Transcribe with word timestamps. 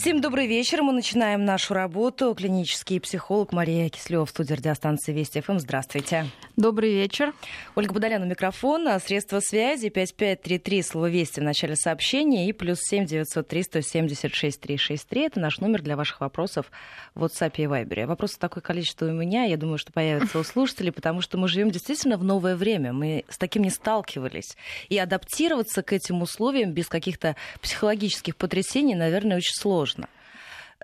Всем 0.00 0.22
добрый 0.22 0.46
вечер. 0.46 0.82
Мы 0.82 0.94
начинаем 0.94 1.44
нашу 1.44 1.74
работу. 1.74 2.34
Клинический 2.34 2.98
психолог 3.02 3.52
Мария 3.52 3.90
Кислева 3.90 4.24
в 4.24 4.30
студии 4.30 4.54
радиостанции 4.54 5.12
Вести 5.12 5.42
ФМ. 5.42 5.58
Здравствуйте. 5.58 6.24
Добрый 6.56 6.94
вечер. 6.94 7.34
Ольга 7.74 7.92
Бодолян 7.92 8.22
у 8.22 8.24
микрофона. 8.24 8.98
Средства 8.98 9.40
связи 9.40 9.90
5533, 9.90 10.82
слово 10.82 11.10
«Вести» 11.10 11.40
в 11.40 11.42
начале 11.42 11.76
сообщения 11.76 12.48
и 12.48 12.54
плюс 12.54 12.78
7 12.80 13.04
903 13.04 13.62
176 13.62 14.58
363. 14.58 15.26
Это 15.26 15.38
наш 15.38 15.58
номер 15.58 15.82
для 15.82 15.98
ваших 15.98 16.22
вопросов 16.22 16.70
в 17.14 17.22
WhatsApp 17.22 17.52
и 17.56 17.64
Viber. 17.64 18.06
Вопросов 18.06 18.38
такое 18.38 18.62
количество 18.62 19.04
у 19.04 19.12
меня. 19.12 19.44
Я 19.44 19.58
думаю, 19.58 19.76
что 19.76 19.92
появится 19.92 20.38
у 20.38 20.44
слушателей, 20.44 20.92
потому 20.92 21.20
что 21.20 21.36
мы 21.36 21.46
живем 21.46 21.70
действительно 21.70 22.16
в 22.16 22.24
новое 22.24 22.56
время. 22.56 22.94
Мы 22.94 23.26
с 23.28 23.36
таким 23.36 23.64
не 23.64 23.70
сталкивались. 23.70 24.56
И 24.88 24.96
адаптироваться 24.96 25.82
к 25.82 25.92
этим 25.92 26.22
условиям 26.22 26.72
без 26.72 26.88
каких-то 26.88 27.36
психологических 27.60 28.34
потрясений, 28.34 28.94
наверное, 28.94 29.36
очень 29.36 29.54
сложно. 29.54 29.89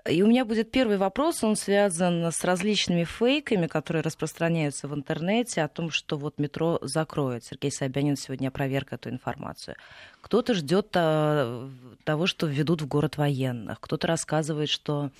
И 0.09 0.21
у 0.23 0.27
меня 0.27 0.45
будет 0.45 0.71
первый 0.71 0.97
вопрос, 0.97 1.43
он 1.43 1.55
связан 1.55 2.31
с 2.31 2.43
различными 2.43 3.03
фейками, 3.03 3.67
которые 3.67 4.03
распространяются 4.03 4.87
в 4.87 4.95
интернете 4.95 5.61
о 5.61 5.67
том, 5.67 5.91
что 5.91 6.17
вот 6.17 6.39
метро 6.39 6.79
закроют. 6.81 7.43
Сергей 7.43 7.71
Собянин 7.71 8.15
сегодня 8.15 8.47
опроверг 8.49 8.93
эту 8.93 9.09
информацию. 9.09 9.75
Кто-то 10.21 10.53
ждет 10.53 10.89
а, 10.95 11.69
того, 12.03 12.27
что 12.27 12.47
введут 12.47 12.81
в 12.81 12.87
город 12.87 13.17
военных, 13.17 13.79
кто-то 13.79 14.07
рассказывает, 14.07 14.69
что 14.69 15.11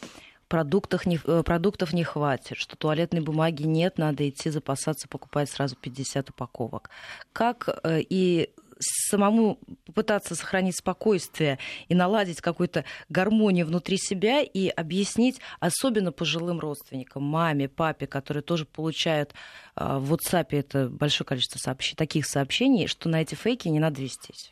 продуктов 0.47 1.05
не, 1.05 1.19
э, 1.23 1.43
продуктов 1.43 1.93
не 1.93 2.03
хватит, 2.03 2.57
что 2.57 2.75
туалетной 2.75 3.21
бумаги 3.21 3.63
нет, 3.63 3.97
надо 3.97 4.27
идти 4.27 4.49
запасаться, 4.49 5.07
покупать 5.07 5.49
сразу 5.49 5.75
50 5.75 6.29
упаковок. 6.29 6.89
Как 7.33 7.67
э, 7.83 8.01
и 8.01 8.49
самому 8.79 9.59
попытаться 9.85 10.35
сохранить 10.35 10.77
спокойствие 10.77 11.59
и 11.87 11.95
наладить 11.95 12.41
какую-то 12.41 12.85
гармонию 13.09 13.65
внутри 13.65 13.97
себя 13.97 14.41
и 14.41 14.67
объяснить, 14.67 15.39
особенно 15.59 16.11
пожилым 16.11 16.59
родственникам, 16.59 17.23
маме, 17.23 17.69
папе, 17.69 18.07
которые 18.07 18.43
тоже 18.43 18.65
получают 18.65 19.33
а, 19.75 19.99
в 19.99 20.13
WhatsApp 20.13 20.47
это 20.51 20.89
большое 20.89 21.25
количество 21.25 21.59
сообщений, 21.59 21.95
таких 21.97 22.25
сообщений, 22.25 22.87
что 22.87 23.09
на 23.09 23.21
эти 23.21 23.35
фейки 23.35 23.67
не 23.67 23.79
надо 23.79 24.01
вестись. 24.01 24.51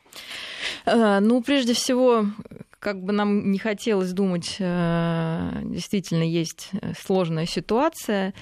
А, 0.86 1.20
ну, 1.20 1.42
прежде 1.42 1.74
всего, 1.74 2.26
как 2.80 3.02
бы 3.04 3.14
нам 3.14 3.52
не 3.52 3.58
хотелось 3.58 4.12
думать, 4.12 4.58
а, 4.60 5.62
действительно 5.64 6.24
есть 6.24 6.72
сложная 7.00 7.46
ситуация. 7.46 8.34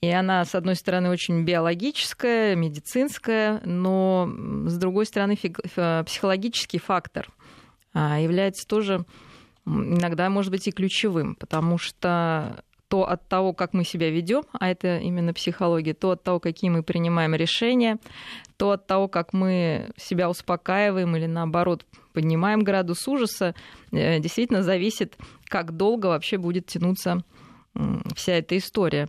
И 0.00 0.08
она, 0.10 0.44
с 0.44 0.54
одной 0.54 0.76
стороны, 0.76 1.10
очень 1.10 1.44
биологическая, 1.44 2.54
медицинская, 2.54 3.60
но, 3.64 4.30
с 4.66 4.76
другой 4.76 5.06
стороны, 5.06 5.36
психологический 5.36 6.78
фактор 6.78 7.28
а, 7.92 8.20
является 8.20 8.66
тоже 8.66 9.04
иногда, 9.66 10.30
может 10.30 10.52
быть, 10.52 10.68
и 10.68 10.72
ключевым, 10.72 11.34
потому 11.34 11.78
что 11.78 12.62
то 12.88 13.08
от 13.08 13.28
того, 13.28 13.52
как 13.52 13.74
мы 13.74 13.84
себя 13.84 14.10
ведем, 14.10 14.44
а 14.52 14.70
это 14.70 14.98
именно 14.98 15.34
психология, 15.34 15.92
то 15.92 16.12
от 16.12 16.22
того, 16.22 16.40
какие 16.40 16.70
мы 16.70 16.82
принимаем 16.82 17.34
решения, 17.34 17.98
то 18.56 18.70
от 18.70 18.86
того, 18.86 19.08
как 19.08 19.32
мы 19.34 19.90
себя 19.96 20.30
успокаиваем 20.30 21.14
или 21.16 21.26
наоборот 21.26 21.84
поднимаем 22.14 22.60
градус 22.60 23.06
ужаса, 23.06 23.54
э, 23.92 24.20
действительно 24.20 24.62
зависит, 24.62 25.16
как 25.48 25.76
долго 25.76 26.06
вообще 26.06 26.38
будет 26.38 26.66
тянуться 26.66 27.22
вся 28.16 28.32
эта 28.32 28.56
история. 28.56 29.08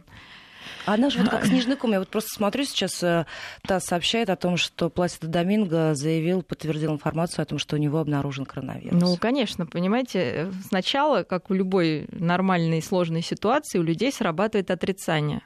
Она 0.94 1.10
же 1.10 1.20
вот 1.20 1.30
как 1.30 1.46
снежный 1.46 1.76
ком. 1.76 1.92
Я 1.92 2.00
вот 2.00 2.10
просто 2.10 2.30
смотрю 2.34 2.64
сейчас, 2.66 3.04
э, 3.04 3.26
ТАСС 3.64 3.86
сообщает 3.86 4.30
о 4.30 4.36
том, 4.36 4.58
что 4.58 4.90
Пласида 4.90 5.28
Доминго 5.28 5.94
заявил, 5.94 6.42
подтвердил 6.42 6.94
информацию 6.94 7.44
о 7.44 7.46
том, 7.46 7.60
что 7.60 7.76
у 7.76 7.80
него 7.80 8.00
обнаружен 8.00 8.46
коронавирус. 8.46 9.00
Ну, 9.00 9.16
конечно, 9.18 9.66
понимаете, 9.66 10.52
сначала, 10.68 11.24
как 11.24 11.50
в 11.50 11.54
любой 11.54 12.08
нормальной 12.12 12.82
сложной 12.82 13.22
ситуации, 13.22 13.78
у 13.78 13.84
людей 13.84 14.12
срабатывает 14.12 14.72
отрицание. 14.72 15.42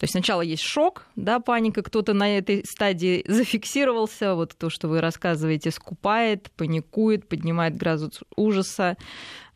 То 0.00 0.04
есть 0.04 0.12
сначала 0.12 0.40
есть 0.40 0.62
шок, 0.62 1.04
да, 1.14 1.40
паника, 1.40 1.82
кто-то 1.82 2.14
на 2.14 2.38
этой 2.38 2.64
стадии 2.64 3.22
зафиксировался, 3.28 4.34
вот 4.34 4.56
то, 4.56 4.70
что 4.70 4.88
вы 4.88 5.02
рассказываете, 5.02 5.70
скупает, 5.70 6.50
паникует, 6.52 7.28
поднимает 7.28 7.76
градус 7.76 8.22
ужаса, 8.34 8.96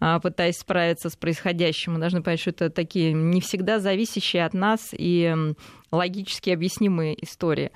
а, 0.01 0.21
пытаясь 0.21 0.59
справиться 0.59 1.09
с 1.09 1.17
происходящим. 1.17 1.95
Мы 1.95 1.99
должны 1.99 2.23
понять, 2.23 2.41
что 2.41 2.51
это 2.51 2.69
такие 2.69 3.15
не 3.15 3.41
всегда 3.41 3.79
зависящие 3.79 4.45
от 4.45 4.53
нас 4.53 4.91
и 4.93 5.35
логически 5.91 6.51
объяснимые 6.51 7.17
истории. 7.25 7.73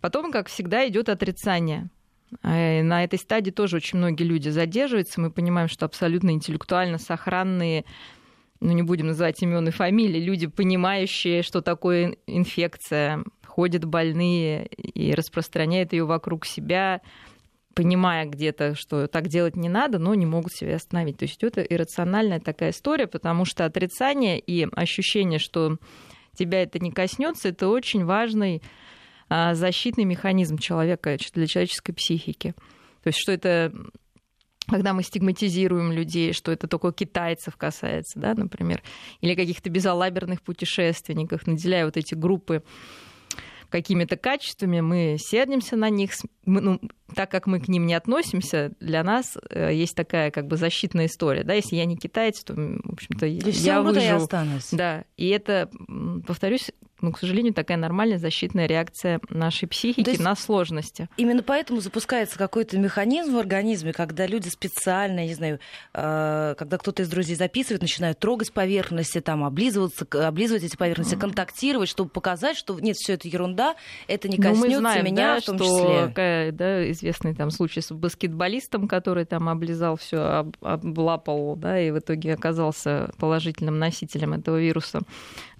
Потом, 0.00 0.30
как 0.30 0.46
всегда, 0.46 0.86
идет 0.86 1.08
отрицание. 1.08 1.88
А, 2.40 2.82
на 2.84 3.02
этой 3.02 3.18
стадии 3.18 3.50
тоже 3.50 3.78
очень 3.78 3.98
многие 3.98 4.22
люди 4.22 4.48
задерживаются. 4.48 5.20
Мы 5.20 5.32
понимаем, 5.32 5.66
что 5.66 5.86
абсолютно 5.86 6.30
интеллектуально 6.30 6.98
сохранные 6.98 7.84
ну 8.60 8.72
не 8.72 8.82
будем 8.82 9.08
называть 9.08 9.42
имен 9.42 9.68
и 9.68 9.70
фамилии, 9.70 10.20
люди, 10.20 10.46
понимающие, 10.46 11.42
что 11.42 11.60
такое 11.60 12.16
инфекция, 12.26 13.24
ходят 13.44 13.84
больные 13.84 14.66
и 14.66 15.14
распространяют 15.14 15.92
ее 15.92 16.04
вокруг 16.04 16.44
себя, 16.44 17.00
понимая 17.74 18.26
где-то, 18.26 18.74
что 18.74 19.06
так 19.06 19.28
делать 19.28 19.56
не 19.56 19.68
надо, 19.68 19.98
но 19.98 20.14
не 20.14 20.26
могут 20.26 20.52
себя 20.52 20.76
остановить. 20.76 21.18
То 21.18 21.24
есть 21.24 21.42
это 21.42 21.62
иррациональная 21.62 22.40
такая 22.40 22.70
история, 22.70 23.06
потому 23.06 23.44
что 23.44 23.64
отрицание 23.64 24.38
и 24.38 24.66
ощущение, 24.72 25.38
что 25.38 25.78
тебя 26.34 26.62
это 26.62 26.78
не 26.78 26.90
коснется, 26.90 27.48
это 27.48 27.68
очень 27.68 28.04
важный 28.04 28.62
а, 29.28 29.54
защитный 29.54 30.04
механизм 30.04 30.58
человека 30.58 31.16
для 31.34 31.46
человеческой 31.46 31.92
психики. 31.92 32.54
То 33.02 33.08
есть 33.08 33.18
что 33.18 33.32
это 33.32 33.72
когда 34.68 34.92
мы 34.92 35.02
стигматизируем 35.02 35.92
людей, 35.92 36.32
что 36.32 36.52
это 36.52 36.66
только 36.66 36.92
китайцев 36.92 37.56
касается, 37.56 38.18
да, 38.18 38.34
например, 38.34 38.82
или 39.20 39.34
каких-то 39.34 39.70
безалаберных 39.70 40.42
путешественников, 40.42 41.46
наделяя 41.46 41.84
вот 41.84 41.96
эти 41.96 42.14
группы 42.14 42.62
какими-то 43.68 44.16
качествами, 44.16 44.80
мы 44.80 45.16
сердимся 45.18 45.76
на 45.76 45.90
них, 45.90 46.12
ну, 46.46 46.80
так 47.14 47.30
как 47.30 47.46
мы 47.46 47.60
к 47.60 47.68
ним 47.68 47.86
не 47.86 47.94
относимся, 47.94 48.72
для 48.80 49.02
нас 49.02 49.36
э, 49.50 49.74
есть 49.74 49.94
такая 49.96 50.30
как 50.30 50.46
бы 50.46 50.56
защитная 50.56 51.06
история, 51.06 51.44
да, 51.44 51.54
если 51.54 51.76
я 51.76 51.84
не 51.84 51.96
китаец, 51.96 52.42
то, 52.42 52.54
в 52.54 52.92
общем-то, 52.92 53.26
я 53.26 53.82
выживу. 53.82 54.04
Я 54.04 54.16
останусь. 54.16 54.70
Да, 54.70 55.04
и 55.16 55.28
это, 55.28 55.70
повторюсь, 56.26 56.70
ну, 57.00 57.12
к 57.12 57.18
сожалению, 57.18 57.52
такая 57.52 57.76
нормальная 57.76 58.18
защитная 58.18 58.66
реакция 58.66 59.20
нашей 59.28 59.68
психики 59.68 60.20
на 60.20 60.34
сложности. 60.34 61.08
Именно 61.16 61.42
поэтому 61.42 61.80
запускается 61.80 62.38
какой-то 62.38 62.78
механизм 62.78 63.34
в 63.34 63.38
организме, 63.38 63.92
когда 63.92 64.26
люди 64.26 64.48
специально, 64.48 65.26
не 65.26 65.34
знаю, 65.34 65.60
э, 65.92 66.54
когда 66.56 66.78
кто-то 66.78 67.02
из 67.02 67.08
друзей 67.08 67.36
записывает, 67.36 67.82
начинают 67.82 68.18
трогать 68.18 68.52
поверхности, 68.52 69.20
там, 69.20 69.44
облизываться, 69.44 70.06
облизывать 70.26 70.64
эти 70.64 70.76
поверхности, 70.76 71.16
контактировать, 71.16 71.88
чтобы 71.88 72.08
показать, 72.08 72.56
что 72.56 72.78
нет, 72.80 72.96
все 72.96 73.14
это 73.14 73.28
ерунда, 73.28 73.76
это 74.08 74.28
не 74.28 74.38
коснется 74.38 74.68
ну, 74.68 74.78
знаем, 74.78 75.04
меня 75.04 75.34
да, 75.34 75.40
в 75.40 75.44
том 75.44 75.58
что, 75.58 75.66
числе. 75.66 76.12
Да, 76.52 76.90
известный 76.90 77.34
там 77.34 77.50
случай 77.50 77.80
с 77.80 77.92
баскетболистом, 77.92 78.88
который 78.88 79.24
там 79.24 79.48
облизал 79.48 79.96
все, 79.96 80.46
облапал, 80.60 81.56
да, 81.56 81.80
и 81.80 81.90
в 81.90 81.98
итоге 81.98 82.34
оказался 82.34 83.10
положительным 83.18 83.78
носителем 83.78 84.34
этого 84.34 84.60
вируса, 84.60 85.00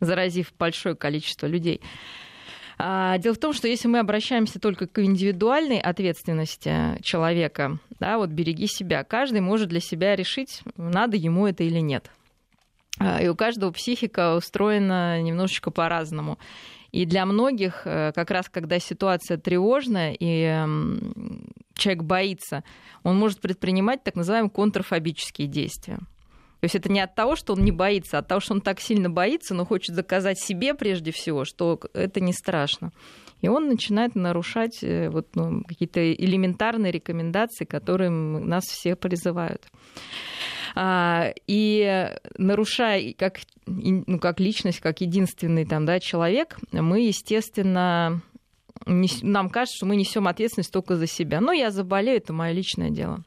заразив 0.00 0.52
большое 0.58 0.94
количество 0.94 1.16
количество 1.16 1.46
людей. 1.46 1.80
А, 2.78 3.16
дело 3.18 3.34
в 3.34 3.38
том, 3.38 3.54
что 3.54 3.68
если 3.68 3.88
мы 3.88 4.00
обращаемся 4.00 4.60
только 4.60 4.86
к 4.86 5.02
индивидуальной 5.02 5.78
ответственности 5.78 7.00
человека, 7.02 7.78
да, 7.98 8.18
вот 8.18 8.30
береги 8.30 8.66
себя, 8.66 9.02
каждый 9.02 9.40
может 9.40 9.68
для 9.68 9.80
себя 9.80 10.14
решить, 10.14 10.62
надо 10.76 11.16
ему 11.16 11.46
это 11.46 11.64
или 11.64 11.80
нет. 11.80 12.10
А, 12.98 13.22
и 13.22 13.28
у 13.28 13.34
каждого 13.34 13.72
психика 13.72 14.36
устроена 14.36 15.22
немножечко 15.22 15.70
по-разному. 15.70 16.38
И 16.96 17.04
для 17.04 17.26
многих, 17.26 17.82
э, 17.84 18.12
как 18.14 18.30
раз 18.30 18.48
когда 18.48 18.78
ситуация 18.78 19.36
тревожная 19.36 20.16
и 20.18 20.64
человек 21.74 22.04
боится, 22.04 22.64
он 23.02 23.18
может 23.18 23.42
предпринимать 23.42 24.02
так 24.02 24.14
называемые 24.14 24.50
контрфобические 24.50 25.46
действия. 25.46 25.98
То 26.66 26.68
есть 26.68 26.74
это 26.84 26.90
не 26.90 26.98
от 26.98 27.14
того, 27.14 27.36
что 27.36 27.52
он 27.52 27.62
не 27.62 27.70
боится, 27.70 28.16
а 28.16 28.20
от 28.22 28.26
того, 28.26 28.40
что 28.40 28.52
он 28.52 28.60
так 28.60 28.80
сильно 28.80 29.08
боится, 29.08 29.54
но 29.54 29.64
хочет 29.64 29.94
заказать 29.94 30.40
себе 30.40 30.74
прежде 30.74 31.12
всего, 31.12 31.44
что 31.44 31.78
это 31.94 32.18
не 32.20 32.32
страшно. 32.32 32.90
И 33.40 33.46
он 33.46 33.68
начинает 33.68 34.16
нарушать 34.16 34.82
э, 34.82 35.08
вот, 35.08 35.28
ну, 35.36 35.62
какие-то 35.62 36.12
элементарные 36.12 36.90
рекомендации, 36.90 37.66
которые 37.66 38.10
нас 38.10 38.64
все 38.64 38.96
призывают. 38.96 39.62
А, 40.74 41.32
и 41.46 42.10
нарушая 42.36 43.14
как, 43.16 43.38
ну, 43.66 44.18
как 44.18 44.40
личность, 44.40 44.80
как 44.80 45.02
единственный 45.02 45.66
там, 45.66 45.86
да, 45.86 46.00
человек, 46.00 46.58
мы, 46.72 47.02
естественно, 47.02 48.22
нам 48.86 49.50
кажется, 49.50 49.76
что 49.76 49.86
мы 49.86 49.94
несем 49.94 50.26
ответственность 50.26 50.72
только 50.72 50.96
за 50.96 51.06
себя. 51.06 51.40
Но 51.40 51.52
я 51.52 51.70
заболею, 51.70 52.16
это 52.16 52.32
мое 52.32 52.50
личное 52.50 52.90
дело. 52.90 53.22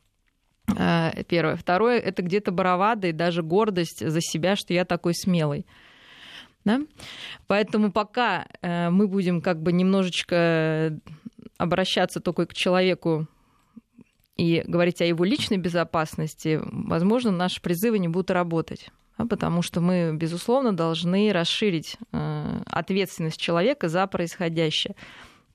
Э, 0.77 1.23
первое. 1.27 1.55
Второе, 1.55 1.99
это 1.99 2.21
где-то 2.21 2.51
бравада 2.51 3.07
и 3.07 3.11
даже 3.11 3.43
гордость 3.43 4.07
за 4.07 4.21
себя, 4.21 4.55
что 4.55 4.73
я 4.73 4.85
такой 4.85 5.13
смелый. 5.13 5.65
Да? 6.65 6.81
Поэтому 7.47 7.91
пока 7.91 8.47
э, 8.61 8.89
мы 8.89 9.07
будем 9.07 9.41
как 9.41 9.61
бы 9.61 9.71
немножечко 9.71 10.99
обращаться 11.57 12.19
только 12.19 12.45
к 12.45 12.53
человеку 12.53 13.27
и 14.37 14.63
говорить 14.65 15.01
о 15.01 15.05
его 15.05 15.25
личной 15.25 15.57
безопасности, 15.57 16.59
возможно, 16.63 17.31
наши 17.31 17.61
призывы 17.61 17.99
не 17.99 18.07
будут 18.07 18.31
работать. 18.31 18.89
Да, 19.17 19.25
потому 19.25 19.61
что 19.61 19.81
мы, 19.81 20.15
безусловно, 20.15 20.71
должны 20.71 21.33
расширить 21.33 21.97
э, 22.13 22.61
ответственность 22.65 23.39
человека 23.39 23.89
за 23.89 24.07
происходящее. 24.07 24.95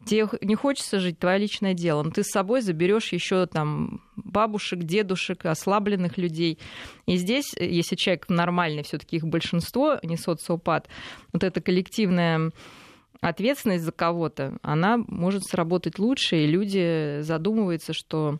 Тебе 0.06 0.28
не 0.42 0.54
хочется 0.54 1.00
жить, 1.00 1.18
твое 1.18 1.38
личное 1.38 1.74
дело. 1.74 2.02
Но 2.02 2.10
ты 2.10 2.22
с 2.22 2.30
собой 2.30 2.60
заберешь 2.60 3.12
еще 3.12 3.46
там 3.46 4.02
бабушек, 4.16 4.80
дедушек, 4.80 5.46
ослабленных 5.46 6.18
людей. 6.18 6.58
И 7.06 7.16
здесь, 7.16 7.54
если 7.58 7.96
человек 7.96 8.28
нормальный, 8.28 8.82
все-таки 8.82 9.16
их 9.16 9.26
большинство, 9.26 9.98
не 10.02 10.16
социопат, 10.16 10.88
вот 11.32 11.44
эта 11.44 11.60
коллективная 11.60 12.52
ответственность 13.20 13.84
за 13.84 13.92
кого-то, 13.92 14.58
она 14.62 14.98
может 14.98 15.44
сработать 15.44 15.98
лучше, 15.98 16.36
и 16.36 16.46
люди 16.46 17.20
задумываются, 17.20 17.94
что 17.94 18.38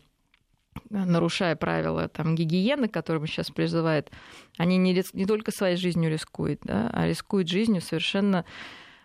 нарушая 0.89 1.55
правила 1.55 2.07
там, 2.07 2.35
гигиены, 2.35 2.87
которые 2.87 3.25
сейчас 3.27 3.49
призывают, 3.49 4.11
они 4.57 4.77
не, 4.77 5.01
не 5.13 5.25
только 5.25 5.51
своей 5.51 5.77
жизнью 5.77 6.11
рискуют, 6.11 6.59
да, 6.63 6.89
а 6.93 7.07
рискуют 7.07 7.49
жизнью 7.49 7.81
совершенно 7.81 8.45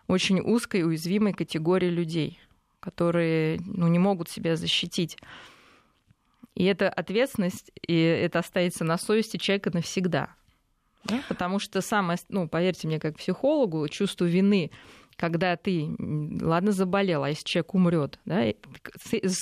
очень 0.06 0.40
узкой, 0.40 0.84
уязвимой 0.84 1.32
категории 1.32 1.88
людей, 1.88 2.38
которые 2.80 3.60
ну, 3.64 3.88
не 3.88 3.98
могут 3.98 4.28
себя 4.28 4.56
защитить. 4.56 5.16
И 6.54 6.64
эта 6.64 6.88
ответственность, 6.88 7.70
и 7.86 7.96
это 8.00 8.40
останется 8.40 8.84
на 8.84 8.98
совести 8.98 9.36
человека 9.36 9.70
навсегда. 9.72 10.34
Да? 11.04 11.22
Потому 11.28 11.58
что 11.58 11.80
самое, 11.80 12.18
ну, 12.28 12.48
поверьте 12.48 12.86
мне, 12.86 12.98
как 12.98 13.16
психологу, 13.16 13.88
чувство 13.88 14.24
вины 14.24 14.70
когда 15.20 15.54
ты, 15.56 15.86
ладно, 16.40 16.72
заболел, 16.72 17.24
а 17.24 17.28
если 17.28 17.44
человек 17.44 17.74
умрет, 17.74 18.18
да, 18.24 18.42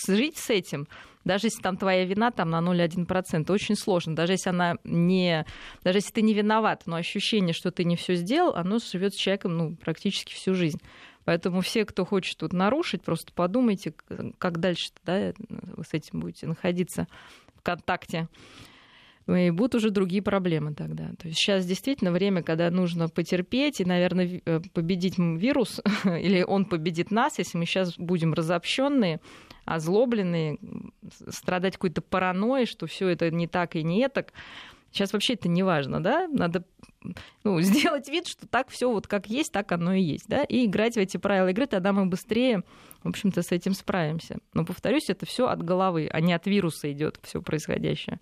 жить 0.08 0.36
с 0.36 0.50
этим, 0.50 0.88
даже 1.24 1.46
если 1.46 1.62
там 1.62 1.76
твоя 1.76 2.04
вина 2.04 2.32
там 2.32 2.50
на 2.50 2.58
0,1%, 2.58 3.52
очень 3.52 3.76
сложно. 3.76 4.16
Даже 4.16 4.32
если 4.32 4.50
она 4.50 4.74
не, 4.82 5.46
даже 5.84 5.98
если 5.98 6.10
ты 6.10 6.22
не 6.22 6.34
виноват, 6.34 6.82
но 6.86 6.96
ощущение, 6.96 7.52
что 7.52 7.70
ты 7.70 7.84
не 7.84 7.94
все 7.94 8.16
сделал, 8.16 8.56
оно 8.56 8.78
живет 8.80 9.14
с 9.14 9.18
человеком 9.18 9.56
ну, 9.56 9.76
практически 9.76 10.32
всю 10.32 10.54
жизнь. 10.54 10.80
Поэтому 11.28 11.60
все, 11.60 11.84
кто 11.84 12.06
хочет 12.06 12.38
тут 12.38 12.54
нарушить, 12.54 13.02
просто 13.02 13.34
подумайте, 13.34 13.92
как 14.38 14.60
дальше 14.60 14.88
да, 15.04 15.34
вы 15.76 15.84
с 15.84 15.92
этим 15.92 16.20
будете 16.20 16.46
находиться 16.46 17.06
в 17.54 17.60
контакте 17.60 18.28
и 19.26 19.50
будут 19.50 19.74
уже 19.74 19.90
другие 19.90 20.22
проблемы 20.22 20.72
тогда. 20.72 21.10
То 21.18 21.28
есть 21.28 21.38
сейчас 21.38 21.66
действительно 21.66 22.12
время, 22.12 22.42
когда 22.42 22.70
нужно 22.70 23.10
потерпеть 23.10 23.78
и, 23.78 23.84
наверное, 23.84 24.40
э, 24.42 24.60
победить 24.72 25.18
вирус, 25.18 25.82
или 26.06 26.42
он 26.42 26.64
победит 26.64 27.10
нас, 27.10 27.36
если 27.36 27.58
мы 27.58 27.66
сейчас 27.66 27.98
будем 27.98 28.32
разобщенные, 28.32 29.20
озлобленные, 29.66 30.56
страдать 31.28 31.74
какой-то 31.74 32.00
паранойей, 32.00 32.64
что 32.64 32.86
все 32.86 33.06
это 33.06 33.30
не 33.30 33.46
так 33.46 33.76
и 33.76 33.82
не 33.82 34.08
так. 34.08 34.32
Сейчас 34.92 35.12
вообще 35.12 35.34
это 35.34 35.50
не 35.50 35.62
важно, 35.62 36.02
да? 36.02 36.26
Надо 36.28 36.64
ну, 37.44 37.60
сделать 37.62 38.08
вид, 38.08 38.26
что 38.26 38.46
так 38.46 38.68
все 38.70 38.90
вот 38.90 39.06
как 39.06 39.26
есть, 39.26 39.52
так 39.52 39.72
оно 39.72 39.92
и 39.92 40.02
есть, 40.02 40.28
да? 40.28 40.44
И 40.44 40.66
играть 40.66 40.94
в 40.94 40.98
эти 40.98 41.16
правила 41.16 41.48
игры, 41.48 41.66
тогда 41.66 41.92
мы 41.92 42.06
быстрее, 42.06 42.62
в 43.02 43.08
общем-то, 43.08 43.42
с 43.42 43.52
этим 43.52 43.74
справимся. 43.74 44.38
Но 44.52 44.64
повторюсь, 44.64 45.10
это 45.10 45.26
все 45.26 45.48
от 45.48 45.62
головы, 45.62 46.08
а 46.12 46.20
не 46.20 46.32
от 46.32 46.46
вируса 46.46 46.90
идет 46.92 47.18
все 47.22 47.42
происходящее. 47.42 48.20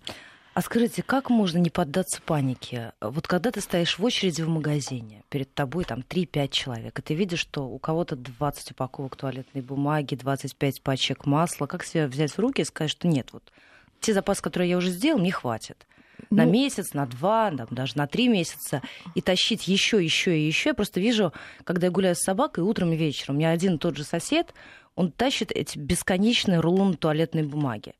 А 0.57 0.61
скажите, 0.61 1.03
как 1.03 1.29
можно 1.29 1.59
не 1.59 1.69
поддаться 1.69 2.19
панике? 2.19 2.93
Вот 2.99 3.27
когда 3.27 3.51
ты 3.51 3.61
стоишь 3.61 3.99
в 3.99 4.03
очереди 4.03 4.41
в 4.41 4.49
магазине, 4.49 5.23
перед 5.29 5.53
тобой 5.53 5.85
там 5.85 5.99
3-5 5.99 6.47
человек, 6.49 6.97
и 6.97 7.01
ты 7.03 7.13
видишь, 7.13 7.41
что 7.41 7.67
у 7.67 7.77
кого-то 7.77 8.15
20 8.15 8.71
упаковок 8.71 9.15
туалетной 9.15 9.61
бумаги, 9.61 10.15
25 10.15 10.81
пачек 10.81 11.27
масла, 11.27 11.67
как 11.67 11.83
себя 11.83 12.07
взять 12.07 12.31
в 12.31 12.39
руки 12.39 12.63
и 12.63 12.65
сказать, 12.65 12.89
что 12.89 13.07
нет, 13.07 13.33
вот 13.33 13.51
те 13.99 14.13
запасы, 14.13 14.41
которые 14.41 14.71
я 14.71 14.77
уже 14.77 14.89
сделал, 14.89 15.19
мне 15.19 15.31
хватит. 15.31 15.85
Ну... 16.29 16.37
На 16.37 16.45
месяц, 16.45 16.93
на 16.93 17.05
два, 17.05 17.51
там, 17.51 17.67
даже 17.71 17.97
на 17.97 18.07
три 18.07 18.27
месяца. 18.27 18.81
И 19.15 19.21
тащить 19.21 19.67
еще, 19.67 20.03
еще 20.03 20.37
и 20.37 20.45
еще. 20.45 20.69
Я 20.69 20.73
просто 20.73 20.99
вижу, 20.99 21.33
когда 21.63 21.87
я 21.87 21.91
гуляю 21.91 22.15
с 22.15 22.23
собакой 22.23 22.63
утром 22.63 22.93
и 22.93 22.95
вечером, 22.95 23.35
у 23.35 23.37
меня 23.39 23.51
один 23.51 23.75
и 23.75 23.77
тот 23.77 23.97
же 23.97 24.03
сосед, 24.03 24.53
он 24.95 25.11
тащит 25.11 25.51
эти 25.51 25.77
бесконечные 25.77 26.59
рулоны 26.59 26.95
туалетной 26.95 27.43
бумаги 27.43 27.93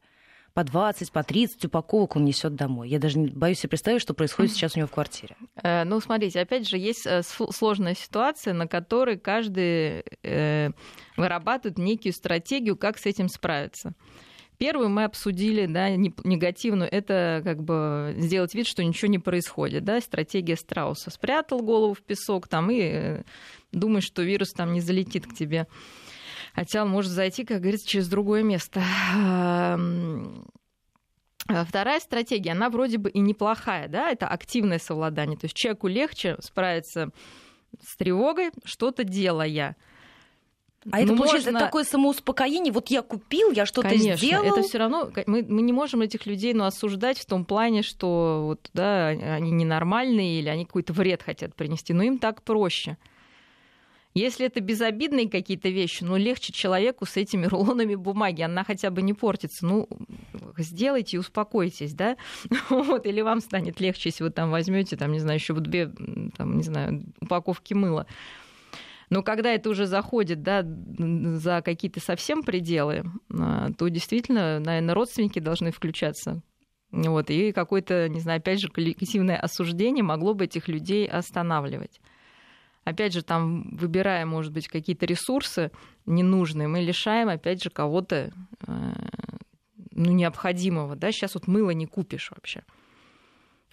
по 0.57 0.63
20, 0.63 1.11
по 1.11 1.21
30 1.21 1.65
упаковок 1.65 2.15
он 2.15 2.25
несет 2.25 2.55
домой. 2.55 2.89
Я 2.89 2.97
даже 2.97 3.19
не 3.19 3.27
боюсь 3.27 3.59
себе 3.59 3.69
представить, 3.69 4.01
что 4.01 4.15
происходит 4.15 4.53
сейчас 4.53 4.75
у 4.75 4.79
него 4.79 4.87
в 4.87 4.91
квартире. 4.91 5.35
Э, 5.61 5.83
ну, 5.83 5.99
смотрите, 5.99 6.39
опять 6.39 6.67
же, 6.67 6.79
есть 6.79 7.05
э, 7.05 7.21
сложная 7.21 7.93
ситуация, 7.93 8.55
на 8.55 8.67
которой 8.67 9.19
каждый 9.19 10.03
э, 10.23 10.71
вырабатывает 11.15 11.77
некую 11.77 12.11
стратегию, 12.11 12.75
как 12.75 12.97
с 12.97 13.05
этим 13.05 13.29
справиться. 13.29 13.93
Первую 14.57 14.89
мы 14.89 15.03
обсудили, 15.03 15.67
да, 15.67 15.89
негативную, 15.91 16.89
это 16.91 17.41
как 17.43 17.63
бы 17.63 18.15
сделать 18.17 18.55
вид, 18.55 18.65
что 18.65 18.83
ничего 18.83 19.09
не 19.09 19.19
происходит, 19.19 19.83
да, 19.83 20.01
стратегия 20.01 20.55
страуса. 20.55 21.11
Спрятал 21.11 21.61
голову 21.61 21.93
в 21.93 22.01
песок 22.01 22.47
там 22.47 22.71
и 22.71 23.21
думаешь, 23.71 24.05
что 24.05 24.23
вирус 24.23 24.53
там 24.53 24.73
не 24.73 24.81
залетит 24.81 25.27
к 25.27 25.35
тебе 25.35 25.67
хотя 26.57 26.81
он 26.81 26.89
может 26.89 27.11
зайти, 27.11 27.45
как 27.45 27.61
говорится, 27.61 27.87
через 27.87 28.09
другое 28.09 28.41
место. 28.41 28.81
Вторая 31.45 31.99
стратегия, 31.99 32.51
она 32.53 32.71
вроде 32.71 32.97
бы 32.97 33.11
и 33.11 33.19
неплохая, 33.19 33.87
да, 33.87 34.09
это 34.09 34.27
активное 34.27 34.79
совладание. 34.79 35.37
То 35.37 35.45
есть 35.45 35.55
человеку 35.55 35.87
легче 35.87 36.35
справиться 36.39 37.11
с 37.79 37.95
тревогой, 37.95 38.49
что-то 38.65 39.03
делая. 39.03 39.77
А 40.89 41.01
это, 41.01 41.11
ну, 41.11 41.17
получается, 41.17 41.51
можно... 41.51 41.65
такое 41.65 41.83
самоуспокоение. 41.83 42.71
Вот 42.71 42.89
я 42.89 43.01
купил, 43.01 43.51
я 43.51 43.65
что-то 43.65 43.89
Конечно, 43.89 44.15
сделал. 44.15 44.45
это 44.45 44.61
все 44.61 44.77
равно 44.77 45.11
мы, 45.25 45.43
мы 45.43 45.61
не 45.61 45.73
можем 45.73 46.01
этих 46.01 46.25
людей 46.25 46.53
ну, 46.53 46.63
осуждать 46.63 47.19
в 47.19 47.25
том 47.25 47.45
плане, 47.45 47.81
что 47.81 48.43
вот, 48.45 48.69
да, 48.73 49.07
они 49.07 49.51
ненормальные 49.51 50.39
или 50.39 50.49
они 50.49 50.65
какой-то 50.65 50.93
вред 50.93 51.23
хотят 51.23 51.55
принести. 51.55 51.93
Но 51.93 52.03
им 52.03 52.19
так 52.19 52.41
проще. 52.43 52.97
Если 54.17 54.47
это 54.47 54.61
безобидные 54.61 55.29
какие-то 55.29 55.69
вещи, 55.69 56.03
ну, 56.03 56.15
легче 56.15 56.51
человеку 56.51 57.05
с 57.05 57.17
этими 57.17 57.45
рулонами 57.45 57.93
бумаги, 57.93 58.41
она 58.41 58.63
хотя 58.63 58.89
бы 58.89 59.03
не 59.03 59.13
портится. 59.13 59.63
Ну, 59.63 59.87
сделайте 60.57 61.17
и 61.17 61.19
успокойтесь, 61.19 61.93
да? 61.93 62.17
Вот, 62.69 63.05
или 63.05 63.21
вам 63.21 63.41
станет 63.41 63.79
легче, 63.79 64.09
если 64.09 64.23
вы 64.23 64.31
там 64.31 64.49
возьмете, 64.49 64.97
там, 64.97 65.11
не 65.11 65.19
знаю, 65.19 65.37
еще 65.37 65.53
две, 65.53 65.91
там, 66.35 66.57
не 66.57 66.63
знаю, 66.63 67.03
упаковки 67.21 67.75
мыла. 67.75 68.07
Но 69.09 69.23
когда 69.23 69.51
это 69.51 69.69
уже 69.69 69.85
заходит 69.85 70.41
да, 70.41 70.63
за 70.63 71.61
какие-то 71.61 71.99
совсем 71.99 72.43
пределы, 72.43 73.03
а, 73.31 73.71
то 73.77 73.87
действительно, 73.87 74.59
наверное, 74.59 74.95
родственники 74.95 75.39
должны 75.39 75.71
включаться. 75.71 76.41
Вот, 76.91 77.29
и 77.29 77.51
какое-то, 77.51 78.07
не 78.09 78.19
знаю, 78.19 78.39
опять 78.39 78.61
же, 78.61 78.69
коллективное 78.69 79.37
осуждение 79.37 80.03
могло 80.03 80.33
бы 80.33 80.45
этих 80.45 80.67
людей 80.67 81.07
останавливать 81.07 81.99
опять 82.87 83.13
же, 83.13 83.21
там, 83.21 83.75
выбирая, 83.75 84.25
может 84.25 84.53
быть, 84.53 84.69
какие-то 84.69 85.05
ресурсы 85.05 85.71
ненужные, 86.05 86.69
мы 86.69 86.79
лишаем, 86.79 87.27
опять 87.27 87.61
же, 87.61 87.69
кого-то 87.69 88.31
э, 88.65 88.93
ну, 89.91 90.11
необходимого. 90.11 90.95
Да? 90.95 91.11
Сейчас 91.11 91.35
вот 91.35 91.47
мыло 91.47 91.71
не 91.71 91.85
купишь 91.85 92.31
вообще. 92.31 92.63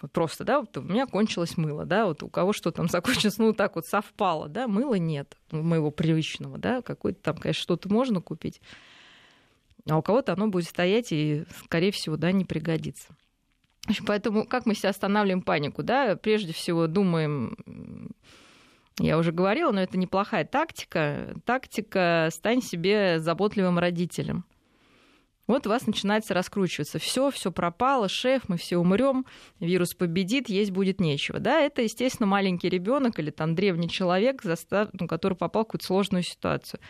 Вот 0.02 0.12
просто, 0.12 0.44
да, 0.44 0.60
вот 0.60 0.76
у 0.76 0.82
меня 0.82 1.06
кончилось 1.06 1.56
мыло, 1.56 1.84
да, 1.84 2.06
вот 2.06 2.22
у 2.22 2.28
кого 2.28 2.52
что 2.52 2.70
там 2.70 2.88
закончилось, 2.90 3.38
ну, 3.38 3.52
так 3.52 3.76
вот 3.76 3.86
совпало, 3.86 4.48
да, 4.48 4.68
мыла 4.68 4.96
нет 4.96 5.36
моего 5.50 5.90
привычного, 5.90 6.58
да, 6.58 6.82
какое-то 6.82 7.20
там, 7.20 7.36
конечно, 7.36 7.62
что-то 7.62 7.88
можно 7.88 8.20
купить, 8.20 8.60
а 9.88 9.98
у 9.98 10.02
кого-то 10.02 10.32
оно 10.32 10.48
будет 10.48 10.66
стоять 10.66 11.12
и, 11.12 11.44
скорее 11.64 11.92
всего, 11.92 12.16
да, 12.16 12.32
не 12.32 12.44
пригодится. 12.44 13.16
Поэтому 14.06 14.46
как 14.46 14.64
мы 14.66 14.74
себя 14.74 14.90
останавливаем 14.90 15.42
панику, 15.42 15.82
да, 15.82 16.16
прежде 16.16 16.52
всего 16.52 16.86
думаем, 16.86 17.56
я 18.98 19.18
уже 19.18 19.32
говорила, 19.32 19.72
но 19.72 19.82
это 19.82 19.98
неплохая 19.98 20.44
тактика. 20.44 21.34
Тактика 21.44 22.28
«стань 22.30 22.62
себе 22.62 23.18
заботливым 23.18 23.78
родителем». 23.78 24.44
Вот 25.46 25.66
у 25.66 25.70
вас 25.70 25.86
начинается 25.86 26.32
раскручиваться. 26.32 26.98
Все, 26.98 27.30
все 27.30 27.52
пропало, 27.52 28.08
шеф, 28.08 28.42
мы 28.48 28.56
все 28.56 28.78
умрем, 28.78 29.26
вирус 29.60 29.94
победит, 29.94 30.48
есть 30.48 30.70
будет 30.70 31.00
нечего. 31.00 31.38
Да, 31.38 31.60
это, 31.60 31.82
естественно, 31.82 32.26
маленький 32.26 32.68
ребенок 32.68 33.18
или 33.18 33.30
там 33.30 33.54
древний 33.54 33.88
человек, 33.88 34.42
застав... 34.42 34.88
ну, 34.92 35.06
который 35.06 35.36
попал 35.36 35.64
в 35.64 35.66
какую-то 35.66 35.86
сложную 35.86 36.22
ситуацию. 36.22 36.80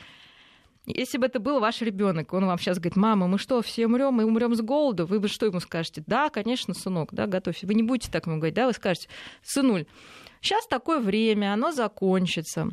Если 0.86 1.16
бы 1.16 1.26
это 1.26 1.40
был 1.40 1.60
ваш 1.60 1.80
ребенок, 1.80 2.32
он 2.34 2.44
вам 2.44 2.58
сейчас 2.58 2.78
говорит, 2.78 2.96
мама, 2.96 3.26
мы 3.26 3.38
что, 3.38 3.62
все 3.62 3.86
умрем, 3.86 4.14
мы 4.14 4.24
умрем 4.24 4.54
с 4.54 4.60
голоду, 4.60 5.06
вы 5.06 5.18
бы 5.18 5.28
что 5.28 5.46
ему 5.46 5.58
скажете? 5.58 6.04
Да, 6.06 6.28
конечно, 6.28 6.74
сынок, 6.74 7.08
да, 7.12 7.26
готовься. 7.26 7.66
Вы 7.66 7.74
не 7.74 7.82
будете 7.82 8.12
так 8.12 8.26
ему 8.26 8.36
говорить, 8.36 8.54
да, 8.54 8.66
вы 8.66 8.74
скажете, 8.74 9.08
сынуль, 9.42 9.86
Сейчас 10.44 10.66
такое 10.66 11.00
время, 11.00 11.54
оно 11.54 11.72
закончится. 11.72 12.68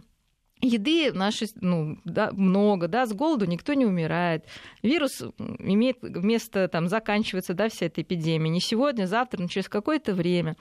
Еды 0.61 1.11
нашей, 1.11 1.49
ну, 1.55 1.97
да, 2.05 2.31
много, 2.31 2.87
да, 2.87 3.05
с 3.05 3.13
голоду 3.13 3.45
никто 3.45 3.73
не 3.73 3.85
умирает. 3.85 4.45
Вирус 4.83 5.21
имеет 5.59 6.03
место 6.03 6.67
там 6.67 6.87
заканчиваться, 6.87 7.53
да, 7.53 7.67
вся 7.69 7.87
эта 7.87 8.01
эпидемия. 8.01 8.49
Не 8.49 8.61
сегодня, 8.61 9.05
завтра, 9.05 9.41
но 9.41 9.47
через 9.47 9.67
какое-то 9.67 10.13
время. 10.13 10.55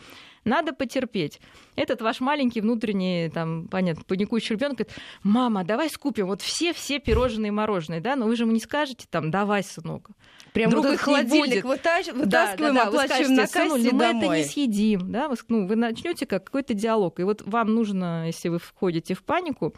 Надо 0.44 0.72
потерпеть. 0.72 1.40
Этот 1.76 2.00
ваш 2.00 2.20
маленький 2.20 2.60
внутренний, 2.60 3.28
там, 3.28 3.68
понятно, 3.68 4.04
паникующий 4.06 4.54
ребенок 4.54 4.78
говорит, 4.78 4.96
мама, 5.22 5.64
давай 5.64 5.90
скупим 5.90 6.26
вот 6.26 6.40
все-все 6.42 6.98
пирожные 6.98 7.48
и 7.48 7.52
мороженые, 7.52 8.00
да, 8.00 8.16
но 8.16 8.26
вы 8.26 8.36
же 8.36 8.44
ему 8.44 8.52
не 8.52 8.60
скажете, 8.60 9.06
там, 9.10 9.30
давай, 9.30 9.62
сынок. 9.62 10.08
Прям 10.52 10.70
Вдруг 10.70 10.86
вот 10.86 10.94
их 10.94 11.00
холодильник 11.00 11.64
вытач... 11.64 12.08
вытаскиваем, 12.08 12.74
да, 12.74 12.84
да, 12.84 12.84
да, 12.84 12.88
оплачиваем 12.88 13.34
на 13.34 13.46
кассе 13.46 13.90
ну, 13.92 13.96
мы 13.96 14.04
это 14.04 14.26
не 14.28 14.44
съедим, 14.44 15.12
да, 15.12 15.28
вы, 15.28 15.36
ну, 15.48 15.66
вы 15.66 15.76
начнете 15.76 16.26
как 16.26 16.44
какой-то 16.44 16.74
диалог, 16.74 17.20
и 17.20 17.22
вот 17.22 17.42
вам 17.42 17.74
нужно, 17.74 18.26
если 18.26 18.48
вы 18.48 18.58
входите 18.58 19.14
в 19.14 19.22
панику, 19.22 19.74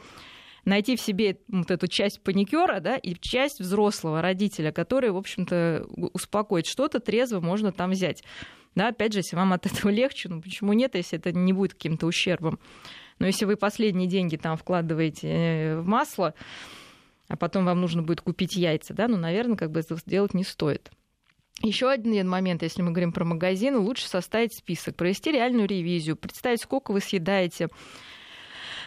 найти 0.64 0.96
в 0.96 1.00
себе 1.00 1.38
вот 1.48 1.70
эту 1.70 1.88
часть 1.88 2.22
паникера, 2.22 2.80
да, 2.80 2.96
и 2.96 3.14
часть 3.14 3.60
взрослого 3.60 4.22
родителя, 4.22 4.72
который, 4.72 5.10
в 5.10 5.16
общем-то, 5.16 5.86
успокоит. 6.12 6.66
Что-то 6.66 7.00
трезво 7.00 7.40
можно 7.40 7.72
там 7.72 7.90
взять. 7.90 8.22
Да, 8.74 8.88
опять 8.88 9.12
же, 9.12 9.20
если 9.20 9.36
вам 9.36 9.52
от 9.52 9.66
этого 9.72 9.90
легче, 9.90 10.28
ну 10.28 10.40
почему 10.40 10.72
нет, 10.72 10.94
если 10.94 11.18
это 11.18 11.32
не 11.32 11.52
будет 11.52 11.74
каким-то 11.74 12.06
ущербом. 12.06 12.58
Но 13.18 13.26
если 13.26 13.44
вы 13.44 13.56
последние 13.56 14.08
деньги 14.08 14.36
там 14.36 14.56
вкладываете 14.56 15.28
э, 15.28 15.80
в 15.80 15.86
масло, 15.86 16.34
а 17.28 17.36
потом 17.36 17.64
вам 17.64 17.80
нужно 17.80 18.02
будет 18.02 18.20
купить 18.20 18.56
яйца, 18.56 18.94
да, 18.94 19.08
ну, 19.08 19.16
наверное, 19.16 19.56
как 19.56 19.70
бы 19.70 19.80
это 19.80 19.96
сделать 19.96 20.34
не 20.34 20.44
стоит. 20.44 20.90
Еще 21.62 21.88
один 21.88 22.28
момент, 22.28 22.62
если 22.62 22.82
мы 22.82 22.90
говорим 22.90 23.12
про 23.12 23.24
магазины, 23.24 23.78
лучше 23.78 24.08
составить 24.08 24.54
список, 24.54 24.96
провести 24.96 25.30
реальную 25.30 25.68
ревизию, 25.68 26.16
представить, 26.16 26.60
сколько 26.60 26.90
вы 26.90 27.00
съедаете 27.00 27.68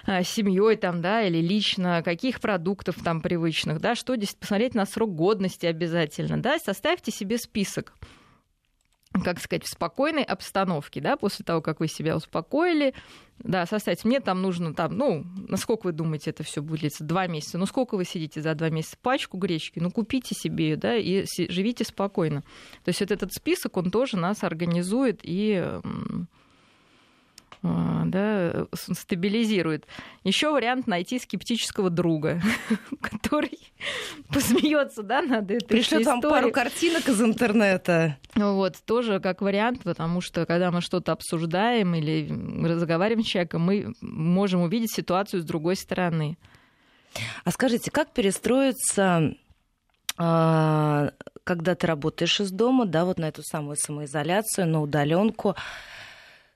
семьей 0.05 0.75
там, 0.77 1.01
да, 1.01 1.23
или 1.23 1.37
лично, 1.37 2.01
каких 2.03 2.39
продуктов 2.39 2.95
там 3.03 3.21
привычных, 3.21 3.79
да, 3.79 3.95
что 3.95 4.15
здесь 4.15 4.35
посмотреть 4.35 4.75
на 4.75 4.85
срок 4.85 5.15
годности 5.15 5.65
обязательно, 5.65 6.41
да, 6.41 6.57
составьте 6.59 7.11
себе 7.11 7.37
список 7.37 7.93
как 9.23 9.39
сказать, 9.39 9.63
в 9.63 9.69
спокойной 9.69 10.23
обстановке, 10.23 11.01
да, 11.01 11.15
после 11.15 11.45
того, 11.45 11.61
как 11.61 11.79
вы 11.79 11.87
себя 11.87 12.15
успокоили, 12.15 12.93
да, 13.39 13.65
составьте, 13.65 14.07
мне 14.07 14.19
там 14.19 14.41
нужно, 14.41 14.73
там, 14.73 14.97
ну, 14.97 15.25
насколько 15.47 15.85
вы 15.85 15.91
думаете, 15.91 16.31
это 16.31 16.43
все 16.43 16.61
будет 16.61 16.81
длиться? 16.81 17.03
Два 17.03 17.27
месяца. 17.27 17.57
Ну, 17.57 17.65
сколько 17.65 17.95
вы 17.95 18.05
сидите 18.05 18.41
за 18.41 18.55
два 18.55 18.69
месяца? 18.69 18.97
Пачку 19.01 19.37
гречки, 19.37 19.79
ну, 19.79 19.91
купите 19.91 20.35
себе 20.35 20.69
ее, 20.69 20.75
да, 20.77 20.95
и 20.95 21.25
живите 21.49 21.83
спокойно. 21.85 22.41
То 22.83 22.89
есть 22.89 22.99
вот 22.99 23.11
этот 23.11 23.33
список, 23.33 23.77
он 23.77 23.91
тоже 23.91 24.17
нас 24.17 24.43
организует 24.43 25.19
и 25.23 25.79
да, 28.05 28.67
стабилизирует. 28.73 29.85
Еще 30.23 30.51
вариант 30.51 30.87
найти 30.87 31.19
скептического 31.19 31.89
друга, 31.89 32.41
который 33.01 33.59
посмеется 34.29 35.03
да, 35.03 35.21
над 35.21 35.49
этой 35.51 35.67
Пришлет 35.67 36.05
вам 36.05 36.21
пару 36.21 36.51
картинок 36.51 37.07
из 37.07 37.21
интернета. 37.21 38.17
Вот, 38.35 38.75
тоже 38.85 39.19
как 39.19 39.41
вариант, 39.41 39.83
потому 39.83 40.21
что 40.21 40.45
когда 40.45 40.71
мы 40.71 40.81
что-то 40.81 41.11
обсуждаем 41.11 41.95
или 41.95 42.29
разговариваем 42.65 43.25
с 43.25 43.27
человеком, 43.27 43.61
мы 43.61 43.93
можем 44.01 44.61
увидеть 44.61 44.93
ситуацию 44.93 45.41
с 45.41 45.45
другой 45.45 45.75
стороны. 45.75 46.37
А 47.43 47.51
скажите, 47.51 47.91
как 47.91 48.11
перестроиться 48.13 49.35
а, 50.17 51.11
когда 51.43 51.75
ты 51.75 51.87
работаешь 51.87 52.39
из 52.39 52.51
дома, 52.51 52.85
да, 52.85 53.05
вот 53.05 53.19
на 53.19 53.27
эту 53.27 53.43
самую 53.43 53.75
самоизоляцию, 53.75 54.67
на 54.67 54.81
удаленку, 54.81 55.55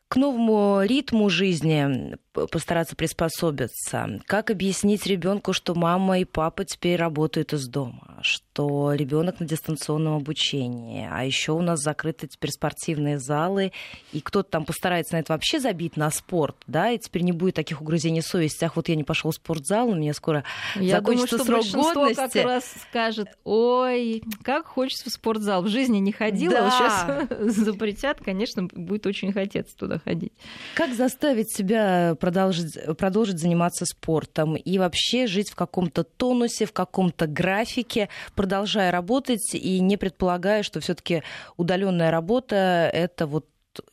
к 0.09 0.15
новому 0.15 0.81
ритму 0.83 1.29
жизни 1.29 2.17
постараться 2.47 2.95
приспособиться? 2.95 4.21
Как 4.25 4.49
объяснить 4.51 5.05
ребенку, 5.05 5.53
что 5.53 5.75
мама 5.75 6.19
и 6.19 6.25
папа 6.25 6.65
теперь 6.65 6.97
работают 6.97 7.53
из 7.53 7.67
дома, 7.67 8.19
что 8.21 8.93
ребенок 8.93 9.39
на 9.39 9.45
дистанционном 9.45 10.15
обучении, 10.15 11.07
а 11.09 11.23
еще 11.23 11.53
у 11.53 11.61
нас 11.61 11.79
закрыты 11.79 12.27
теперь 12.27 12.51
спортивные 12.51 13.19
залы, 13.19 13.71
и 14.13 14.21
кто-то 14.21 14.49
там 14.49 14.65
постарается 14.65 15.13
на 15.13 15.19
это 15.19 15.33
вообще 15.33 15.59
забить 15.59 15.97
на 15.97 16.11
спорт, 16.11 16.55
да, 16.67 16.91
и 16.91 16.97
теперь 16.97 17.23
не 17.23 17.31
будет 17.31 17.55
таких 17.55 17.81
угрызений 17.81 18.21
совести, 18.21 18.65
ах, 18.65 18.75
вот 18.75 18.89
я 18.89 18.95
не 18.95 19.03
пошел 19.03 19.31
в 19.31 19.35
спортзал, 19.35 19.89
у 19.89 19.95
меня 19.95 20.13
скоро 20.13 20.43
я 20.75 20.97
закончится 20.97 21.37
думаю, 21.37 21.63
что 21.63 21.73
срок 21.73 21.95
годности. 21.95 22.37
как 22.37 22.45
раз 22.45 22.73
скажет, 22.89 23.27
ой, 23.43 24.23
как 24.43 24.67
хочется 24.67 25.09
в 25.09 25.13
спортзал, 25.13 25.63
в 25.63 25.67
жизни 25.67 25.97
не 25.97 26.11
ходила, 26.11 26.53
да. 26.53 26.71
сейчас 26.71 27.55
запретят, 27.55 28.19
конечно, 28.23 28.63
будет 28.63 29.05
очень 29.05 29.31
хотеться 29.33 29.75
туда 29.75 29.99
ходить. 29.99 30.33
Как 30.75 30.93
заставить 30.93 31.55
себя 31.55 32.15
продолжить, 32.29 32.97
продолжить 32.97 33.39
заниматься 33.39 33.85
спортом 33.85 34.55
и 34.55 34.77
вообще 34.77 35.25
жить 35.25 35.49
в 35.49 35.55
каком-то 35.55 36.03
тонусе, 36.03 36.65
в 36.65 36.73
каком-то 36.73 37.25
графике, 37.25 38.09
продолжая 38.35 38.91
работать 38.91 39.55
и 39.55 39.79
не 39.79 39.97
предполагая, 39.97 40.61
что 40.63 40.79
все-таки 40.79 41.23
удаленная 41.57 42.11
работа 42.11 42.89
это 42.93 43.25
вот 43.25 43.47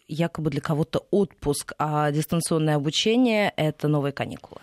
якобы 0.08 0.50
для 0.50 0.60
кого-то 0.60 1.06
отпуск, 1.10 1.72
а 1.78 2.10
дистанционное 2.10 2.76
обучение 2.76 3.52
это 3.56 3.88
новые 3.88 4.12
каникулы. 4.12 4.60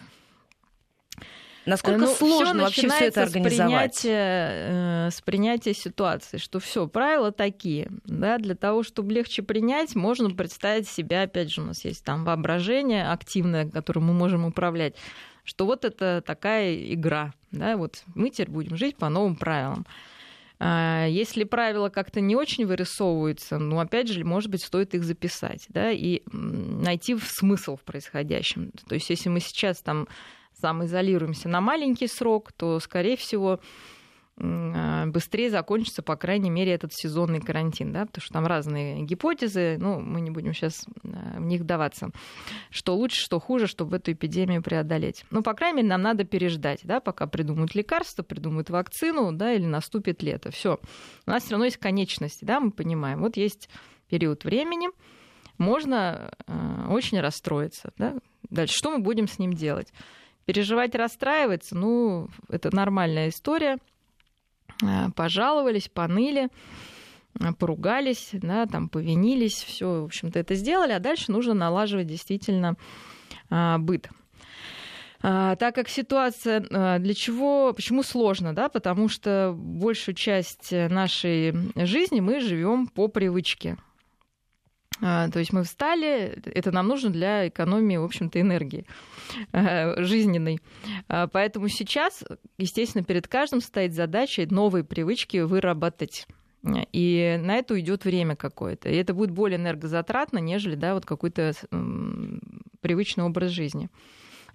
Насколько 1.66 2.00
ну, 2.00 2.14
сложно 2.14 2.64
вообще 2.64 2.90
все 2.90 3.06
это 3.06 3.24
организовать? 3.24 3.96
С 3.96 4.02
принятия, 4.02 5.08
э, 5.08 5.10
с 5.12 5.22
принятия 5.22 5.74
ситуации, 5.74 6.38
что 6.38 6.60
все, 6.60 6.88
правила 6.88 7.32
такие. 7.32 7.90
Да, 8.06 8.38
для 8.38 8.56
того, 8.56 8.84
чтобы 8.84 9.14
легче 9.14 9.44
принять, 9.44 9.96
можно 9.96 10.30
представить 10.30 10.88
себя, 10.88 11.24
опять 11.24 11.52
же, 11.52 11.62
у 11.62 11.66
нас 11.66 11.86
есть 11.86 12.04
там 12.04 12.26
воображение 12.26 13.10
активное, 13.10 13.70
которым 13.70 14.06
мы 14.06 14.14
можем 14.14 14.46
управлять, 14.46 14.96
что 15.44 15.66
вот 15.66 15.86
это 15.86 16.22
такая 16.26 16.76
игра. 16.94 17.34
Да, 17.52 17.78
вот 17.78 18.04
мы 18.14 18.30
теперь 18.30 18.50
будем 18.50 18.76
жить 18.76 18.98
по 18.98 19.10
новым 19.10 19.36
правилам. 19.36 19.86
А, 20.60 21.06
если 21.08 21.44
правила 21.44 21.90
как-то 21.90 22.22
не 22.22 22.36
очень 22.36 22.66
вырисовываются, 22.66 23.58
ну, 23.58 23.80
опять 23.80 24.08
же, 24.08 24.24
может 24.24 24.50
быть, 24.50 24.64
стоит 24.64 24.94
их 24.96 25.04
записать, 25.04 25.66
да, 25.70 25.92
и 25.92 26.22
найти 26.32 27.18
смысл 27.22 27.76
в 27.76 27.82
происходящем. 27.82 28.72
То 28.88 28.96
есть, 28.96 29.10
если 29.10 29.30
мы 29.30 29.40
сейчас 29.40 29.82
там 29.82 30.08
самоизолируемся 30.64 31.50
на 31.50 31.60
маленький 31.60 32.08
срок, 32.08 32.54
то, 32.54 32.80
скорее 32.80 33.18
всего, 33.18 33.60
а, 34.40 35.06
быстрее 35.08 35.50
закончится, 35.50 36.02
по 36.02 36.16
крайней 36.16 36.50
мере, 36.50 36.72
этот 36.72 36.94
сезонный 36.94 37.42
карантин, 37.42 37.92
да, 37.92 38.06
потому 38.06 38.24
что 38.24 38.34
там 38.34 38.48
разные 38.48 39.04
гипотезы, 39.04 39.76
ну, 39.78 40.00
мы 40.00 40.22
не 40.22 40.32
будем 40.32 40.54
сейчас 40.54 40.86
а, 41.04 41.38
в 41.38 41.42
них 41.42 41.62
вдаваться, 41.62 42.12
что 42.70 42.96
лучше, 42.96 43.20
что 43.20 43.42
хуже, 43.42 43.68
чтобы 43.68 43.98
эту 43.98 44.14
эпидемию 44.14 44.64
преодолеть. 44.64 45.26
Ну, 45.32 45.44
по 45.44 45.54
крайней 45.54 45.78
мере, 45.78 45.90
нам 45.90 46.02
надо 46.02 46.24
переждать, 46.24 46.80
да, 46.84 47.02
пока 47.02 47.28
придумают 47.28 47.76
лекарства, 47.76 48.24
придумают 48.24 48.70
вакцину, 48.70 49.34
да, 49.34 49.52
или 49.52 49.66
наступит 49.66 50.24
лето. 50.24 50.50
Все. 50.50 50.80
У 51.28 51.30
нас 51.30 51.44
все 51.44 51.52
равно 51.52 51.66
есть 51.66 51.78
конечности, 51.78 52.46
да, 52.46 52.62
мы 52.62 52.72
понимаем. 52.72 53.20
Вот 53.20 53.36
есть 53.36 53.68
период 54.08 54.46
времени, 54.46 54.88
можно 55.58 56.32
э, 56.48 56.88
очень 56.90 57.20
расстроиться, 57.20 57.92
да. 57.98 58.16
Дальше, 58.50 58.76
что 58.76 58.92
мы 58.92 59.00
будем 59.00 59.28
с 59.28 59.40
ним 59.40 59.54
делать? 59.54 59.92
Переживать, 60.46 60.96
расстраиваться, 60.96 61.76
ну, 61.76 62.30
это 62.50 62.76
нормальная 62.76 63.30
история. 63.30 63.78
А, 64.84 65.10
пожаловались, 65.12 65.90
поныли, 65.90 66.50
а, 67.40 67.54
поругались, 67.54 68.30
да, 68.34 68.66
там 68.66 68.90
повинились, 68.90 69.64
все, 69.64 70.02
в 70.02 70.06
общем-то, 70.06 70.40
это 70.40 70.56
сделали, 70.56 70.92
а 70.92 71.00
дальше 71.00 71.32
нужно 71.32 71.54
налаживать 71.54 72.08
действительно 72.08 72.76
а, 73.50 73.78
быт. 73.78 74.10
Так 75.22 75.74
как 75.74 75.88
ситуация 75.88 76.60
для 77.00 77.14
чего, 77.14 77.72
почему 77.72 78.04
сложно, 78.04 78.54
да, 78.54 78.68
потому 78.68 79.08
что 79.08 79.56
большую 79.56 80.16
часть 80.16 80.74
нашей 80.74 81.54
жизни 81.78 82.20
мы 82.20 82.42
живем 82.42 82.88
по 82.88 83.08
привычке. 83.08 83.78
А, 85.06 85.30
то 85.30 85.40
есть 85.40 85.52
мы 85.52 85.64
встали, 85.64 86.42
это 86.46 86.72
нам 86.72 86.88
нужно 86.88 87.10
для 87.10 87.50
экономии, 87.50 87.98
в 87.98 88.06
общем-то, 88.06 88.40
энергии 88.40 88.86
а, 89.52 89.96
жизненной. 90.02 90.62
А, 91.10 91.28
поэтому 91.28 91.68
сейчас, 91.68 92.24
естественно, 92.58 93.04
перед 93.04 93.28
каждым 93.28 93.60
стоит 93.60 93.94
задача 93.94 94.48
новые 94.50 94.86
привычки 94.86 95.38
выработать. 95.38 96.26
И 96.94 97.38
на 97.44 97.56
это 97.56 97.74
уйдет 97.74 98.06
время 98.06 98.38
какое-то. 98.38 98.88
И 98.88 98.96
это 98.96 99.14
будет 99.14 99.32
более 99.32 99.58
энергозатратно, 99.58 100.38
нежели 100.38 100.76
да, 100.76 100.94
вот 100.94 101.06
какой-то 101.06 101.52
привычный 102.80 103.26
образ 103.26 103.52
жизни. 103.52 103.90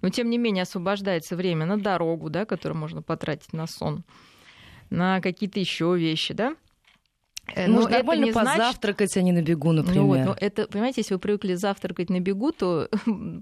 Но, 0.01 0.09
тем 0.09 0.31
не 0.31 0.39
менее, 0.39 0.63
освобождается 0.63 1.35
время 1.35 1.67
на 1.67 1.79
дорогу, 1.79 2.31
да, 2.31 2.45
которое 2.45 2.73
можно 2.73 3.03
потратить 3.03 3.53
на 3.53 3.67
сон, 3.67 4.03
на 4.89 5.21
какие-то 5.21 5.59
еще 5.59 5.95
вещи, 5.95 6.33
да, 6.33 6.55
Э, 7.55 7.67
ну, 7.67 7.75
Можно 7.75 7.97
нормально 7.97 8.25
не 8.25 8.31
позавтракать, 8.31 9.11
значит... 9.11 9.17
а 9.17 9.21
не 9.21 9.31
на 9.31 9.41
бегу, 9.41 9.71
например. 9.71 10.01
Ну, 10.01 10.07
вот, 10.07 10.25
но 10.25 10.35
это, 10.39 10.67
понимаете, 10.67 11.01
если 11.01 11.13
вы 11.13 11.19
привыкли 11.19 11.53
завтракать 11.53 12.09
на 12.09 12.19
бегу, 12.19 12.51
то 12.51 12.89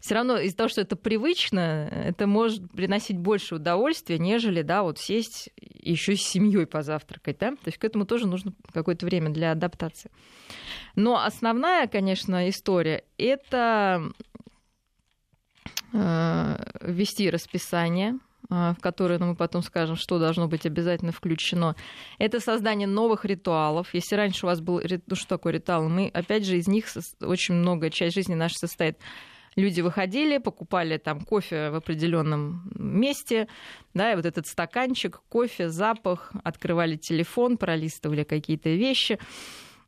все 0.00 0.14
равно 0.14 0.38
из-за 0.38 0.56
того, 0.56 0.68
что 0.68 0.80
это 0.80 0.96
привычно, 0.96 1.88
это 1.90 2.26
может 2.26 2.70
приносить 2.72 3.18
больше 3.18 3.56
удовольствия, 3.56 4.18
нежели, 4.18 4.62
да, 4.62 4.82
вот 4.82 4.98
сесть 4.98 5.50
еще 5.56 6.16
с 6.16 6.22
семьей 6.22 6.66
позавтракать, 6.66 7.38
да. 7.38 7.50
То 7.52 7.66
есть 7.66 7.78
к 7.78 7.84
этому 7.84 8.06
тоже 8.06 8.26
нужно 8.26 8.52
какое-то 8.72 9.06
время 9.06 9.30
для 9.30 9.52
адаптации. 9.52 10.10
Но 10.94 11.22
основная, 11.22 11.86
конечно, 11.88 12.48
история 12.48 13.04
это 13.16 14.12
э, 15.92 16.56
ввести 16.82 17.30
расписание, 17.30 18.18
в 18.48 18.76
которые 18.80 19.18
ну, 19.18 19.26
мы 19.26 19.36
потом 19.36 19.62
скажем, 19.62 19.96
что 19.96 20.18
должно 20.18 20.48
быть 20.48 20.64
обязательно 20.64 21.12
включено. 21.12 21.76
Это 22.18 22.40
создание 22.40 22.88
новых 22.88 23.24
ритуалов. 23.24 23.92
Если 23.92 24.14
раньше 24.14 24.46
у 24.46 24.48
вас 24.48 24.60
был, 24.60 24.80
ну 25.06 25.16
что 25.16 25.28
такое 25.28 25.54
ритуал, 25.54 25.88
мы, 25.88 26.10
опять 26.14 26.46
же, 26.46 26.56
из 26.56 26.66
них 26.66 26.86
очень 27.20 27.54
много, 27.54 27.90
часть 27.90 28.14
жизни 28.14 28.34
наша 28.34 28.56
состоит 28.56 28.98
люди 29.56 29.80
выходили, 29.80 30.38
покупали 30.38 30.98
там 30.98 31.20
кофе 31.20 31.70
в 31.70 31.74
определенном 31.74 32.70
месте, 32.74 33.48
да, 33.92 34.12
и 34.12 34.16
вот 34.16 34.24
этот 34.24 34.46
стаканчик, 34.46 35.20
кофе, 35.28 35.68
запах, 35.68 36.32
открывали 36.44 36.96
телефон, 36.96 37.56
пролистывали 37.56 38.22
какие-то 38.22 38.70
вещи, 38.70 39.18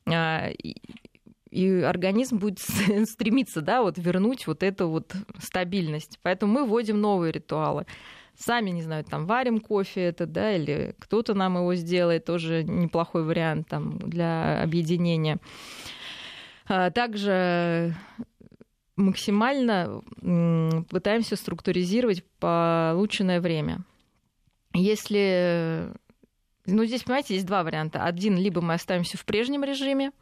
а, 0.07 0.50
и 1.50 1.83
организм 1.83 2.38
будет 2.38 2.59
стремиться, 3.09 3.61
да, 3.61 3.83
вот 3.83 3.97
вернуть 3.97 4.47
вот 4.47 4.62
эту 4.62 4.88
вот 4.88 5.14
стабильность. 5.38 6.19
Поэтому 6.23 6.52
мы 6.52 6.67
вводим 6.67 7.00
новые 7.00 7.33
ритуалы. 7.33 7.87
Сами, 8.40 8.70
не 8.70 8.80
знаю, 8.80 9.04
там 9.04 9.26
варим 9.26 9.61
кофе 9.61 10.00
это, 10.00 10.25
да, 10.25 10.56
или 10.56 10.94
кто-то 10.99 11.35
нам 11.35 11.59
его 11.59 11.75
сделает, 11.75 12.25
тоже 12.25 12.64
неплохой 12.64 13.23
вариант 13.23 13.68
там 13.68 13.99
для 13.99 14.62
объединения. 14.62 15.38
А, 16.66 16.90
также 16.90 17.94
максимально 18.97 20.00
пытаемся 20.88 21.37
структуризировать 21.37 22.25
полученное 22.38 23.42
время. 23.42 23.80
Если... 24.73 25.92
Ну, 26.64 26.87
здесь, 26.87 27.02
понимаете, 27.02 27.35
есть 27.35 27.47
два 27.47 27.62
варианта. 27.62 28.04
Один, 28.04 28.38
либо 28.38 28.62
мы 28.62 28.73
остаемся 28.73 29.18
в 29.18 29.25
прежнем 29.26 29.64
режиме, 29.64 30.12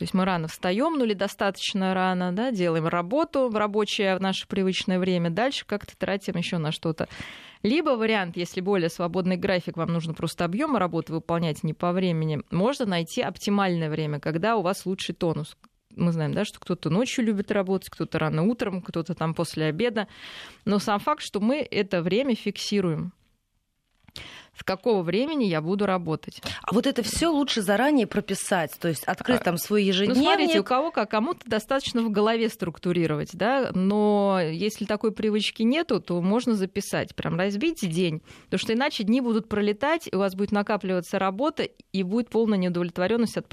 то 0.00 0.04
есть 0.04 0.14
мы 0.14 0.24
рано 0.24 0.48
встаем, 0.48 0.94
ну 0.96 1.04
или 1.04 1.12
достаточно 1.12 1.92
рано, 1.92 2.32
да, 2.32 2.52
делаем 2.52 2.88
работу 2.88 3.50
в 3.50 3.56
рабочее 3.56 4.16
в 4.16 4.22
наше 4.22 4.48
привычное 4.48 4.98
время, 4.98 5.28
дальше 5.28 5.66
как-то 5.66 5.94
тратим 5.94 6.38
еще 6.38 6.56
на 6.56 6.72
что-то. 6.72 7.06
Либо 7.62 7.90
вариант, 7.90 8.38
если 8.38 8.62
более 8.62 8.88
свободный 8.88 9.36
график, 9.36 9.76
вам 9.76 9.92
нужно 9.92 10.14
просто 10.14 10.46
объемы 10.46 10.78
работы 10.78 11.12
выполнять 11.12 11.62
не 11.64 11.74
по 11.74 11.92
времени, 11.92 12.40
можно 12.50 12.86
найти 12.86 13.20
оптимальное 13.20 13.90
время, 13.90 14.20
когда 14.20 14.56
у 14.56 14.62
вас 14.62 14.86
лучший 14.86 15.14
тонус, 15.14 15.54
мы 15.94 16.12
знаем, 16.12 16.32
да, 16.32 16.46
что 16.46 16.60
кто-то 16.60 16.88
ночью 16.88 17.22
любит 17.22 17.50
работать, 17.50 17.90
кто-то 17.90 18.18
рано 18.18 18.44
утром, 18.44 18.80
кто-то 18.80 19.14
там 19.14 19.34
после 19.34 19.66
обеда. 19.66 20.08
Но 20.64 20.78
сам 20.78 20.98
факт, 20.98 21.20
что 21.20 21.40
мы 21.40 21.58
это 21.58 22.00
время 22.00 22.34
фиксируем 22.34 23.12
с 24.60 24.62
какого 24.62 25.02
времени 25.02 25.44
я 25.44 25.62
буду 25.62 25.86
работать. 25.86 26.42
А 26.62 26.74
вот 26.74 26.86
это 26.86 27.02
все 27.02 27.28
лучше 27.28 27.62
заранее 27.62 28.06
прописать, 28.06 28.72
то 28.78 28.88
есть 28.88 29.04
открыть 29.04 29.40
а, 29.40 29.44
там 29.44 29.56
свой 29.56 29.84
ежедневник. 29.84 30.22
Ну, 30.22 30.24
смотрите, 30.24 30.60
у 30.60 30.64
кого 30.64 30.90
как, 30.90 31.10
кому-то 31.10 31.40
достаточно 31.46 32.02
в 32.02 32.10
голове 32.10 32.48
структурировать, 32.50 33.30
да, 33.32 33.70
но 33.74 34.38
если 34.42 34.84
такой 34.84 35.12
привычки 35.12 35.62
нету, 35.62 36.00
то 36.00 36.20
можно 36.20 36.54
записать, 36.54 37.14
прям 37.14 37.38
разбить 37.38 37.80
день, 37.80 38.20
потому 38.44 38.58
что 38.58 38.74
иначе 38.74 39.04
дни 39.04 39.22
будут 39.22 39.48
пролетать, 39.48 40.08
и 40.12 40.14
у 40.14 40.18
вас 40.18 40.34
будет 40.34 40.52
накапливаться 40.52 41.18
работа, 41.18 41.62
и 41.62 42.02
будет 42.02 42.28
полная 42.28 42.58
неудовлетворенность 42.58 43.38
от 43.38 43.46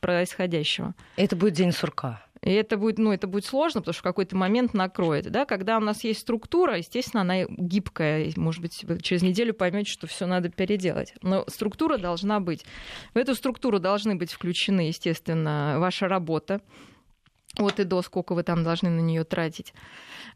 происходящего. 0.00 0.94
Это 1.16 1.36
будет 1.36 1.54
день 1.54 1.72
сурка. 1.72 2.20
И 2.42 2.50
это 2.50 2.76
будет, 2.76 2.98
ну, 2.98 3.12
это 3.12 3.26
будет 3.26 3.44
сложно, 3.44 3.80
потому 3.80 3.92
что 3.92 4.00
в 4.00 4.04
какой-то 4.04 4.36
момент 4.36 4.74
накроет. 4.74 5.30
Да? 5.30 5.44
Когда 5.44 5.76
у 5.76 5.80
нас 5.80 6.04
есть 6.04 6.20
структура, 6.20 6.78
естественно, 6.78 7.22
она 7.22 7.44
гибкая. 7.48 8.32
Может 8.36 8.62
быть, 8.62 8.84
вы 8.84 9.00
через 9.00 9.22
неделю 9.22 9.54
поймете, 9.54 9.90
что 9.90 10.06
все 10.06 10.26
надо 10.26 10.48
переделать. 10.48 11.14
Но 11.22 11.44
структура 11.48 11.98
должна 11.98 12.40
быть. 12.40 12.64
В 13.14 13.18
эту 13.18 13.34
структуру 13.34 13.78
должны 13.78 14.14
быть 14.14 14.32
включены, 14.32 14.82
естественно, 14.82 15.76
ваша 15.78 16.08
работа 16.08 16.60
от 17.58 17.80
и 17.80 17.84
до, 17.84 18.02
сколько 18.02 18.34
вы 18.34 18.42
там 18.42 18.64
должны 18.64 18.90
на 18.90 19.00
нее 19.00 19.24
тратить. 19.24 19.72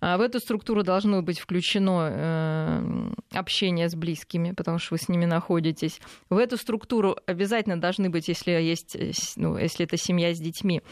А 0.04 0.16
в 0.16 0.20
эту 0.20 0.40
структуру 0.40 0.82
должно 0.82 1.22
быть 1.22 1.38
включено 1.38 2.08
э, 2.10 3.12
общение 3.38 3.88
с 3.88 3.94
близкими, 3.94 4.50
потому 4.50 4.78
что 4.78 4.94
вы 4.94 4.98
с 4.98 5.08
ними 5.08 5.26
находитесь. 5.26 6.00
В 6.28 6.38
эту 6.38 6.56
структуру 6.56 7.16
обязательно 7.26 7.80
должны 7.80 8.10
быть, 8.10 8.26
если 8.26 8.50
есть, 8.50 8.96
э, 8.96 9.12
ну, 9.36 9.56
если 9.56 9.86
это 9.86 9.96
семья 9.96 10.34
с 10.34 10.40
детьми, 10.40 10.82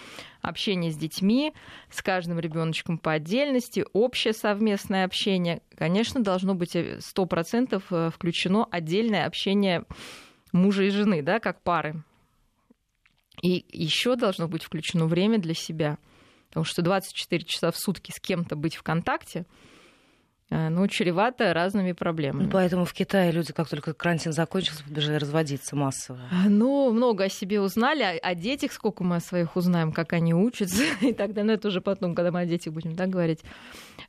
общение 0.42 0.92
с 0.92 0.96
детьми, 0.96 1.52
с 1.90 2.02
каждым 2.02 2.38
ребеночком 2.38 2.98
по 2.98 3.10
отдельности, 3.10 3.84
общее 3.92 4.32
совместное 4.32 5.04
общение. 5.04 5.60
Конечно, 5.76 6.22
должно 6.22 6.54
быть 6.54 6.76
100% 6.76 7.82
э, 7.90 8.10
включено 8.14 8.64
отдельное 8.70 9.26
общение 9.26 9.86
мужа 10.52 10.84
и 10.84 10.90
жены, 10.90 11.20
да, 11.22 11.40
как 11.40 11.62
пары. 11.62 12.04
И 13.42 13.64
еще 13.72 14.14
должно 14.14 14.46
быть 14.46 14.62
включено 14.62 15.06
время 15.06 15.38
для 15.38 15.54
себя– 15.54 15.98
Потому 16.50 16.64
что 16.64 16.82
24 16.82 17.44
часа 17.44 17.70
в 17.70 17.78
сутки 17.78 18.12
с 18.12 18.20
кем-то 18.20 18.56
быть 18.56 18.76
в 18.76 18.82
контакте, 18.82 19.46
ну, 20.50 20.86
чревато 20.88 21.54
разными 21.54 21.92
проблемами. 21.92 22.44
Ну, 22.44 22.50
поэтому 22.50 22.84
в 22.84 22.92
Китае 22.92 23.30
люди, 23.30 23.52
как 23.52 23.68
только 23.68 23.94
карантин 23.94 24.32
закончился, 24.32 24.82
побежали 24.82 25.16
разводиться 25.16 25.76
массово. 25.76 26.18
А, 26.32 26.48
ну, 26.48 26.90
много 26.92 27.24
о 27.24 27.28
себе 27.28 27.60
узнали, 27.60 28.02
о, 28.02 28.18
о 28.18 28.34
детях, 28.34 28.72
сколько 28.72 29.04
мы 29.04 29.16
о 29.16 29.20
своих 29.20 29.54
узнаем, 29.54 29.92
как 29.92 30.12
они 30.12 30.34
учатся 30.34 30.82
и 31.00 31.12
так 31.12 31.34
далее. 31.34 31.44
Но 31.44 31.52
это 31.52 31.68
уже 31.68 31.80
потом, 31.80 32.16
когда 32.16 32.32
мы 32.32 32.40
о 32.40 32.46
детях 32.46 32.72
будем 32.72 32.96
так 32.96 33.10
говорить. 33.10 33.40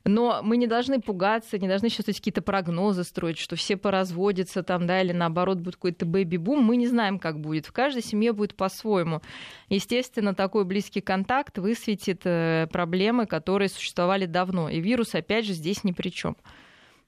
Но 0.04 0.40
мы 0.42 0.56
не 0.56 0.66
должны 0.66 1.00
пугаться, 1.00 1.58
не 1.58 1.68
должны 1.68 1.88
сейчас 1.88 2.06
какие-то 2.06 2.42
прогнозы 2.42 3.04
строить, 3.04 3.38
что 3.38 3.54
все 3.54 3.76
поразводятся 3.76 4.62
там, 4.62 4.86
да, 4.86 5.00
или 5.00 5.12
наоборот 5.12 5.58
будет 5.58 5.76
какой-то 5.76 6.06
бэби-бум. 6.06 6.62
Мы 6.62 6.76
не 6.76 6.88
знаем, 6.88 7.18
как 7.18 7.40
будет. 7.40 7.66
В 7.66 7.72
каждой 7.72 8.02
семье 8.02 8.32
будет 8.32 8.56
по-своему. 8.56 9.22
Естественно, 9.68 10.34
такой 10.34 10.64
близкий 10.64 11.00
контакт 11.00 11.58
высветит 11.58 12.22
э, 12.24 12.66
проблемы, 12.72 13.26
которые 13.26 13.68
существовали 13.68 14.26
давно. 14.26 14.68
И 14.68 14.80
вирус, 14.80 15.14
опять 15.14 15.46
же, 15.46 15.52
здесь 15.52 15.84
ни 15.84 15.92
при 15.92 16.08
чем. 16.08 16.31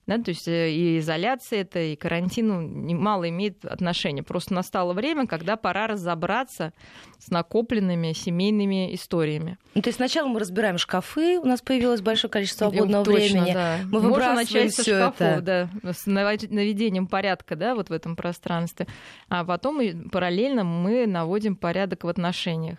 Да, 0.07 0.19
то 0.19 0.31
есть 0.31 0.47
э, 0.49 0.71
и 0.71 0.99
изоляция 0.99 1.63
это, 1.63 1.81
и 1.81 1.97
карантин 1.97 2.49
ну, 2.49 2.95
мало 2.95 3.29
имеет 3.31 3.65
отношения. 3.65 4.23
Просто 4.23 4.53
настало 4.53 4.93
время, 4.93 5.27
когда 5.27 5.57
пора 5.57 5.87
разобраться 5.87 6.75
с 7.19 7.31
накопленными 7.31 8.13
семейными 8.13 8.95
историями. 8.95 9.57
Ну, 9.75 9.81
то 9.81 9.89
есть 9.89 9.97
сначала 9.97 10.29
мы 10.29 10.41
разбираем 10.41 10.77
шкафы, 10.77 11.39
у 11.39 11.47
нас 11.47 11.63
появилось 11.63 12.03
большое 12.03 12.31
количество 12.31 12.69
свободного 12.69 13.05
Точно, 13.05 13.19
времени. 13.19 13.55
Да. 13.55 13.79
Мы 13.91 14.01
Можно 14.01 14.35
начать 14.35 14.75
со 14.75 14.83
шкафов, 14.83 15.21
это. 15.21 15.71
да, 15.83 15.93
с 15.95 16.05
наведением 16.05 17.07
порядка 17.07 17.57
да, 17.57 17.75
вот 17.75 17.89
в 17.89 17.93
этом 17.93 18.15
пространстве. 18.15 18.87
А 19.31 19.43
потом 19.43 19.81
параллельно 20.11 20.65
мы 20.65 21.07
наводим 21.07 21.57
порядок 21.57 22.05
в 22.05 22.09
отношениях. 22.09 22.79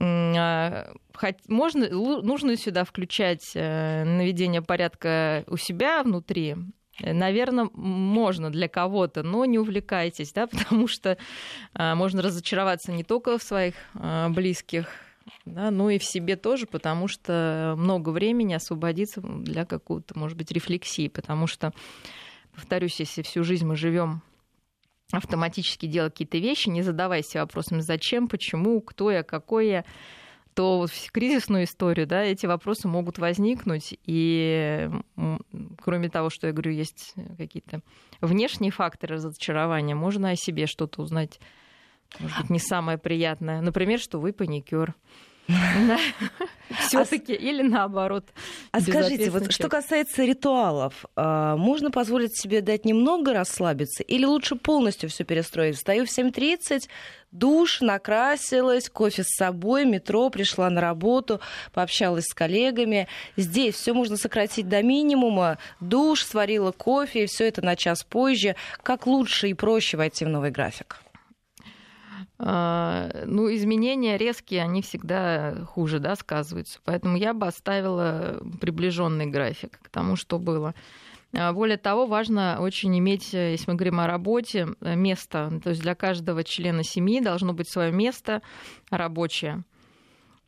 А, 0.00 0.92
можно, 1.48 1.88
нужно 1.88 2.56
сюда 2.56 2.84
включать 2.84 3.52
э, 3.54 4.04
наведение 4.04 4.62
порядка 4.62 5.44
у 5.46 5.56
себя 5.56 6.02
внутри, 6.02 6.56
Наверное, 7.00 7.68
можно 7.74 8.50
для 8.50 8.68
кого-то, 8.68 9.24
но 9.24 9.44
не 9.46 9.58
увлекайтесь, 9.58 10.32
да, 10.32 10.46
потому 10.46 10.86
что 10.86 11.18
а, 11.74 11.94
можно 11.94 12.22
разочароваться 12.22 12.92
не 12.92 13.02
только 13.02 13.36
в 13.36 13.42
своих 13.42 13.74
а, 13.94 14.28
близких, 14.28 14.86
да, 15.44 15.70
но 15.70 15.90
и 15.90 15.98
в 15.98 16.04
себе 16.04 16.36
тоже, 16.36 16.66
потому 16.66 17.08
что 17.08 17.74
много 17.76 18.10
времени 18.10 18.54
освободится 18.54 19.20
для 19.22 19.64
какого-то, 19.64 20.16
может 20.16 20.36
быть, 20.38 20.52
рефлексии, 20.52 21.08
потому 21.08 21.46
что, 21.46 21.72
повторюсь, 22.54 23.00
если 23.00 23.22
всю 23.22 23.42
жизнь 23.42 23.66
мы 23.66 23.74
живем 23.74 24.22
автоматически 25.16 25.86
делать 25.86 26.12
какие-то 26.12 26.38
вещи, 26.38 26.68
не 26.68 26.82
задавая 26.82 27.22
себе 27.22 27.40
вопросами, 27.40 27.80
зачем, 27.80 28.28
почему, 28.28 28.80
кто 28.80 29.10
я, 29.10 29.22
какой 29.22 29.68
я, 29.68 29.84
то 30.54 30.86
в 30.86 31.10
кризисную 31.12 31.64
историю, 31.64 32.06
да, 32.06 32.22
эти 32.22 32.46
вопросы 32.46 32.86
могут 32.86 33.18
возникнуть. 33.18 33.98
И 34.06 34.88
кроме 35.82 36.08
того, 36.08 36.30
что 36.30 36.46
я 36.46 36.52
говорю, 36.52 36.72
есть 36.72 37.14
какие-то 37.36 37.80
внешние 38.20 38.70
факторы 38.70 39.16
разочарования, 39.16 39.94
можно 39.94 40.30
о 40.30 40.36
себе 40.36 40.66
что-то 40.66 41.02
узнать, 41.02 41.40
может 42.20 42.40
быть, 42.42 42.50
не 42.50 42.60
самое 42.60 42.98
приятное. 42.98 43.60
Например, 43.60 43.98
что 43.98 44.20
вы 44.20 44.32
паникер. 44.32 44.94
Все-таки 46.88 47.34
а 47.34 47.36
или 47.36 47.62
наоборот. 47.62 48.24
А 48.72 48.80
скажите, 48.80 49.30
вот 49.30 49.52
что 49.52 49.68
касается 49.68 50.24
ритуалов, 50.24 51.04
а, 51.16 51.56
можно 51.56 51.90
позволить 51.90 52.36
себе 52.38 52.60
дать 52.60 52.84
немного 52.84 53.32
расслабиться 53.32 54.02
или 54.02 54.24
лучше 54.24 54.56
полностью 54.56 55.10
все 55.10 55.24
перестроить? 55.24 55.76
Встаю 55.76 56.06
в 56.06 56.08
7.30, 56.08 56.88
душ, 57.30 57.80
накрасилась, 57.80 58.88
кофе 58.88 59.22
с 59.24 59.36
собой, 59.36 59.84
метро, 59.84 60.30
пришла 60.30 60.70
на 60.70 60.80
работу, 60.80 61.40
пообщалась 61.72 62.24
с 62.24 62.34
коллегами. 62.34 63.06
Здесь 63.36 63.74
все 63.74 63.92
можно 63.92 64.16
сократить 64.16 64.68
до 64.68 64.82
минимума. 64.82 65.58
Душ, 65.80 66.24
сварила 66.24 66.72
кофе, 66.72 67.26
все 67.26 67.46
это 67.48 67.62
на 67.62 67.76
час 67.76 68.02
позже. 68.02 68.56
Как 68.82 69.06
лучше 69.06 69.48
и 69.48 69.54
проще 69.54 69.96
войти 69.96 70.24
в 70.24 70.28
новый 70.28 70.50
график? 70.50 71.03
А, 72.38 73.10
ну, 73.26 73.52
изменения 73.54 74.16
резкие, 74.16 74.62
они 74.62 74.82
всегда 74.82 75.64
хуже, 75.66 75.98
да, 75.98 76.16
сказываются. 76.16 76.80
Поэтому 76.84 77.16
я 77.16 77.34
бы 77.34 77.46
оставила 77.46 78.42
приближенный 78.60 79.26
график 79.26 79.78
к 79.82 79.88
тому, 79.88 80.16
что 80.16 80.38
было. 80.38 80.74
А, 81.36 81.52
более 81.52 81.78
того, 81.78 82.06
важно 82.06 82.58
очень 82.60 82.96
иметь, 82.98 83.32
если 83.32 83.70
мы 83.70 83.76
говорим 83.76 84.00
о 84.00 84.06
работе, 84.06 84.68
место. 84.80 85.60
То 85.62 85.70
есть 85.70 85.82
для 85.82 85.94
каждого 85.94 86.44
члена 86.44 86.84
семьи 86.84 87.20
должно 87.20 87.52
быть 87.52 87.68
свое 87.68 87.92
место 87.92 88.42
рабочее. 88.90 89.64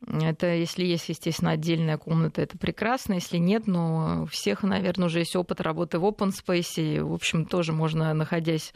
Это 0.07 0.55
если 0.55 0.85
есть, 0.85 1.09
естественно, 1.09 1.53
отдельная 1.53 1.97
комната, 1.97 2.43
это 2.43 2.59
прекрасно. 2.59 3.15
Если 3.15 3.39
нет, 3.39 3.67
но 3.67 4.25
у 4.25 4.27
всех, 4.27 4.63
наверное, 4.63 5.07
уже 5.07 5.21
есть 5.21 5.35
опыт 5.35 5.61
работы 5.61 5.99
в 5.99 6.05
open 6.05 6.31
space. 6.31 6.81
И, 6.81 7.01
в 7.01 7.13
общем, 7.13 7.47
тоже 7.47 7.73
можно, 7.73 8.13
находясь 8.13 8.73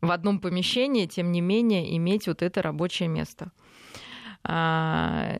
в 0.00 0.10
одном 0.10 0.40
помещении, 0.40 1.06
тем 1.06 1.32
не 1.32 1.40
менее, 1.40 1.96
иметь 1.96 2.26
вот 2.26 2.42
это 2.42 2.62
рабочее 2.62 3.08
место. 3.08 3.52
А, 4.42 5.36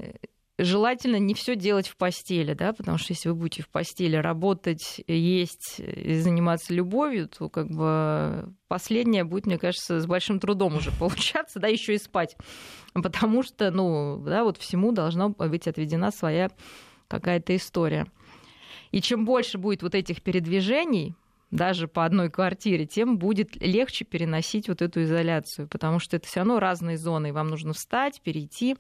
желательно 0.59 1.17
не 1.17 1.35
все 1.35 1.57
делать 1.57 1.89
в 1.89 1.97
постели, 1.97 2.55
да, 2.55 2.73
потому 2.73 2.99
что 2.99 3.13
если 3.13 3.29
вы 3.31 3.35
будете 3.35 3.63
в 3.63 3.69
постели 3.69 4.17
работать, 4.17 5.03
есть 5.07 5.81
и 5.81 6.21
заниматься 6.21 6.75
любовью, 6.75 7.29
то 7.29 7.49
как 7.49 7.69
бы 7.71 8.55
последнее 8.69 9.25
будет, 9.25 9.47
мне 9.47 9.59
кажется, 9.59 10.01
с 10.01 10.07
большим 10.07 10.39
трудом 10.41 10.77
уже 10.77 10.91
получаться, 10.99 11.59
да, 11.59 11.69
еще 11.69 11.95
и 11.95 11.99
спать, 11.99 12.37
потому 12.95 13.43
что, 13.43 13.71
ну, 13.71 14.23
да, 14.25 14.45
вот 14.45 14.59
всему 14.59 14.93
должна 14.93 15.29
быть 15.29 15.67
отведена 15.67 16.11
своя 16.11 16.51
какая-то 17.09 17.57
история. 17.57 18.07
И 18.93 19.01
чем 19.01 19.25
больше 19.25 19.57
будет 19.57 19.83
вот 19.83 19.95
этих 19.95 20.21
передвижений, 20.23 21.15
даже 21.51 21.89
по 21.89 22.05
одной 22.05 22.31
квартире, 22.31 22.87
тем 22.87 23.19
будет 23.19 23.57
легче 23.57 24.05
переносить 24.05 24.69
вот 24.69 24.83
эту 24.83 25.03
изоляцию, 25.03 25.69
потому 25.69 25.99
что 25.99 26.17
это 26.17 26.27
все 26.27 26.41
равно 26.41 26.61
разные 26.61 26.97
зоны, 26.97 27.29
и 27.29 27.33
вам 27.33 27.49
нужно 27.49 27.73
встать, 27.73 28.21
перейти. 28.23 28.77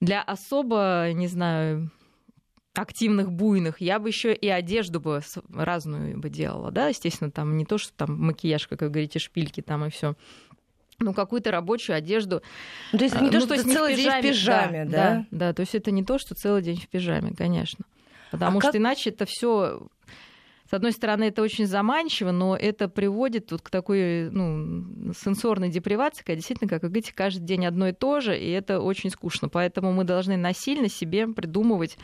Для 0.00 0.22
особо, 0.22 1.10
не 1.14 1.26
знаю, 1.26 1.90
активных, 2.74 3.32
буйных, 3.32 3.80
я 3.80 3.98
бы 3.98 4.08
еще 4.08 4.34
и 4.34 4.48
одежду 4.48 5.00
бы 5.00 5.22
разную 5.54 6.18
бы 6.18 6.28
делала, 6.28 6.70
да, 6.70 6.88
естественно, 6.88 7.30
там 7.30 7.56
не 7.56 7.64
то, 7.64 7.78
что 7.78 7.92
там 7.94 8.20
макияж, 8.20 8.66
как 8.68 8.82
вы 8.82 8.90
говорите, 8.90 9.18
шпильки 9.18 9.62
там 9.62 9.84
и 9.86 9.90
все, 9.90 10.14
ну, 10.98 11.14
какую-то 11.14 11.50
рабочую 11.50 11.96
одежду. 11.96 12.42
Ну, 12.92 12.98
то 12.98 13.04
есть 13.04 13.14
это 13.14 13.24
не 13.24 13.30
то, 13.30 13.38
ну, 13.38 13.46
что 13.46 13.56
то 13.56 13.62
целый 13.62 13.96
день 13.96 14.10
в 14.10 14.22
пижаме, 14.22 14.84
да, 14.84 14.90
да? 14.90 15.14
Да, 15.14 15.26
да, 15.30 15.52
то 15.54 15.60
есть 15.60 15.74
это 15.74 15.90
не 15.90 16.04
то, 16.04 16.18
что 16.18 16.34
целый 16.34 16.62
день 16.62 16.80
в 16.80 16.88
пижаме, 16.88 17.32
конечно. 17.34 17.84
Потому 18.30 18.58
а 18.58 18.60
что 18.60 18.72
как... 18.72 18.80
иначе 18.80 19.10
это 19.10 19.24
все 19.26 19.86
с 20.68 20.72
одной 20.72 20.92
стороны, 20.92 21.24
это 21.24 21.42
очень 21.42 21.66
заманчиво, 21.66 22.32
но 22.32 22.56
это 22.56 22.88
приводит 22.88 23.46
тут 23.46 23.62
к 23.62 23.70
такой 23.70 24.30
ну, 24.30 25.12
сенсорной 25.14 25.68
депривации, 25.68 26.24
когда 26.24 26.34
действительно, 26.36 26.68
как 26.68 26.82
вы 26.82 26.88
говорите, 26.88 27.12
каждый 27.14 27.44
день 27.44 27.66
одно 27.66 27.88
и 27.88 27.92
то 27.92 28.20
же, 28.20 28.36
и 28.36 28.50
это 28.50 28.80
очень 28.80 29.10
скучно. 29.10 29.48
Поэтому 29.48 29.92
мы 29.92 30.02
должны 30.02 30.36
насильно 30.36 30.88
себе 30.88 31.28
придумывать, 31.28 31.96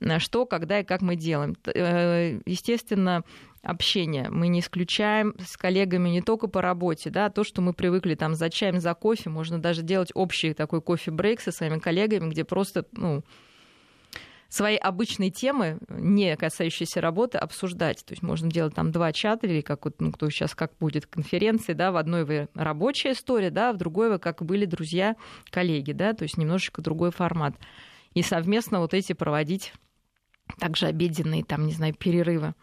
э, 0.00 0.18
что, 0.18 0.46
когда 0.46 0.80
и 0.80 0.84
как 0.84 1.02
мы 1.02 1.16
делаем. 1.16 1.54
Э, 1.66 2.40
естественно, 2.46 3.24
общение. 3.62 4.30
Мы 4.30 4.48
не 4.48 4.60
исключаем 4.60 5.34
с 5.38 5.58
коллегами 5.58 6.08
не 6.08 6.22
только 6.22 6.46
по 6.46 6.62
работе, 6.62 7.10
да, 7.10 7.28
то, 7.28 7.44
что 7.44 7.60
мы 7.60 7.74
привыкли 7.74 8.14
там 8.14 8.34
за 8.34 8.48
чаем, 8.48 8.80
за 8.80 8.94
кофе, 8.94 9.28
можно 9.28 9.58
даже 9.58 9.82
делать 9.82 10.10
общий 10.14 10.54
такой 10.54 10.80
кофе-брейк 10.80 11.40
со 11.40 11.52
своими 11.52 11.78
коллегами, 11.78 12.30
где 12.30 12.44
просто, 12.44 12.86
ну, 12.92 13.22
свои 14.48 14.76
обычные 14.76 15.30
темы, 15.30 15.78
не 15.88 16.36
касающиеся 16.36 17.00
работы, 17.00 17.38
обсуждать. 17.38 18.04
То 18.04 18.12
есть 18.12 18.22
можно 18.22 18.50
делать 18.50 18.74
там 18.74 18.92
два 18.92 19.12
чата, 19.12 19.46
или 19.46 19.60
как 19.60 19.84
вот, 19.84 20.00
ну, 20.00 20.12
кто 20.12 20.30
сейчас 20.30 20.54
как 20.54 20.72
будет 20.78 21.06
конференции, 21.06 21.72
да, 21.72 21.92
в 21.92 21.96
одной 21.96 22.24
вы 22.24 22.48
рабочая 22.54 23.12
история, 23.12 23.50
да, 23.50 23.72
в 23.72 23.76
другой 23.76 24.10
вы 24.10 24.18
как 24.18 24.42
были 24.42 24.64
друзья, 24.64 25.16
коллеги, 25.50 25.92
да, 25.92 26.12
то 26.12 26.22
есть 26.22 26.36
немножечко 26.36 26.82
другой 26.82 27.10
формат. 27.10 27.56
И 28.14 28.22
совместно 28.22 28.80
вот 28.80 28.94
эти 28.94 29.12
проводить 29.12 29.72
также 30.58 30.86
обеденные, 30.86 31.44
там, 31.44 31.66
не 31.66 31.72
знаю, 31.72 31.94
перерывы. 31.94 32.54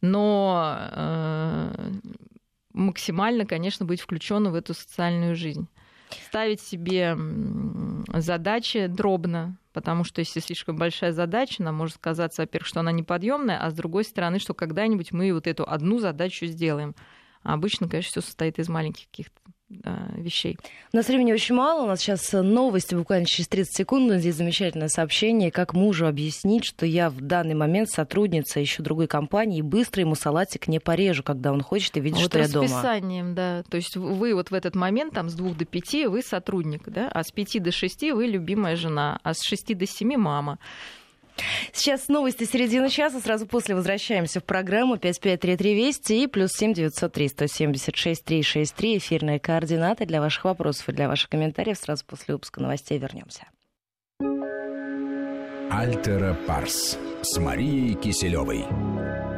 Но 0.00 0.76
э, 0.78 1.92
максимально, 2.72 3.44
конечно, 3.44 3.86
быть 3.86 4.00
включенным 4.00 4.52
в 4.52 4.56
эту 4.56 4.74
социальную 4.74 5.36
жизнь 5.36 5.68
ставить 6.26 6.60
себе 6.60 7.16
задачи 8.14 8.86
дробно, 8.86 9.58
потому 9.72 10.04
что 10.04 10.20
если 10.20 10.40
слишком 10.40 10.76
большая 10.76 11.12
задача, 11.12 11.62
нам 11.62 11.76
может 11.76 11.98
казаться, 11.98 12.42
во-первых, 12.42 12.66
что 12.66 12.80
она 12.80 12.92
неподъемная, 12.92 13.58
а 13.58 13.70
с 13.70 13.74
другой 13.74 14.04
стороны, 14.04 14.38
что 14.38 14.54
когда-нибудь 14.54 15.12
мы 15.12 15.32
вот 15.32 15.46
эту 15.46 15.68
одну 15.68 15.98
задачу 15.98 16.46
сделаем. 16.46 16.94
А 17.42 17.54
обычно, 17.54 17.88
конечно, 17.88 18.10
все 18.10 18.20
состоит 18.20 18.58
из 18.58 18.68
маленьких 18.68 19.06
каких-то 19.06 19.40
вещей. 20.16 20.58
У 20.92 20.96
нас 20.96 21.08
времени 21.08 21.32
очень 21.32 21.54
мало. 21.54 21.84
У 21.84 21.86
нас 21.86 22.00
сейчас 22.00 22.32
новости 22.32 22.94
буквально 22.94 23.26
через 23.26 23.48
30 23.48 23.76
секунд. 23.76 24.08
Но 24.08 24.18
здесь 24.18 24.36
замечательное 24.36 24.88
сообщение. 24.88 25.50
Как 25.50 25.74
мужу 25.74 26.06
объяснить, 26.06 26.64
что 26.64 26.86
я 26.86 27.10
в 27.10 27.20
данный 27.20 27.54
момент 27.54 27.90
сотрудница 27.90 28.60
еще 28.60 28.82
другой 28.82 29.06
компании 29.06 29.58
и 29.58 29.62
быстро 29.62 30.00
ему 30.00 30.14
салатик 30.14 30.68
не 30.68 30.78
порежу, 30.78 31.22
когда 31.22 31.52
он 31.52 31.62
хочет 31.62 31.96
и 31.96 32.00
видит, 32.00 32.18
вот 32.18 32.30
что 32.30 32.38
я 32.38 32.48
дома. 32.48 32.64
расписанием, 32.64 33.34
да. 33.34 33.62
То 33.68 33.76
есть 33.76 33.96
вы 33.96 34.34
вот 34.34 34.50
в 34.50 34.54
этот 34.54 34.74
момент 34.74 35.14
там 35.14 35.28
с 35.28 35.34
двух 35.34 35.56
до 35.56 35.64
пяти 35.64 36.06
вы 36.06 36.22
сотрудник, 36.22 36.82
да, 36.86 37.08
а 37.12 37.22
с 37.22 37.30
пяти 37.30 37.58
до 37.58 37.72
шести 37.72 38.12
вы 38.12 38.26
любимая 38.26 38.76
жена, 38.76 39.18
а 39.22 39.34
с 39.34 39.42
шести 39.42 39.74
до 39.74 39.86
семи 39.86 40.16
мама. 40.16 40.58
Сейчас 41.72 42.08
новости 42.08 42.44
середины 42.44 42.88
часа. 42.88 43.20
Сразу 43.20 43.46
после 43.46 43.74
возвращаемся 43.74 44.40
в 44.40 44.44
программу 44.44 44.96
5533 44.96 45.74
Вести 45.74 46.22
и 46.24 46.26
плюс 46.26 46.52
7903 46.52 47.28
176 47.28 48.24
363. 48.24 48.98
Эфирные 48.98 49.40
координаты 49.40 50.06
для 50.06 50.20
ваших 50.20 50.44
вопросов 50.44 50.88
и 50.88 50.92
для 50.92 51.08
ваших 51.08 51.30
комментариев. 51.30 51.78
Сразу 51.78 52.04
после 52.04 52.34
выпуска 52.34 52.60
новостей 52.60 52.98
вернемся. 52.98 53.46
Альтера 55.70 56.34
Парс 56.46 56.98
с 57.22 57.38
Марией 57.38 57.94
Киселевой. 57.94 59.31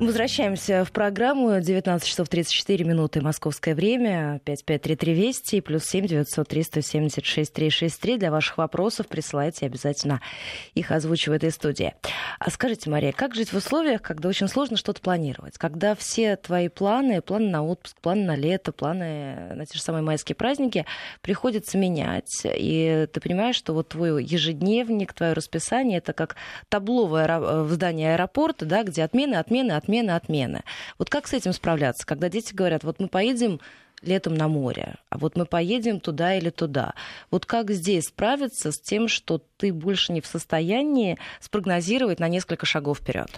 Возвращаемся 0.00 0.82
в 0.86 0.92
программу. 0.92 1.60
19 1.60 2.08
часов 2.08 2.26
34 2.30 2.86
минуты 2.86 3.20
московское 3.20 3.74
время. 3.74 4.40
5533 4.46 5.12
Вести 5.12 5.60
плюс 5.60 5.84
7 5.84 6.06
903 6.06 6.62
176 6.62 7.52
363. 7.52 8.16
Для 8.16 8.30
ваших 8.30 8.56
вопросов 8.56 9.08
присылайте 9.08 9.66
обязательно 9.66 10.22
их 10.72 10.90
озвучу 10.90 11.32
в 11.32 11.34
этой 11.34 11.50
студии. 11.50 11.92
А 12.38 12.50
скажите, 12.50 12.88
Мария, 12.88 13.12
как 13.12 13.34
жить 13.34 13.52
в 13.52 13.56
условиях, 13.58 14.00
когда 14.00 14.30
очень 14.30 14.48
сложно 14.48 14.78
что-то 14.78 15.02
планировать? 15.02 15.58
Когда 15.58 15.94
все 15.94 16.36
твои 16.36 16.68
планы, 16.68 17.20
планы 17.20 17.50
на 17.50 17.62
отпуск, 17.62 18.00
планы 18.00 18.24
на 18.24 18.36
лето, 18.36 18.72
планы 18.72 19.52
на 19.54 19.66
те 19.66 19.76
же 19.76 19.82
самые 19.82 20.02
майские 20.02 20.34
праздники 20.34 20.86
приходится 21.20 21.76
менять. 21.76 22.40
И 22.46 23.06
ты 23.12 23.20
понимаешь, 23.20 23.56
что 23.56 23.74
вот 23.74 23.90
твой 23.90 24.24
ежедневник, 24.24 25.12
твое 25.12 25.34
расписание, 25.34 25.98
это 25.98 26.14
как 26.14 26.36
табловое 26.70 27.38
в 27.38 27.70
здании 27.70 28.06
аэропорта, 28.06 28.64
да, 28.64 28.82
где 28.82 29.02
отмены, 29.02 29.34
отмены, 29.34 29.72
отмены 29.72 29.89
отмены, 29.90 30.10
отмены. 30.12 30.62
Вот 30.98 31.10
как 31.10 31.26
с 31.26 31.32
этим 31.32 31.52
справляться, 31.52 32.06
когда 32.06 32.28
дети 32.28 32.54
говорят, 32.54 32.84
вот 32.84 33.00
мы 33.00 33.08
поедем 33.08 33.60
летом 34.02 34.34
на 34.34 34.48
море, 34.48 34.94
а 35.10 35.18
вот 35.18 35.36
мы 35.36 35.44
поедем 35.44 36.00
туда 36.00 36.34
или 36.34 36.50
туда. 36.50 36.94
Вот 37.30 37.44
как 37.44 37.70
здесь 37.70 38.06
справиться 38.06 38.72
с 38.72 38.80
тем, 38.80 39.08
что 39.08 39.42
ты 39.58 39.72
больше 39.72 40.12
не 40.12 40.20
в 40.20 40.26
состоянии 40.26 41.18
спрогнозировать 41.40 42.20
на 42.20 42.28
несколько 42.28 42.66
шагов 42.66 42.98
вперед? 42.98 43.28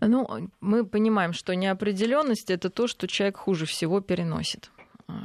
Ну, 0.00 0.48
мы 0.60 0.84
понимаем, 0.84 1.32
что 1.32 1.54
неопределенность 1.54 2.50
это 2.50 2.70
то, 2.70 2.88
что 2.88 3.06
человек 3.06 3.36
хуже 3.36 3.66
всего 3.66 4.00
переносит. 4.00 4.70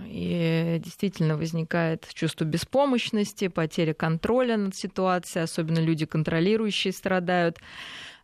И 0.05 0.81
действительно 0.83 1.37
возникает 1.37 2.07
чувство 2.13 2.43
беспомощности, 2.43 3.47
потеря 3.47 3.93
контроля 3.93 4.57
над 4.57 4.75
ситуацией, 4.75 5.43
особенно 5.43 5.79
люди 5.79 6.05
контролирующие 6.05 6.93
страдают. 6.93 7.57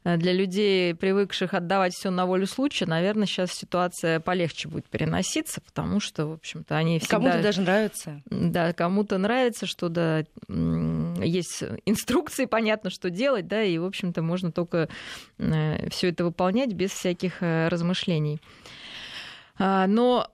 Э, 0.04 0.18
для 0.18 0.34
людей, 0.34 0.94
привыкших 0.94 1.54
отдавать 1.54 1.94
все 1.94 2.10
на 2.10 2.26
волю 2.26 2.48
случая, 2.48 2.86
наверное, 2.86 3.26
сейчас 3.26 3.52
ситуация 3.52 4.20
полегче 4.20 4.68
будет 4.68 4.86
переноситься, 4.86 5.62
потому 5.62 6.00
что, 6.00 6.28
в 6.28 6.34
общем-то, 6.34 6.76
они 6.76 7.00
всегда... 7.00 7.18
Кому-то 7.18 7.42
даже 7.42 7.62
нравится. 7.62 8.22
Да, 8.26 8.74
кому-то 8.74 9.18
нравится, 9.18 9.66
что 9.66 9.90
да, 9.90 10.24
есть 10.48 11.64
инструкции, 11.86 12.46
понятно, 12.54 12.90
что 12.90 13.10
делать, 13.10 13.48
да, 13.48 13.64
и, 13.64 13.78
в 13.78 13.86
общем-то, 13.86 14.22
можно 14.22 14.52
только 14.52 14.90
э, 15.38 15.90
все 15.90 16.10
это 16.10 16.26
выполнять 16.26 16.74
без 16.74 16.92
всяких 16.92 17.42
э, 17.42 17.68
размышлений. 17.70 18.42
А, 19.60 19.86
но, 19.86 20.28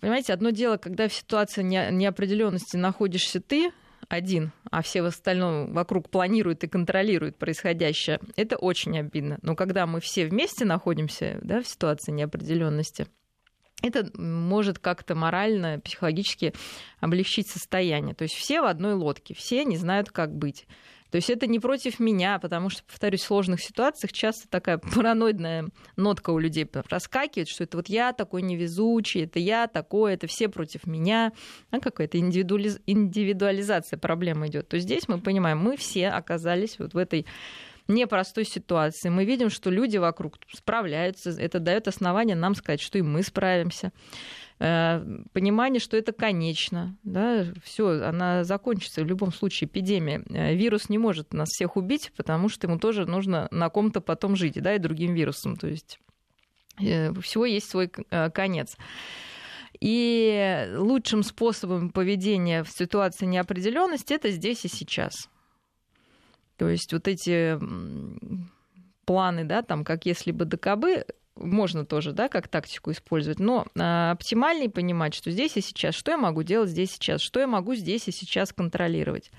понимаете, 0.00 0.32
одно 0.32 0.50
дело, 0.50 0.78
когда 0.78 1.06
в 1.08 1.12
ситуации 1.12 1.62
неопределенности 1.62 2.76
находишься 2.76 3.40
ты, 3.40 3.70
один, 4.08 4.52
а 4.70 4.82
все 4.82 5.02
в 5.02 5.06
остальном 5.06 5.72
вокруг 5.72 6.10
планируют 6.10 6.64
и 6.64 6.68
контролируют 6.68 7.36
происходящее, 7.36 8.20
это 8.36 8.56
очень 8.56 8.98
обидно. 8.98 9.38
Но 9.42 9.56
когда 9.56 9.86
мы 9.86 10.00
все 10.00 10.26
вместе 10.26 10.64
находимся 10.64 11.38
да, 11.42 11.62
в 11.62 11.66
ситуации 11.66 12.12
неопределенности, 12.12 13.06
это 13.82 14.10
может 14.18 14.78
как-то 14.78 15.14
морально, 15.14 15.80
психологически 15.80 16.54
облегчить 17.00 17.48
состояние. 17.48 18.14
То 18.14 18.22
есть 18.22 18.34
все 18.34 18.62
в 18.62 18.66
одной 18.66 18.94
лодке, 18.94 19.34
все 19.34 19.64
не 19.64 19.76
знают, 19.76 20.10
как 20.10 20.34
быть. 20.34 20.66
То 21.14 21.18
есть 21.18 21.30
это 21.30 21.46
не 21.46 21.60
против 21.60 22.00
меня, 22.00 22.40
потому 22.40 22.70
что, 22.70 22.82
повторюсь, 22.82 23.20
в 23.20 23.26
сложных 23.26 23.62
ситуациях 23.62 24.12
часто 24.12 24.48
такая 24.48 24.78
параноидная 24.96 25.68
нотка 25.94 26.30
у 26.30 26.40
людей 26.40 26.66
проскакивает, 26.66 27.46
что 27.46 27.62
это 27.62 27.76
вот 27.76 27.88
я 27.88 28.12
такой 28.12 28.42
невезучий, 28.42 29.22
это 29.22 29.38
я 29.38 29.68
такой, 29.68 30.14
это 30.14 30.26
все 30.26 30.48
против 30.48 30.88
меня. 30.88 31.30
А 31.70 31.78
какая-то 31.78 32.18
индивидуализ... 32.18 32.80
индивидуализация 32.86 33.96
проблемы 33.96 34.48
идет. 34.48 34.66
То 34.66 34.76
здесь 34.80 35.06
мы 35.06 35.20
понимаем, 35.20 35.58
мы 35.58 35.76
все 35.76 36.08
оказались 36.08 36.80
вот 36.80 36.94
в 36.94 36.96
этой 36.96 37.26
непростой 37.86 38.44
ситуации. 38.44 39.08
Мы 39.08 39.24
видим, 39.24 39.50
что 39.50 39.70
люди 39.70 39.98
вокруг 39.98 40.38
справляются. 40.52 41.30
Это 41.30 41.60
дает 41.60 41.86
основание 41.86 42.34
нам 42.34 42.56
сказать, 42.56 42.80
что 42.80 42.98
и 42.98 43.02
мы 43.02 43.22
справимся. 43.22 43.92
Э, 44.60 45.04
понимание, 45.32 45.80
что 45.80 45.96
это 45.96 46.12
конечно, 46.12 46.96
да, 47.02 47.44
все, 47.64 48.02
она 48.04 48.44
закончится 48.44 49.02
в 49.02 49.06
любом 49.06 49.32
случае 49.32 49.66
эпидемия. 49.66 50.22
Э, 50.30 50.54
вирус 50.54 50.88
не 50.88 50.98
может 50.98 51.32
нас 51.32 51.48
всех 51.48 51.76
убить, 51.76 52.12
потому 52.16 52.48
что 52.48 52.68
ему 52.68 52.78
тоже 52.78 53.04
нужно 53.04 53.48
на 53.50 53.68
ком-то 53.68 54.00
потом 54.00 54.36
жить, 54.36 54.60
да, 54.62 54.74
и 54.74 54.78
другим 54.78 55.14
вирусом, 55.14 55.56
то 55.56 55.66
есть 55.66 55.98
э, 56.80 57.12
всего 57.20 57.44
есть 57.44 57.68
свой 57.68 57.88
конец. 57.88 58.76
И 59.80 60.72
лучшим 60.76 61.24
способом 61.24 61.90
поведения 61.90 62.62
в 62.62 62.70
ситуации 62.70 63.26
неопределенности 63.26 64.14
это 64.14 64.30
здесь 64.30 64.64
и 64.64 64.68
сейчас. 64.68 65.28
То 66.56 66.68
есть 66.68 66.92
вот 66.92 67.08
эти 67.08 67.58
планы, 69.04 69.44
да, 69.44 69.62
там, 69.62 69.84
как 69.84 70.06
если 70.06 70.30
бы 70.30 70.44
ДКБ, 70.44 71.10
можно 71.36 71.84
тоже, 71.84 72.12
да, 72.12 72.28
как 72.28 72.48
тактику 72.48 72.92
использовать, 72.92 73.40
но 73.40 73.66
э, 73.74 74.10
оптимальнее 74.10 74.70
понимать, 74.70 75.14
что 75.14 75.30
здесь 75.30 75.56
и 75.56 75.60
сейчас, 75.60 75.94
что 75.94 76.12
я 76.12 76.18
могу 76.18 76.42
делать 76.42 76.70
здесь 76.70 76.92
и 76.92 76.94
сейчас, 76.94 77.20
что 77.20 77.40
я 77.40 77.46
могу 77.46 77.74
здесь 77.74 78.08
и 78.08 78.12
сейчас 78.12 78.52
контролировать. 78.52 79.30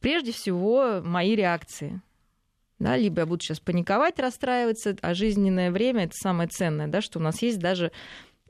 Прежде 0.00 0.32
всего, 0.32 1.00
мои 1.02 1.34
реакции. 1.34 2.00
Да, 2.78 2.96
либо 2.96 3.20
я 3.20 3.26
буду 3.26 3.42
сейчас 3.42 3.60
паниковать, 3.60 4.18
расстраиваться, 4.18 4.96
а 5.00 5.14
жизненное 5.14 5.70
время 5.70 6.04
это 6.04 6.14
самое 6.16 6.48
ценное, 6.48 6.88
да, 6.88 7.00
что 7.00 7.18
у 7.18 7.22
нас 7.22 7.40
есть 7.40 7.58
даже, 7.58 7.92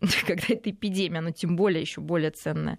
когда 0.27 0.45
это 0.49 0.71
эпидемия, 0.71 1.19
оно 1.19 1.31
тем 1.31 1.57
более 1.57 1.81
еще 1.81 2.01
более 2.01 2.31
ценное. 2.31 2.79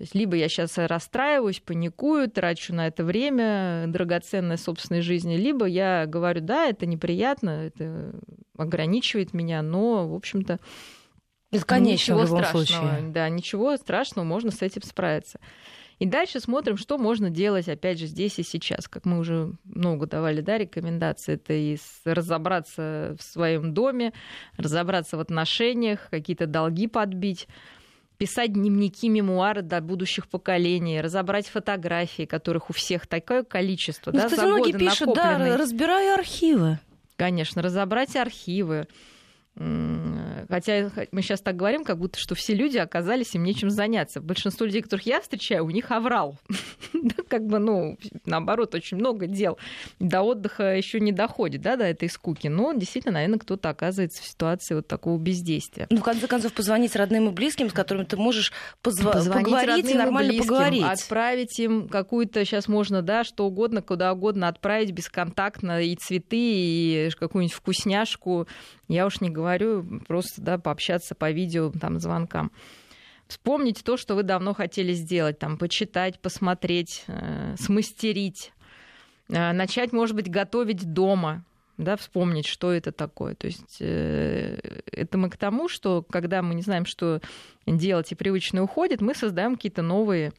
То 0.00 0.04
есть 0.04 0.14
либо 0.14 0.34
я 0.34 0.48
сейчас 0.48 0.78
расстраиваюсь, 0.78 1.60
паникую, 1.60 2.30
трачу 2.30 2.74
на 2.74 2.86
это 2.86 3.04
время 3.04 3.84
драгоценной 3.86 4.56
собственной 4.56 5.02
жизни, 5.02 5.36
либо 5.36 5.66
я 5.66 6.06
говорю, 6.06 6.40
да, 6.40 6.68
это 6.68 6.86
неприятно, 6.86 7.66
это 7.66 8.14
ограничивает 8.56 9.34
меня, 9.34 9.60
но, 9.60 10.08
в 10.08 10.14
общем-то, 10.14 10.58
Бесконечно, 11.52 11.92
ничего 11.92 12.20
в 12.20 12.24
любом 12.24 12.44
страшного. 12.44 12.64
случае. 12.64 13.10
Да, 13.10 13.28
ничего 13.28 13.76
страшного, 13.76 14.24
можно 14.24 14.50
с 14.50 14.62
этим 14.62 14.80
справиться. 14.84 15.38
И 15.98 16.06
дальше 16.06 16.40
смотрим, 16.40 16.78
что 16.78 16.96
можно 16.96 17.28
делать, 17.28 17.68
опять 17.68 17.98
же, 17.98 18.06
здесь 18.06 18.38
и 18.38 18.42
сейчас. 18.42 18.88
Как 18.88 19.04
мы 19.04 19.18
уже 19.18 19.52
много 19.64 20.06
давали 20.06 20.40
да, 20.40 20.56
рекомендации, 20.56 21.34
это 21.34 21.52
и 21.52 21.76
разобраться 22.06 23.18
в 23.18 23.22
своем 23.22 23.74
доме, 23.74 24.14
разобраться 24.56 25.18
в 25.18 25.20
отношениях, 25.20 26.08
какие-то 26.10 26.46
долги 26.46 26.86
подбить 26.86 27.48
писать 28.20 28.52
дневники, 28.52 29.08
мемуары 29.08 29.62
для 29.62 29.80
будущих 29.80 30.28
поколений, 30.28 31.00
разобрать 31.00 31.48
фотографии, 31.48 32.26
которых 32.26 32.68
у 32.68 32.74
всех 32.74 33.06
такое 33.06 33.44
количество. 33.44 34.12
Ну, 34.12 34.18
да, 34.18 34.24
кстати, 34.26 34.40
за 34.40 34.46
многие 34.46 34.72
годы 34.72 34.84
пишут, 34.84 35.14
да, 35.14 35.24
накопленные. 35.24 35.56
разбираю 35.56 36.14
архивы. 36.14 36.78
Конечно, 37.16 37.62
разобрать 37.62 38.16
архивы. 38.16 38.88
Хотя 39.56 40.90
мы 41.12 41.22
сейчас 41.22 41.40
так 41.40 41.56
говорим, 41.56 41.84
как 41.84 41.98
будто 41.98 42.18
что 42.18 42.34
все 42.34 42.54
люди 42.54 42.78
оказались 42.78 43.34
им 43.34 43.44
нечем 43.44 43.70
заняться. 43.70 44.20
Большинство 44.20 44.66
людей, 44.66 44.82
которых 44.82 45.06
я 45.06 45.20
встречаю, 45.20 45.64
у 45.64 45.70
них 45.70 45.90
аврал. 45.90 46.38
как 47.28 47.46
бы, 47.46 47.58
ну, 47.58 47.98
наоборот, 48.24 48.74
очень 48.74 48.96
много 48.96 49.26
дел. 49.26 49.58
До 49.98 50.22
отдыха 50.22 50.74
еще 50.74 50.98
не 50.98 51.12
доходит, 51.12 51.60
да, 51.60 51.76
до 51.76 51.84
этой 51.84 52.08
скуки. 52.08 52.48
Но 52.48 52.72
действительно, 52.72 53.14
наверное, 53.14 53.38
кто-то 53.38 53.68
оказывается 53.68 54.22
в 54.22 54.26
ситуации 54.26 54.74
вот 54.74 54.88
такого 54.88 55.18
бездействия. 55.18 55.86
Ну, 55.90 55.98
в 55.98 56.02
конце 56.02 56.26
концов, 56.26 56.52
позвонить 56.52 56.96
родным 56.96 57.28
и 57.28 57.32
близким, 57.32 57.68
с 57.70 57.72
которыми 57.72 58.04
ты 58.04 58.16
можешь 58.16 58.52
Позвонить 58.82 59.32
поговорить 59.32 59.90
и 59.90 59.94
нормально 59.94 60.30
близким, 60.30 60.48
поговорить. 60.48 60.84
Отправить 60.84 61.58
им 61.60 61.88
какую-то, 61.88 62.44
сейчас 62.44 62.66
можно, 62.66 63.02
да, 63.02 63.24
что 63.24 63.46
угодно, 63.46 63.82
куда 63.82 64.12
угодно 64.12 64.48
отправить 64.48 64.92
бесконтактно 64.92 65.82
и 65.82 65.94
цветы, 65.96 66.36
и 66.38 67.10
какую-нибудь 67.18 67.54
вкусняшку. 67.54 68.48
Я 68.90 69.06
уж 69.06 69.20
не 69.20 69.30
говорю, 69.30 70.00
просто, 70.08 70.42
да, 70.42 70.58
пообщаться 70.58 71.14
по 71.14 71.30
видео, 71.30 71.70
там, 71.70 72.00
звонкам. 72.00 72.50
Вспомнить 73.28 73.84
то, 73.84 73.96
что 73.96 74.16
вы 74.16 74.24
давно 74.24 74.52
хотели 74.52 74.92
сделать, 74.94 75.38
там, 75.38 75.58
почитать, 75.58 76.18
посмотреть, 76.18 77.04
э, 77.06 77.54
смастерить, 77.56 78.52
э, 79.28 79.52
начать, 79.52 79.92
может 79.92 80.16
быть, 80.16 80.28
готовить 80.28 80.92
дома, 80.92 81.44
да, 81.78 81.96
вспомнить, 81.96 82.46
что 82.46 82.72
это 82.72 82.90
такое. 82.90 83.36
То 83.36 83.46
есть 83.46 83.76
э, 83.78 84.58
это 84.90 85.18
мы 85.18 85.30
к 85.30 85.36
тому, 85.36 85.68
что 85.68 86.02
когда 86.02 86.42
мы 86.42 86.56
не 86.56 86.62
знаем, 86.62 86.84
что 86.84 87.20
делать, 87.66 88.10
и 88.10 88.16
привычное 88.16 88.62
уходит, 88.62 89.00
мы 89.00 89.14
создаем 89.14 89.54
какие-то 89.54 89.82
новые 89.82 90.32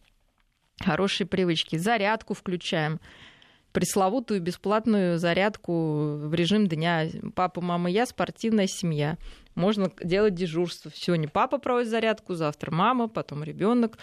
хорошие 0.83 1.25
привычки. 1.25 1.77
Зарядку 1.77 2.33
включаем, 2.33 2.99
пресловутую 3.71 4.41
бесплатную 4.41 5.17
зарядку 5.17 6.17
в 6.17 6.33
режим 6.33 6.67
дня. 6.67 7.07
Папа, 7.35 7.61
мама, 7.61 7.89
я, 7.89 8.05
спортивная 8.05 8.67
семья. 8.67 9.17
Можно 9.55 9.91
делать 10.01 10.35
дежурство. 10.35 10.91
Сегодня 10.93 11.27
папа 11.27 11.57
проводит 11.57 11.89
зарядку, 11.89 12.35
завтра 12.35 12.71
мама, 12.71 13.07
потом 13.07 13.43
ребенок. 13.43 13.97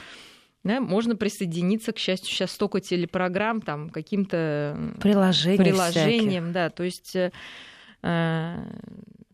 Да, 0.64 0.80
можно 0.80 1.16
присоединиться, 1.16 1.92
к 1.92 1.98
счастью, 1.98 2.28
сейчас 2.28 2.50
столько 2.50 2.80
телепрограмм, 2.80 3.62
там, 3.62 3.90
каким-то 3.90 4.94
приложением, 5.58 6.44
всяких. 6.44 6.52
да, 6.52 6.70
то 6.70 6.82
есть 6.82 7.14
э, 7.14 7.30
э, 8.02 8.56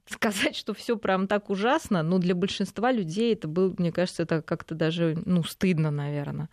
сказать, 0.07 0.55
что 0.55 0.75
все 0.75 0.97
прям 0.97 1.27
так 1.27 1.51
ужасно, 1.51 2.03
но 2.03 2.19
для 2.19 2.35
большинства 2.35 2.93
людей 2.93 3.33
это 3.33 3.49
был, 3.49 3.75
мне 3.79 3.91
кажется, 3.91 4.23
это 4.23 4.43
как-то 4.43 4.75
даже, 4.75 5.17
ну, 5.25 5.43
стыдно, 5.43 5.91
наверное. 5.91 6.51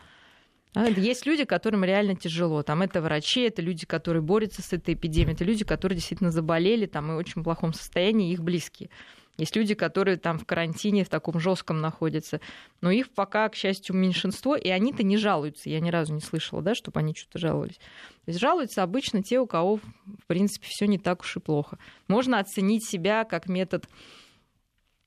А, 0.73 0.87
Есть 0.87 1.25
люди, 1.25 1.43
которым 1.45 1.83
реально 1.83 2.15
тяжело. 2.15 2.63
Там 2.63 2.81
это 2.81 3.01
врачи, 3.01 3.41
это 3.41 3.61
люди, 3.61 3.85
которые 3.85 4.21
борются 4.21 4.61
с 4.61 4.71
этой 4.73 4.93
эпидемией, 4.93 5.33
это 5.33 5.43
люди, 5.43 5.65
которые 5.65 5.97
действительно 5.97 6.31
заболели 6.31 6.85
там 6.85 7.11
и 7.11 7.15
в 7.15 7.17
очень 7.17 7.43
плохом 7.43 7.73
состоянии, 7.73 8.31
их 8.31 8.41
близкие. 8.41 8.89
Есть 9.37 9.55
люди, 9.55 9.73
которые 9.73 10.17
там 10.17 10.37
в 10.37 10.45
карантине, 10.45 11.03
в 11.03 11.09
таком 11.09 11.39
жестком 11.39 11.81
находятся. 11.81 12.41
Но 12.81 12.91
их 12.91 13.09
пока, 13.09 13.49
к 13.49 13.55
счастью, 13.55 13.95
меньшинство, 13.95 14.55
и 14.55 14.69
они-то 14.69 15.03
не 15.03 15.17
жалуются. 15.17 15.69
Я 15.69 15.79
ни 15.79 15.89
разу 15.89 16.13
не 16.13 16.21
слышала, 16.21 16.61
да, 16.61 16.75
чтобы 16.75 16.99
они 16.99 17.15
что-то 17.15 17.39
жаловались. 17.39 17.77
То 17.77 18.27
есть 18.27 18.39
жалуются 18.39 18.83
обычно 18.83 19.23
те, 19.23 19.39
у 19.39 19.47
кого, 19.47 19.77
в 19.77 20.25
принципе, 20.27 20.67
все 20.69 20.85
не 20.85 20.99
так 20.99 21.21
уж 21.21 21.37
и 21.37 21.39
плохо. 21.39 21.79
Можно 22.07 22.39
оценить 22.39 22.85
себя 22.85 23.23
как 23.23 23.47
метод 23.47 23.87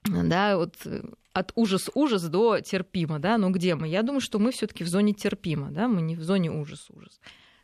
да, 0.04 0.56
вот 0.56 0.74
э, 0.84 1.02
от 1.34 1.52
ужас-ужас 1.56 2.22
до 2.28 2.60
терпимо, 2.60 3.18
да, 3.18 3.36
ну 3.36 3.50
где 3.50 3.74
мы? 3.74 3.88
Я 3.88 4.02
думаю, 4.02 4.20
что 4.20 4.38
мы 4.38 4.52
все 4.52 4.66
таки 4.68 4.84
в 4.84 4.88
зоне 4.88 5.12
терпимо, 5.12 5.70
да, 5.70 5.88
мы 5.88 6.00
не 6.00 6.14
в 6.14 6.22
зоне 6.22 6.50
ужас-ужас. 6.50 7.20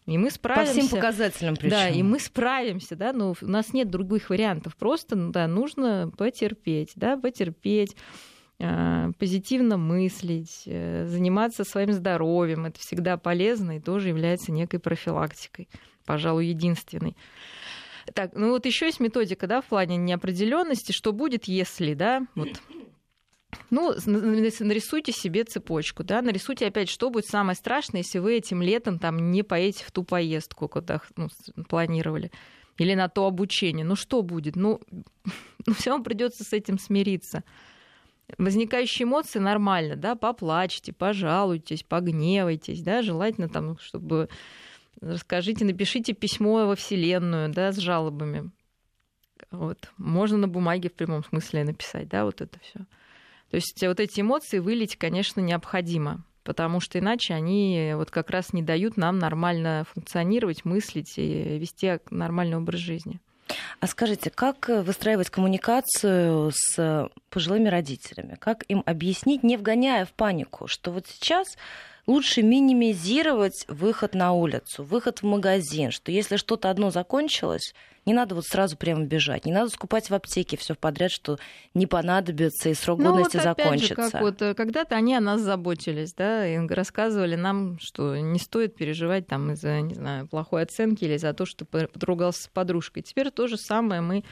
И 0.07 0.19
мы 0.19 0.27
По 0.27 0.35
справимся. 0.35 0.73
всем 0.73 0.89
показателям 0.89 1.55
причем. 1.55 1.71
Да, 1.71 1.89
и 1.89 2.03
мы 2.03 2.19
справимся, 2.19 2.97
да, 2.97 3.13
но 3.13 3.35
у 3.41 3.47
нас 3.47 3.73
нет 3.73 3.89
других 3.89 4.29
вариантов. 4.29 4.75
Просто, 4.77 5.15
ну 5.15 5.31
да, 5.31 5.47
нужно 5.47 6.11
потерпеть, 6.17 6.93
да, 6.97 7.17
потерпеть, 7.17 7.95
э, 8.59 9.13
позитивно 9.19 9.77
мыслить, 9.77 10.65
э, 10.67 11.07
заниматься 11.07 11.63
своим 11.63 11.93
здоровьем. 11.93 12.67
Это 12.67 12.81
всегда 12.81 13.19
полезно 13.19 13.77
и 13.77 13.81
тоже 13.81 14.09
является 14.09 14.51
некой 14.51 14.81
профилактикой, 14.81 15.69
пожалуй, 16.07 16.47
единственной. 16.47 17.17
Так, 18.13 18.33
ну 18.35 18.51
вот 18.51 18.67
еще 18.67 18.87
есть 18.87 18.99
методика, 18.99 19.47
да, 19.47 19.61
в 19.61 19.67
плане 19.67 19.97
неопределенности, 19.97 20.91
что 20.91 21.13
будет, 21.13 21.45
если, 21.45 21.95
да, 21.95 22.27
вот 22.35 22.61
ну, 23.71 23.95
нарисуйте 24.07 25.13
себе 25.13 25.45
цепочку, 25.45 26.05
да, 26.05 26.23
нарисуйте 26.23 26.67
опять, 26.67 26.89
что 26.89 27.11
будет 27.11 27.27
самое 27.27 27.57
страшное, 27.57 28.03
если 28.03 28.19
вы 28.19 28.37
этим 28.37 28.63
летом 28.63 28.99
там 28.99 29.31
не 29.31 29.43
поедете 29.43 29.85
в 29.85 29.93
ту 29.93 30.05
поездку, 30.05 30.69
куда 30.69 31.01
ну, 31.17 31.29
планировали, 31.69 32.31
или 32.79 32.95
на 32.95 33.09
то 33.09 33.27
обучение. 33.27 33.85
Ну, 33.85 33.97
что 33.97 34.23
будет? 34.23 34.57
Ну, 34.57 34.81
ну 35.67 35.75
все 35.75 35.91
равно 35.91 36.05
придется 36.05 36.45
с 36.45 36.53
этим 36.53 36.79
смириться. 36.79 37.45
Возникающие 38.39 39.05
эмоции 39.05 39.41
нормально, 39.41 39.97
да, 39.97 40.15
поплачьте, 40.15 40.93
пожалуйтесь, 40.93 41.83
погневайтесь, 41.83 42.81
да, 42.83 43.03
желательно 43.03 43.49
там, 43.49 43.77
чтобы 43.79 44.29
расскажите, 45.01 45.65
напишите 45.65 46.13
письмо 46.13 46.67
во 46.67 46.77
Вселенную, 46.77 47.49
да, 47.49 47.73
с 47.73 47.79
жалобами. 47.79 48.51
Вот. 49.51 49.91
Можно 49.97 50.39
на 50.39 50.49
бумаге 50.49 50.91
в 50.91 50.95
прямом 50.95 51.25
смысле 51.25 51.65
написать, 51.65 52.09
да, 52.09 52.25
вот 52.25 52.41
это 52.41 52.59
все. 52.61 52.87
То 53.51 53.57
есть 53.57 53.83
вот 53.83 54.01
эти 54.01 54.21
эмоции 54.21 54.59
вылить, 54.59 54.97
конечно, 54.97 55.41
необходимо, 55.41 56.25
потому 56.45 56.81
что 56.81 56.99
иначе 56.99 57.35
они 57.35 57.93
вот 57.97 58.11
как 58.11 58.31
раз 58.31 58.53
не 58.53 58.63
дают 58.63 58.97
нам 58.97 59.19
нормально 59.19 59.85
функционировать, 59.93 60.65
мыслить 60.65 61.15
и 61.17 61.59
вести 61.59 61.99
нормальный 62.11 62.57
образ 62.57 62.81
жизни. 62.81 63.21
А 63.81 63.89
скажите, 63.89 64.31
как 64.31 64.69
выстраивать 64.69 65.31
коммуникацию 65.31 66.53
с 66.55 67.11
пожилыми 67.31 67.69
родителями? 67.69 68.37
Как 68.39 68.65
им 68.69 68.85
объяснить, 68.87 69.43
не 69.43 69.57
вгоняя 69.57 70.05
в 70.05 70.13
панику, 70.13 70.69
что 70.69 70.93
вот 70.93 71.07
сейчас 71.09 71.57
лучше 72.07 72.43
минимизировать 72.43 73.65
выход 73.69 74.15
на 74.15 74.33
улицу, 74.33 74.85
выход 74.85 75.21
в 75.21 75.25
магазин, 75.25 75.91
что 75.91 76.13
если 76.13 76.37
что-то 76.37 76.71
одно 76.71 76.91
закончилось, 76.91 77.75
не 78.07 78.15
надо 78.15 78.35
вот 78.35 78.47
сразу 78.47 78.77
прямо 78.77 79.05
бежать, 79.05 79.45
не 79.45 79.53
надо 79.53 79.71
скупать 79.71 80.09
в 80.09 80.15
аптеке 80.15 80.57
все 80.57 80.75
подряд, 80.75 81.11
что 81.11 81.39
не 81.75 81.87
понадобится 81.87 82.71
и 82.71 82.75
срок 82.75 82.99
ну, 82.99 83.11
годности 83.11 83.37
вот 83.37 83.45
закончится. 83.45 84.03
Же, 84.03 84.11
как 84.11 84.21
вот 84.23 84.43
э, 84.43 84.55
когда-то 84.55 84.97
они 84.97 85.15
о 85.15 85.21
нас 85.21 85.41
заботились, 85.41 86.15
да, 86.15 86.47
и 86.47 86.57
рассказывали 86.67 87.37
нам, 87.37 87.79
что 87.79 88.17
не 88.17 88.39
стоит 88.39 88.75
переживать 88.75 89.27
там 89.27 89.53
из-за, 89.53 89.81
не 89.81 89.95
знаю, 89.95 90.27
плохой 90.27 90.63
оценки 90.63 91.05
или 91.05 91.19
за 91.19 91.35
то, 91.35 91.45
что 91.45 91.65
потругался 91.65 92.45
с 92.45 92.49
подружкой. 92.49 93.03
Теперь 93.03 93.31
то 93.31 93.47
же 93.47 93.59
самое 93.59 94.01
мы 94.01 94.25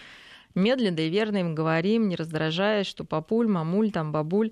медленно 0.59 1.01
и 1.01 1.09
верно 1.09 1.39
им 1.39 1.55
говорим, 1.55 2.09
не 2.09 2.17
раздражаясь, 2.17 2.87
что 2.87 3.05
папуль, 3.05 3.49
мамуль, 3.49 3.91
там, 3.91 4.13
бабуль, 4.13 4.51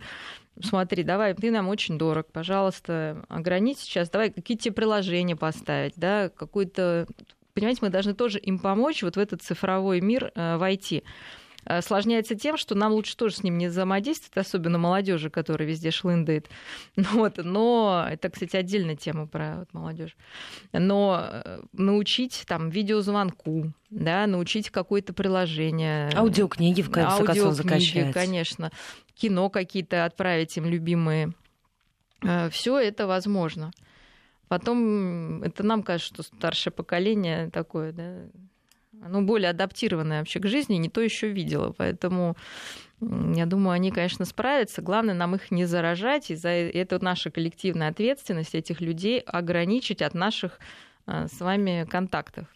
смотри, 0.63 1.03
давай, 1.03 1.35
ты 1.35 1.51
нам 1.51 1.69
очень 1.69 1.99
дорог, 1.99 2.27
пожалуйста, 2.33 3.25
ограничь 3.29 3.79
сейчас, 3.79 4.11
давай 4.11 4.31
какие-то 4.31 4.65
тебе 4.65 4.75
приложения 4.75 5.37
поставить, 5.37 5.95
да, 5.97 6.29
какой-то... 6.29 7.07
Понимаете, 7.55 7.81
мы 7.83 7.89
должны 7.89 8.15
тоже 8.15 8.39
им 8.39 8.59
помочь 8.59 9.03
вот 9.03 9.17
в 9.17 9.19
этот 9.19 9.43
цифровой 9.43 10.03
мир 10.03 10.31
э, 10.35 10.59
войти 10.59 11.05
осложняется 11.67 12.35
тем, 12.35 12.57
что 12.57 12.75
нам 12.75 12.93
лучше 12.93 13.17
тоже 13.17 13.37
с 13.37 13.43
ним 13.43 13.59
не 13.59 13.67
взаимодействовать, 13.67 14.37
особенно 14.47 14.79
молодежи, 14.79 15.31
которая 15.31 15.69
везде 15.69 15.91
шлындает. 15.91 16.49
Вот, 16.97 17.39
но 17.39 18.07
это, 18.11 18.31
кстати, 18.31 18.57
отдельная 18.57 18.97
тема 18.97 19.27
про 19.27 19.57
вот, 19.59 19.73
молодежь. 19.73 20.17
Но 20.73 21.21
э, 21.29 21.61
научить 21.73 22.45
там 22.47 22.71
видеозвонку, 22.71 23.73
да, 23.91 24.27
научить 24.27 24.71
какое-то 24.71 25.13
приложение. 25.13 26.11
Аудиокниги 26.15 26.83
в 26.83 26.91
конце 26.91 27.25
концов 27.25 27.55
закачать. 27.55 28.13
конечно. 28.13 28.71
Кино 29.15 29.51
какие-то 29.51 30.05
отправить 30.05 30.57
им 30.57 30.67
любимые. 30.67 31.33
Э, 32.23 32.49
Все 32.51 32.79
это 32.79 33.07
возможно. 33.07 33.73
Потом 34.49 35.43
это 35.43 35.65
нам 35.65 35.83
кажется, 35.83 36.15
что 36.15 36.23
старшее 36.23 36.73
поколение 36.73 37.51
такое, 37.51 37.93
да, 37.93 38.27
оно 39.03 39.23
более 39.23 39.51
адаптированное 39.51 40.21
вообще 40.21 40.41
к 40.41 40.47
жизни, 40.47 40.77
не 40.77 40.89
то 40.89 41.01
еще 41.01 41.29
видела. 41.29 41.73
Поэтому 41.73 42.37
я 43.01 43.47
думаю, 43.47 43.73
они, 43.73 43.91
конечно, 43.91 44.25
справятся. 44.25 44.83
Главное 44.83 45.15
нам 45.15 45.35
их 45.35 45.51
не 45.51 45.65
заражать, 45.67 46.31
и 46.31 46.35
за 46.35 46.49
это 46.49 47.03
наша 47.03 47.31
коллективная 47.31 47.89
ответственность 47.89 48.55
этих 48.55 48.81
людей 48.81 49.21
ограничить 49.21 50.03
от 50.03 50.15
наших 50.15 50.59
а, 51.05 51.29
с 51.29 51.41
вами 51.41 51.87
контактов. 51.89 52.47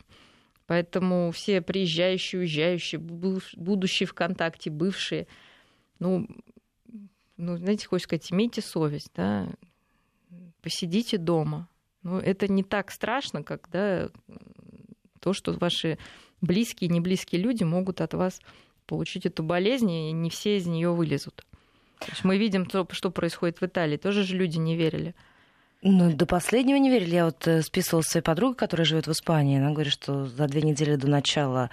Поэтому 0.67 1.31
все 1.33 1.61
приезжающие, 1.61 2.41
уезжающие, 2.41 3.01
будущие 3.01 4.07
контакте, 4.07 4.71
бывшие, 4.71 5.27
ну, 5.99 6.29
ну, 7.37 7.57
знаете, 7.57 7.87
хочется 7.87 8.09
сказать, 8.09 8.33
имейте 8.33 8.63
совесть, 8.63 9.11
да, 9.15 9.49
посидите 10.63 11.19
дома. 11.19 11.69
Ну, 12.03 12.19
это 12.19 12.49
не 12.49 12.63
так 12.63 12.91
страшно, 12.91 13.43
когда 13.43 14.11
то, 15.21 15.33
что 15.33 15.53
ваши 15.53 15.99
близкие 16.41 16.91
и 16.91 16.93
неблизкие 16.93 17.41
люди 17.41 17.65
могут 17.65 18.01
от 18.01 18.15
вас 18.15 18.41
получить 18.87 19.27
эту 19.27 19.43
болезнь, 19.43 19.91
и 19.91 20.13
не 20.13 20.31
все 20.31 20.57
из 20.57 20.67
нее 20.67 20.91
вылезут. 20.91 21.45
То 22.01 22.07
есть 22.11 22.25
мы 22.25 22.39
видим, 22.39 22.67
то, 22.67 22.87
что 22.93 23.11
происходит 23.11 23.61
в 23.61 23.67
Италии. 23.67 23.97
Тоже 23.97 24.25
же 24.25 24.37
люди 24.37 24.59
не 24.59 24.77
верили. 24.77 25.15
Ну, 25.83 26.13
до 26.13 26.27
последнего 26.27 26.77
не 26.77 26.91
верили. 26.91 27.15
Я 27.15 27.25
вот 27.27 27.47
э, 27.47 27.63
списывалась 27.63 28.07
с 28.07 28.11
своей 28.11 28.25
подругой, 28.25 28.57
которая 28.57 28.85
живет 28.85 29.07
в 29.07 29.13
Испании. 29.13 29.59
Она 29.59 29.71
говорит, 29.71 29.93
что 29.93 30.27
за 30.27 30.47
две 30.47 30.63
недели 30.63 30.97
до 30.97 31.09
начала 31.09 31.71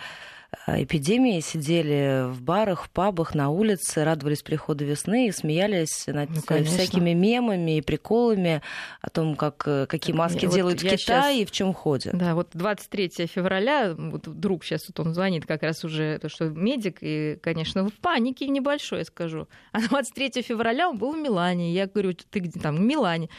эпидемии 0.67 1.39
сидели 1.39 2.25
в 2.29 2.41
барах, 2.41 2.86
в 2.86 2.89
пабах, 2.89 3.36
на 3.36 3.49
улице, 3.49 4.03
радовались 4.03 4.41
приходу 4.41 4.86
весны 4.86 5.27
и 5.27 5.31
смеялись 5.31 6.07
над 6.07 6.29
ну, 6.29 6.63
всякими 6.63 7.12
мемами 7.12 7.77
и 7.77 7.81
приколами 7.81 8.62
о 9.01 9.10
том, 9.10 9.36
как, 9.36 9.63
э, 9.65 9.86
какие 9.88 10.15
маски 10.15 10.45
вот 10.45 10.55
делают 10.55 10.79
в 10.81 10.83
Китае 10.83 10.97
сейчас... 10.97 11.36
и 11.36 11.45
в 11.45 11.51
чем 11.51 11.73
ходят. 11.73 12.17
Да, 12.17 12.36
вот 12.36 12.49
23 12.53 13.27
февраля, 13.27 13.93
вот 13.97 14.27
друг 14.27 14.63
сейчас 14.63 14.88
вот 14.88 14.99
он 15.05 15.13
звонит 15.13 15.45
как 15.45 15.63
раз 15.63 15.83
уже, 15.83 16.17
то, 16.19 16.29
что 16.29 16.45
медик, 16.49 16.97
и, 17.01 17.38
конечно, 17.41 17.88
в 17.88 17.93
панике 17.93 18.47
небольшой, 18.47 18.99
я 18.99 19.05
скажу. 19.05 19.47
А 19.71 19.81
23 19.81 20.41
февраля 20.41 20.89
он 20.89 20.97
был 20.97 21.13
в 21.13 21.17
Милане. 21.17 21.73
Я 21.73 21.88
говорю, 21.88 22.13
ты 22.13 22.39
где 22.39 22.60
там? 22.60 22.75
В 22.75 22.81
Милане. 22.81 23.29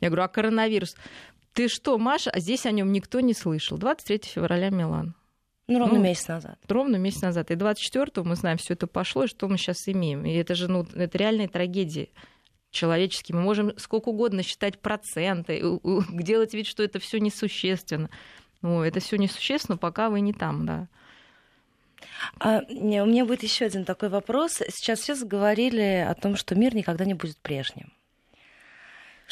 Я 0.00 0.08
говорю, 0.08 0.24
а 0.24 0.28
коронавирус? 0.28 0.96
Ты 1.52 1.68
что, 1.68 1.98
Маша? 1.98 2.30
А 2.30 2.40
здесь 2.40 2.66
о 2.66 2.70
нем 2.70 2.92
никто 2.92 3.20
не 3.20 3.34
слышал. 3.34 3.78
23 3.78 4.20
февраля 4.24 4.70
Милан. 4.70 5.14
Ну, 5.72 5.78
ровно 5.78 5.98
ну, 5.98 6.04
месяц 6.04 6.28
назад. 6.28 6.58
Ровно 6.68 6.96
месяц 6.96 7.22
назад. 7.22 7.50
И 7.50 7.54
24-го 7.54 8.24
мы 8.24 8.36
знаем, 8.36 8.58
все 8.58 8.74
это 8.74 8.86
пошло, 8.86 9.24
и 9.24 9.28
что 9.28 9.48
мы 9.48 9.56
сейчас 9.56 9.88
имеем. 9.88 10.24
И 10.24 10.32
это 10.34 10.54
же 10.54 10.68
ну, 10.68 10.86
это 10.94 11.16
реальные 11.16 11.48
трагедии 11.48 12.10
человеческие. 12.70 13.36
Мы 13.36 13.42
можем 13.42 13.72
сколько 13.78 14.10
угодно 14.10 14.42
считать 14.42 14.78
проценты, 14.78 15.62
делать 16.10 16.54
вид, 16.54 16.66
что 16.66 16.82
это 16.82 16.98
все 16.98 17.18
несущественно. 17.20 18.10
Ну, 18.60 18.82
это 18.82 19.00
все 19.00 19.16
несущественно, 19.16 19.76
пока 19.78 20.10
вы 20.10 20.20
не 20.20 20.32
там, 20.32 20.66
да. 20.66 20.88
А, 22.38 22.62
не, 22.68 23.02
у 23.02 23.06
меня 23.06 23.24
будет 23.24 23.42
еще 23.42 23.64
один 23.64 23.84
такой 23.84 24.08
вопрос. 24.08 24.60
Сейчас 24.68 25.00
все 25.00 25.14
заговорили 25.14 26.06
о 26.06 26.14
том, 26.14 26.36
что 26.36 26.54
мир 26.54 26.74
никогда 26.74 27.04
не 27.04 27.14
будет 27.14 27.38
прежним 27.38 27.92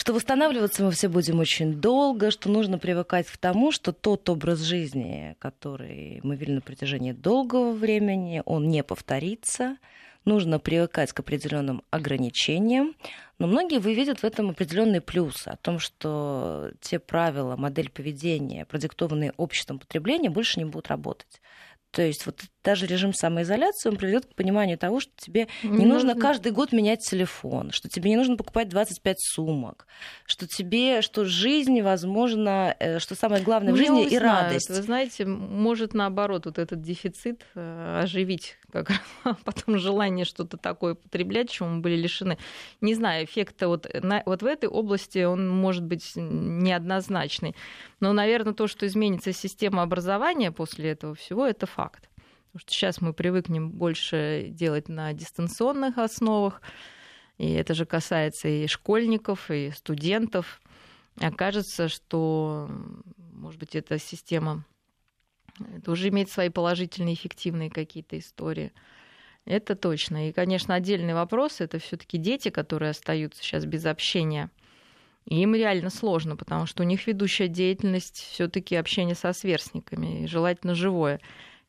что 0.00 0.14
восстанавливаться 0.14 0.82
мы 0.82 0.92
все 0.92 1.08
будем 1.08 1.40
очень 1.40 1.74
долго, 1.74 2.30
что 2.30 2.48
нужно 2.48 2.78
привыкать 2.78 3.26
к 3.26 3.36
тому, 3.36 3.70
что 3.70 3.92
тот 3.92 4.26
образ 4.30 4.60
жизни, 4.60 5.36
который 5.38 6.20
мы 6.22 6.36
вели 6.36 6.54
на 6.54 6.62
протяжении 6.62 7.12
долгого 7.12 7.72
времени, 7.72 8.42
он 8.46 8.70
не 8.70 8.82
повторится. 8.82 9.76
Нужно 10.24 10.58
привыкать 10.58 11.12
к 11.12 11.20
определенным 11.20 11.82
ограничениям, 11.90 12.94
но 13.38 13.46
многие 13.46 13.78
выведут 13.78 14.20
в 14.20 14.24
этом 14.24 14.48
определенные 14.48 15.02
плюсы 15.02 15.48
о 15.48 15.56
том, 15.56 15.78
что 15.78 16.72
те 16.80 16.98
правила, 16.98 17.56
модель 17.56 17.90
поведения, 17.90 18.64
продиктованные 18.64 19.34
обществом 19.36 19.78
потребления, 19.78 20.30
больше 20.30 20.60
не 20.60 20.64
будут 20.64 20.88
работать. 20.88 21.42
То 21.90 22.00
есть 22.00 22.24
вот 22.24 22.42
даже 22.62 22.86
режим 22.86 23.14
самоизоляции, 23.14 23.88
он 23.88 23.96
приведет 23.96 24.26
к 24.26 24.34
пониманию 24.34 24.76
того, 24.76 25.00
что 25.00 25.12
тебе 25.16 25.48
не, 25.62 25.70
не 25.70 25.86
нужно, 25.86 26.10
нужно 26.10 26.20
каждый 26.20 26.52
год 26.52 26.72
менять 26.72 27.00
телефон, 27.00 27.70
что 27.70 27.88
тебе 27.88 28.10
не 28.10 28.16
нужно 28.16 28.36
покупать 28.36 28.68
25 28.68 29.16
сумок, 29.18 29.86
что 30.26 30.46
тебе, 30.46 31.00
что 31.00 31.24
жизнь, 31.24 31.80
возможно, 31.80 32.76
э, 32.78 32.98
что 32.98 33.14
самое 33.14 33.42
главное 33.42 33.72
в 33.72 33.76
ну, 33.76 33.82
жизни 33.82 34.06
и 34.06 34.18
радость. 34.18 34.68
Вы 34.68 34.82
знаете, 34.82 35.24
может 35.24 35.94
наоборот 35.94 36.46
вот 36.46 36.58
этот 36.58 36.82
дефицит 36.82 37.46
э, 37.54 38.00
оживить, 38.02 38.58
как 38.70 38.92
потом 39.44 39.78
желание 39.78 40.24
что-то 40.26 40.56
такое 40.56 40.94
потреблять, 40.94 41.50
чего 41.50 41.68
мы 41.68 41.80
были 41.80 41.96
лишены. 41.96 42.36
Не 42.80 42.94
знаю, 42.94 43.24
эффекта 43.24 43.68
вот, 43.68 43.88
на, 44.02 44.22
вот 44.26 44.42
в 44.42 44.46
этой 44.46 44.68
области 44.68 45.24
он 45.24 45.48
может 45.48 45.84
быть 45.84 46.12
неоднозначный. 46.16 47.56
Но, 48.00 48.12
наверное, 48.12 48.52
то, 48.52 48.66
что 48.66 48.86
изменится 48.86 49.32
система 49.32 49.82
образования 49.82 50.52
после 50.52 50.90
этого 50.90 51.14
всего, 51.14 51.46
это 51.46 51.66
факт. 51.66 52.09
Потому 52.52 52.60
что 52.60 52.72
сейчас 52.72 53.00
мы 53.00 53.12
привыкнем 53.12 53.70
больше 53.70 54.48
делать 54.50 54.88
на 54.88 55.12
дистанционных 55.12 55.98
основах, 55.98 56.62
и 57.38 57.52
это 57.52 57.74
же 57.74 57.86
касается 57.86 58.48
и 58.48 58.66
школьников, 58.66 59.50
и 59.50 59.70
студентов. 59.70 60.60
Окажется, 61.20 61.88
что, 61.88 62.68
может 63.16 63.60
быть, 63.60 63.74
эта 63.76 63.98
система 63.98 64.64
это 65.76 65.90
уже 65.90 66.08
имеет 66.08 66.30
свои 66.30 66.48
положительные, 66.48 67.14
эффективные 67.14 67.70
какие-то 67.70 68.18
истории. 68.18 68.72
Это 69.44 69.74
точно. 69.74 70.28
И, 70.28 70.32
конечно, 70.32 70.74
отдельный 70.74 71.14
вопрос 71.14 71.60
это 71.60 71.78
все-таки 71.78 72.18
дети, 72.18 72.50
которые 72.50 72.90
остаются 72.90 73.42
сейчас 73.42 73.64
без 73.64 73.86
общения. 73.86 74.50
И 75.26 75.42
им 75.42 75.54
реально 75.54 75.90
сложно, 75.90 76.36
потому 76.36 76.66
что 76.66 76.82
у 76.82 76.86
них 76.86 77.06
ведущая 77.06 77.48
деятельность 77.48 78.16
все-таки 78.16 78.74
общение 78.76 79.14
со 79.14 79.32
сверстниками, 79.32 80.24
и 80.24 80.26
желательно 80.26 80.74
живое. 80.74 81.20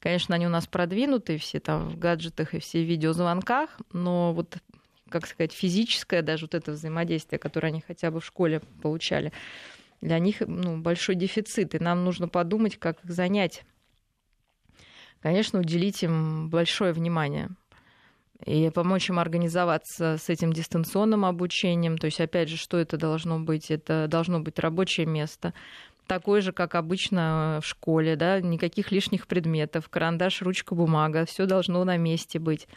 Конечно, 0.02 0.34
они 0.34 0.48
у 0.48 0.50
нас 0.50 0.66
продвинутые, 0.66 1.38
все 1.38 1.60
там 1.60 1.90
в 1.90 1.98
гаджетах 1.98 2.56
и 2.56 2.60
все 2.60 2.84
в 2.84 2.88
видеозвонках, 2.88 3.70
но 3.94 4.34
вот 4.34 4.58
как 5.10 5.28
сказать, 5.28 5.52
физическое 5.52 6.22
даже 6.22 6.46
вот 6.46 6.56
это 6.56 6.72
взаимодействие, 6.72 7.38
которое 7.38 7.68
они 7.68 7.84
хотя 7.86 8.10
бы 8.10 8.20
в 8.20 8.26
школе 8.26 8.62
получали, 8.82 9.32
для 10.00 10.18
них 10.18 10.40
ну, 10.40 10.82
большой 10.82 11.16
дефицит, 11.16 11.76
и 11.76 11.80
нам 11.80 12.04
нужно 12.04 12.28
подумать, 12.28 12.78
как 12.80 13.04
их 13.04 13.12
занять. 13.12 13.64
Конечно, 15.20 15.60
уделить 15.60 16.02
им 16.02 16.50
большое 16.50 16.94
внимание 16.94 17.50
и 18.46 18.72
помочь 18.72 19.10
им 19.10 19.20
организоваться 19.20 20.18
с 20.18 20.30
этим 20.30 20.52
дистанционным 20.52 21.26
обучением. 21.26 22.00
То 22.00 22.06
есть, 22.06 22.20
опять 22.20 22.50
же, 22.50 22.58
что 22.58 22.78
это 22.78 22.98
должно 22.98 23.40
быть? 23.40 23.70
Это 23.70 24.08
должно 24.10 24.40
быть 24.40 24.58
рабочее 24.58 25.06
место, 25.06 25.54
такой 26.08 26.42
же, 26.42 26.52
как 26.52 26.76
обычно 26.76 27.60
в 27.62 27.66
школе, 27.66 28.16
да, 28.16 28.42
никаких 28.42 28.92
лишних 28.92 29.28
предметов, 29.28 29.90
карандаш, 29.90 30.42
ручка, 30.42 30.76
бумага, 30.76 31.26
все 31.26 31.46
должно 31.46 31.84
на 31.84 31.98
месте 31.98 32.40
быть. 32.40 32.68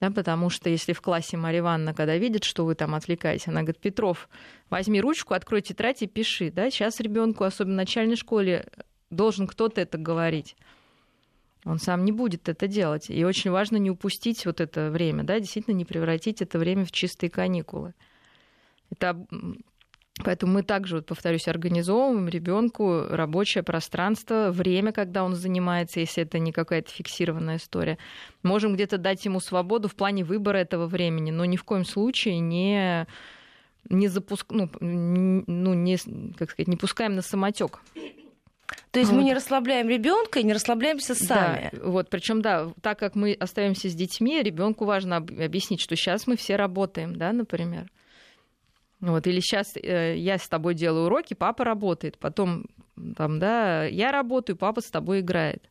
Да, 0.00 0.10
потому 0.10 0.48
что 0.48 0.70
если 0.70 0.92
в 0.92 1.00
классе 1.00 1.36
Мария 1.36 1.60
Ивановна, 1.60 1.92
когда 1.92 2.16
видит, 2.16 2.44
что 2.44 2.64
вы 2.64 2.76
там 2.76 2.94
отвлекаетесь, 2.94 3.48
она 3.48 3.62
говорит, 3.62 3.80
Петров, 3.80 4.28
возьми 4.70 5.00
ручку, 5.00 5.34
открой 5.34 5.60
тетрадь 5.60 6.02
и 6.02 6.06
пиши. 6.06 6.52
Да? 6.52 6.70
Сейчас 6.70 7.00
ребенку, 7.00 7.42
особенно 7.42 7.74
в 7.74 7.76
начальной 7.78 8.14
школе, 8.14 8.68
должен 9.10 9.48
кто-то 9.48 9.80
это 9.80 9.98
говорить. 9.98 10.56
Он 11.64 11.78
сам 11.78 12.04
не 12.04 12.12
будет 12.12 12.48
это 12.48 12.68
делать. 12.68 13.10
И 13.10 13.24
очень 13.24 13.50
важно 13.50 13.76
не 13.76 13.90
упустить 13.90 14.46
вот 14.46 14.60
это 14.60 14.90
время, 14.90 15.24
да, 15.24 15.40
действительно 15.40 15.74
не 15.74 15.84
превратить 15.84 16.40
это 16.40 16.58
время 16.58 16.84
в 16.84 16.92
чистые 16.92 17.30
каникулы. 17.30 17.94
Это 18.90 19.26
Поэтому 20.24 20.54
мы 20.54 20.62
также, 20.62 20.96
вот, 20.96 21.06
повторюсь, 21.06 21.48
организовываем 21.48 22.28
ребенку 22.28 23.04
рабочее 23.08 23.62
пространство, 23.62 24.50
время, 24.50 24.92
когда 24.92 25.22
он 25.24 25.34
занимается, 25.34 26.00
если 26.00 26.24
это 26.24 26.38
не 26.38 26.52
какая-то 26.52 26.90
фиксированная 26.90 27.56
история. 27.56 27.98
Можем 28.42 28.74
где-то 28.74 28.98
дать 28.98 29.24
ему 29.24 29.40
свободу 29.40 29.88
в 29.88 29.94
плане 29.94 30.24
выбора 30.24 30.58
этого 30.58 30.86
времени, 30.86 31.30
но 31.30 31.44
ни 31.44 31.56
в 31.56 31.64
коем 31.64 31.84
случае 31.84 32.40
не 32.40 33.06
не 33.90 34.08
запуск, 34.08 34.46
ну, 34.50 34.68
ну 34.80 35.74
не, 35.74 35.96
как 36.36 36.50
сказать, 36.50 36.68
не 36.68 36.76
пускаем 36.76 37.14
на 37.14 37.22
самотек. 37.22 37.80
То 38.90 39.00
есть 39.00 39.10
вот. 39.10 39.18
мы 39.18 39.24
не 39.24 39.34
расслабляем 39.34 39.88
ребенка 39.88 40.40
и 40.40 40.42
не 40.42 40.52
расслабляемся 40.52 41.14
сами. 41.14 41.70
Да, 41.72 41.78
вот, 41.84 42.10
причем, 42.10 42.42
да, 42.42 42.70
так 42.82 42.98
как 42.98 43.14
мы 43.14 43.32
остаемся 43.32 43.88
с 43.88 43.94
детьми, 43.94 44.42
ребенку 44.42 44.84
важно 44.84 45.16
объяснить, 45.16 45.80
что 45.80 45.96
сейчас 45.96 46.26
мы 46.26 46.36
все 46.36 46.56
работаем, 46.56 47.16
да, 47.16 47.32
например. 47.32 47.90
Вот, 49.00 49.26
или 49.26 49.40
сейчас 49.40 49.76
э, 49.76 50.16
я 50.16 50.38
с 50.38 50.48
тобой 50.48 50.74
делаю 50.74 51.06
уроки, 51.06 51.34
папа 51.34 51.64
работает, 51.64 52.18
потом 52.18 52.66
там, 53.16 53.38
да, 53.38 53.84
я 53.84 54.10
работаю, 54.10 54.56
папа 54.56 54.80
с 54.80 54.90
тобой 54.90 55.20
играет. 55.20 55.70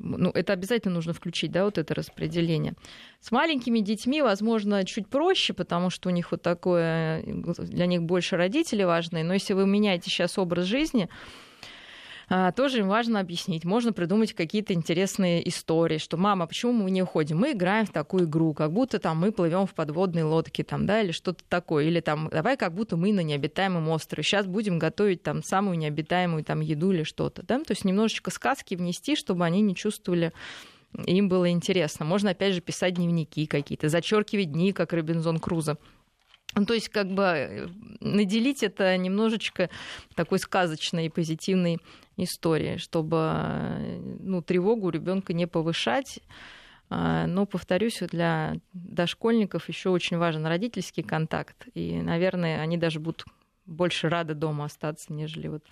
Ну, 0.00 0.30
это 0.30 0.52
обязательно 0.52 0.94
нужно 0.94 1.12
включить, 1.12 1.50
да, 1.50 1.64
вот 1.64 1.76
это 1.76 1.94
распределение. 1.94 2.74
С 3.20 3.32
маленькими 3.32 3.80
детьми, 3.80 4.22
возможно, 4.22 4.84
чуть 4.84 5.08
проще, 5.08 5.54
потому 5.54 5.90
что 5.90 6.08
у 6.08 6.12
них 6.12 6.30
вот 6.30 6.42
такое, 6.42 7.22
для 7.24 7.86
них 7.86 8.02
больше 8.02 8.36
родители 8.36 8.84
важны. 8.84 9.24
Но 9.24 9.34
если 9.34 9.54
вы 9.54 9.66
меняете 9.66 10.10
сейчас 10.10 10.38
образ 10.38 10.66
жизни, 10.66 11.08
тоже 12.56 12.80
им 12.80 12.88
важно 12.88 13.20
объяснить. 13.20 13.64
Можно 13.64 13.92
придумать 13.92 14.34
какие-то 14.34 14.74
интересные 14.74 15.46
истории, 15.48 15.98
что 15.98 16.16
мама, 16.16 16.46
почему 16.46 16.72
мы 16.72 16.90
не 16.90 17.02
уходим? 17.02 17.38
Мы 17.38 17.52
играем 17.52 17.86
в 17.86 17.90
такую 17.90 18.24
игру, 18.24 18.52
как 18.52 18.72
будто 18.72 18.98
там 18.98 19.18
мы 19.18 19.32
плывем 19.32 19.66
в 19.66 19.74
подводной 19.74 20.24
лодке, 20.24 20.62
там, 20.62 20.84
да, 20.84 21.00
или 21.00 21.12
что-то 21.12 21.42
такое. 21.48 21.84
Или 21.84 22.00
там, 22.00 22.28
давай 22.30 22.56
как 22.56 22.74
будто 22.74 22.96
мы 22.96 23.12
на 23.12 23.20
необитаемом 23.20 23.88
острове. 23.88 24.22
Сейчас 24.22 24.46
будем 24.46 24.78
готовить 24.78 25.22
там 25.22 25.42
самую 25.42 25.78
необитаемую 25.78 26.44
там 26.44 26.60
еду 26.60 26.92
или 26.92 27.02
что-то. 27.02 27.42
Да? 27.42 27.58
То 27.60 27.72
есть 27.72 27.84
немножечко 27.84 28.30
сказки 28.30 28.74
внести, 28.74 29.16
чтобы 29.16 29.44
они 29.44 29.62
не 29.62 29.74
чувствовали 29.74 30.32
им 31.04 31.28
было 31.28 31.50
интересно. 31.50 32.04
Можно, 32.06 32.30
опять 32.30 32.54
же, 32.54 32.60
писать 32.60 32.94
дневники 32.94 33.46
какие-то, 33.46 33.88
зачеркивать 33.88 34.52
дни, 34.52 34.72
как 34.72 34.92
Робинзон 34.92 35.38
Крузо. 35.38 35.76
Ну, 36.54 36.64
то 36.64 36.74
есть, 36.74 36.88
как 36.88 37.08
бы 37.08 37.22
э, 37.22 37.68
наделить 38.00 38.62
это 38.62 38.96
немножечко 38.96 39.68
такой 40.14 40.38
сказочной 40.38 41.06
и 41.06 41.10
позитивной 41.10 41.78
историей, 42.24 42.78
чтобы 42.78 44.18
ну, 44.20 44.42
тревогу 44.42 44.90
ребенка 44.90 45.32
не 45.32 45.46
повышать. 45.46 46.20
А, 46.90 47.26
но, 47.26 47.46
повторюсь, 47.46 47.98
для 48.00 48.54
дошкольников 48.72 49.68
еще 49.68 49.90
очень 49.90 50.16
важен 50.18 50.46
родительский 50.46 51.02
контакт. 51.02 51.66
И, 51.74 52.00
наверное, 52.00 52.60
они 52.60 52.76
даже 52.76 53.00
будут 53.00 53.24
больше 53.66 54.08
рады 54.08 54.34
дома 54.34 54.64
остаться, 54.64 55.12
нежели 55.12 55.48
вот 55.48 55.64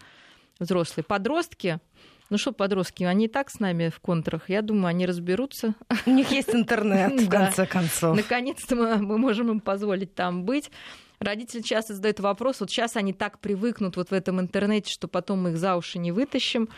взрослые. 0.59 1.05
Подростки, 1.05 1.80
ну 2.28 2.38
что, 2.38 2.53
подростки, 2.53 3.05
они 3.05 3.26
и 3.26 3.28
так 3.28 3.51
с 3.51 3.61
нами 3.61 3.88
в 3.88 4.01
контрах. 4.01 4.49
Я 4.51 4.62
думаю, 4.62 4.88
они 4.88 5.07
разберутся. 5.07 5.74
У 6.07 6.11
них 6.11 6.30
есть 6.30 6.55
интернет, 6.55 7.20
в 7.20 7.28
конце 7.30 7.66
концов. 7.66 8.16
Наконец-то 8.16 8.74
мы 8.74 9.18
можем 9.18 9.51
им 9.51 9.61
позволить 9.61 10.14
там 10.14 10.44
быть. 10.44 10.70
Родители 11.19 11.62
часто 11.62 11.95
задают 11.95 12.21
вопрос, 12.21 12.61
вот 12.61 12.71
сейчас 12.71 12.97
они 12.97 13.12
так 13.12 13.39
привыкнут 13.39 13.97
вот 13.97 14.11
в 14.11 14.12
этом 14.12 14.41
интернете, 14.41 14.93
что 14.93 15.09
потом 15.09 15.43
мы 15.43 15.51
их 15.51 15.59
за 15.59 15.77
уши 15.77 15.99
не 15.99 16.12
вытащим. 16.12 16.69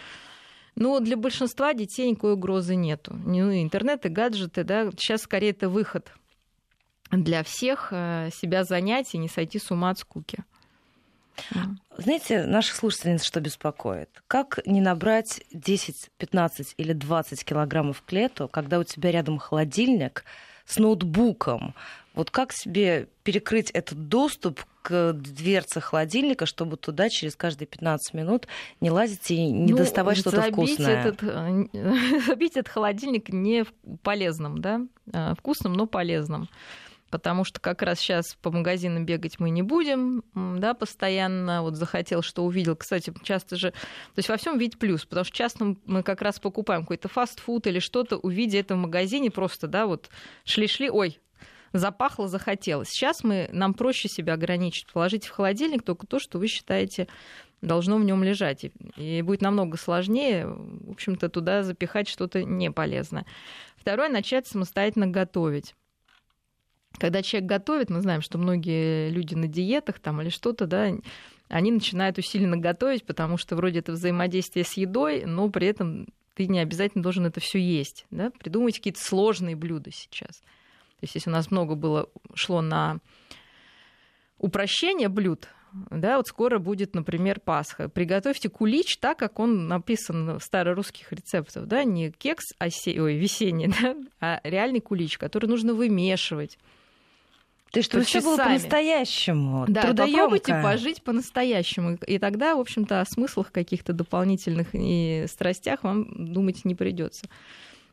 Но 0.75 1.01
для 1.01 1.17
большинства 1.17 1.75
детей 1.75 2.09
никакой 2.09 2.35
угрозы 2.35 2.77
нету. 2.77 3.15
Ну, 3.25 3.53
интернет 3.53 4.07
и 4.07 4.09
гаджеты, 4.09 4.63
да, 4.63 4.91
сейчас 4.93 5.23
скорее 5.23 5.51
это 5.51 5.69
выход 5.69 6.13
для 7.11 7.43
всех 7.43 7.89
э, 7.91 8.31
себя 8.33 8.65
занять 8.65 9.15
и 9.15 9.19
не 9.19 9.29
сойти 9.29 9.59
с 9.59 9.71
ума 9.71 9.91
от 9.91 9.99
скуки. 9.99 10.45
Знаете, 11.97 12.45
наших 12.45 12.77
слушательниц 12.77 13.23
что 13.23 13.41
беспокоит? 13.41 14.23
Как 14.27 14.59
не 14.67 14.81
набрать 14.81 15.41
10, 15.53 16.11
15 16.19 16.75
или 16.77 16.93
20 16.93 17.45
килограммов 17.45 18.03
к 18.03 18.13
лету, 18.13 18.49
когда 18.49 18.79
у 18.79 18.85
тебя 18.85 19.11
рядом 19.11 19.39
холодильник 19.39 20.25
с 20.67 20.79
ноутбуком? 20.79 21.75
Вот 22.19 22.33
как 22.33 22.53
себе 22.53 23.07
перекрыть 23.23 23.71
этот 23.71 24.09
доступ 24.09 24.65
к 24.83 25.13
дверце 25.13 25.81
холодильника, 25.81 26.47
чтобы 26.47 26.77
туда 26.77 27.09
через 27.11 27.37
каждые 27.37 27.69
15 27.69 28.13
минут 28.13 28.49
не 28.81 28.91
лазить 28.91 29.31
и 29.31 29.47
не 29.47 29.71
ну, 29.71 29.79
доставать 29.79 30.19
что-то 30.19 30.43
вкусное? 30.43 31.05
Этот, 31.05 31.23
э, 31.23 32.21
забить 32.27 32.57
этот 32.57 32.73
холодильник 32.73 33.29
не 33.29 33.65
полезным, 34.03 34.61
да? 34.61 34.81
А, 35.13 35.37
вкусным, 35.37 35.75
но 35.75 35.87
полезным 35.87 36.49
потому 37.11 37.45
что 37.45 37.59
как 37.59 37.81
раз 37.81 38.01
сейчас 38.01 38.35
по 38.43 38.51
магазинам 38.51 39.07
бегать 39.07 39.39
мы 39.39 39.49
не 39.49 39.63
будем, 39.63 40.23
да, 40.35 40.75
постоянно 40.75 41.63
вот 41.63 41.77
захотел, 41.77 42.21
что 42.21 42.45
увидел. 42.45 42.77
Кстати, 42.77 43.15
часто 43.23 43.57
же, 43.57 43.71
то 43.71 44.19
есть 44.19 44.29
во 44.29 44.37
всем 44.37 44.59
видеть 44.59 44.79
плюс, 44.79 45.07
потому 45.07 45.25
что 45.25 45.35
часто 45.35 45.75
мы 45.87 46.03
как 46.03 46.21
раз 46.21 46.39
покупаем 46.39 46.83
какой-то 46.83 47.09
фастфуд 47.09 47.67
или 47.67 47.79
что-то, 47.79 48.19
увидя 48.19 48.59
это 48.59 48.75
в 48.75 48.79
магазине, 48.79 49.31
просто, 49.31 49.69
да, 49.69 49.87
вот 49.87 50.11
шли-шли, 50.45 50.91
ой, 50.91 51.19
запахло, 51.73 52.29
захотелось. 52.29 52.89
Сейчас 52.89 53.25
мы, 53.25 53.49
нам 53.53 53.75
проще 53.75 54.09
себя 54.09 54.35
ограничить, 54.35 54.87
положить 54.93 55.27
в 55.27 55.31
холодильник 55.31 55.83
только 55.83 56.07
то, 56.07 56.19
что 56.19 56.39
вы 56.39 56.47
считаете 56.49 57.09
должно 57.61 57.97
в 57.99 58.05
нем 58.05 58.23
лежать. 58.23 58.67
И 58.97 59.23
будет 59.23 59.43
намного 59.43 59.77
сложнее, 59.77 60.47
в 60.47 60.91
общем-то, 60.91 61.29
туда 61.29 61.63
запихать 61.63 62.09
что-то 62.09 62.45
неполезное. 62.45 63.27
Второе, 63.77 64.09
начать 64.09 64.47
самостоятельно 64.47 65.07
готовить. 65.07 65.75
Когда 66.99 67.23
человек 67.23 67.49
готовит, 67.49 67.91
мы 67.91 68.01
знаем, 68.01 68.23
что 68.23 68.39
многие 68.39 69.11
люди 69.11 69.35
на 69.35 69.47
диетах 69.47 69.99
там 70.01 70.21
или 70.23 70.31
что-то, 70.31 70.67
да, 70.67 70.91
они 71.49 71.73
начинают 71.73 72.19
усиленно 72.19 72.57
готовить, 72.57 73.05
потому 73.05 73.37
что 73.37 73.57
вроде 73.57 73.81
это 73.81 73.93
взаимодействие 73.93 74.65
с 74.65 74.73
едой, 74.75 75.25
но 75.25 75.49
при 75.51 75.69
этом 75.69 76.07
ты 76.35 76.47
не 76.47 76.61
обязательно 76.61 77.03
должен 77.03 77.27
это 77.27 77.41
все 77.41 77.59
есть. 77.59 78.07
Да? 78.11 78.31
Придумать 78.31 78.77
какие-то 78.77 79.01
сложные 79.01 79.57
блюда 79.57 79.91
сейчас. 79.93 80.43
То 81.01 81.05
есть 81.05 81.15
если 81.15 81.31
у 81.31 81.33
нас 81.33 81.51
много 81.51 81.75
было, 81.75 82.09
шло 82.35 82.61
на 82.61 82.99
упрощение 84.39 85.09
блюд, 85.09 85.49
да, 85.91 86.17
вот 86.17 86.27
скоро 86.27 86.59
будет, 86.59 86.95
например, 86.95 87.41
Пасха. 87.41 87.89
Приготовьте 87.89 88.49
кулич 88.49 88.97
так, 88.99 89.19
как 89.19 89.39
он 89.39 89.69
написан 89.69 90.39
в 90.39 90.43
старорусских 90.43 91.13
рецептах, 91.13 91.67
да, 91.67 91.85
не 91.85 92.11
кекс 92.11 92.47
осе... 92.59 93.01
Ой, 93.01 93.17
весенний, 93.17 93.69
да, 93.83 93.95
а 94.21 94.41
реальный 94.45 94.81
кулич, 94.81 95.19
который 95.19 95.47
нужно 95.47 95.75
вымешивать 95.75 96.59
то 97.71 97.79
есть, 97.79 97.91
чтобы 97.91 98.05
все 98.05 98.21
было 98.21 98.37
по-настоящему. 98.37 99.67
Да, 99.69 99.93
попробуйте 99.93 100.59
пожить 100.63 101.03
по-настоящему. 101.03 101.97
И 102.07 102.19
тогда, 102.19 102.57
в 102.57 102.61
общем-то, 102.61 103.01
о 103.01 103.05
смыслах 103.05 103.53
каких-то 103.53 103.93
дополнительных 103.93 104.69
и 104.73 105.27
страстях 105.29 105.83
вам 105.83 106.33
думать 106.33 106.65
не 106.65 106.75
придется. 106.75 107.27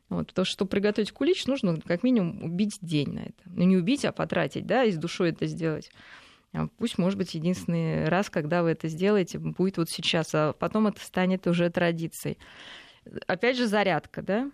Вот, 0.10 0.28
потому 0.28 0.46
что, 0.46 0.54
чтобы 0.54 0.70
приготовить 0.70 1.12
кулич, 1.12 1.46
нужно 1.48 1.80
как 1.82 2.04
минимум 2.04 2.44
убить 2.44 2.78
день 2.82 3.12
на 3.14 3.20
это. 3.20 3.44
Ну, 3.46 3.64
не 3.64 3.78
убить, 3.78 4.06
а 4.06 4.12
потратить, 4.12 4.66
да, 4.68 4.84
и 4.84 4.92
с 4.92 4.98
душой 4.98 5.30
это 5.30 5.48
сделать. 5.48 5.90
А 6.54 6.68
пусть, 6.78 6.98
может 6.98 7.18
быть, 7.18 7.34
единственный 7.34 8.08
раз, 8.08 8.30
когда 8.30 8.64
вы 8.64 8.70
это 8.70 8.88
сделаете, 8.88 9.40
будет 9.40 9.78
вот 9.78 9.90
сейчас, 9.90 10.30
а 10.34 10.54
потом 10.54 10.88
это 10.88 11.02
станет 11.02 11.48
уже 11.48 11.70
традицией. 11.70 12.38
Опять 13.28 13.58
же, 13.58 13.68
зарядка, 13.68 14.22
да? 14.22 14.52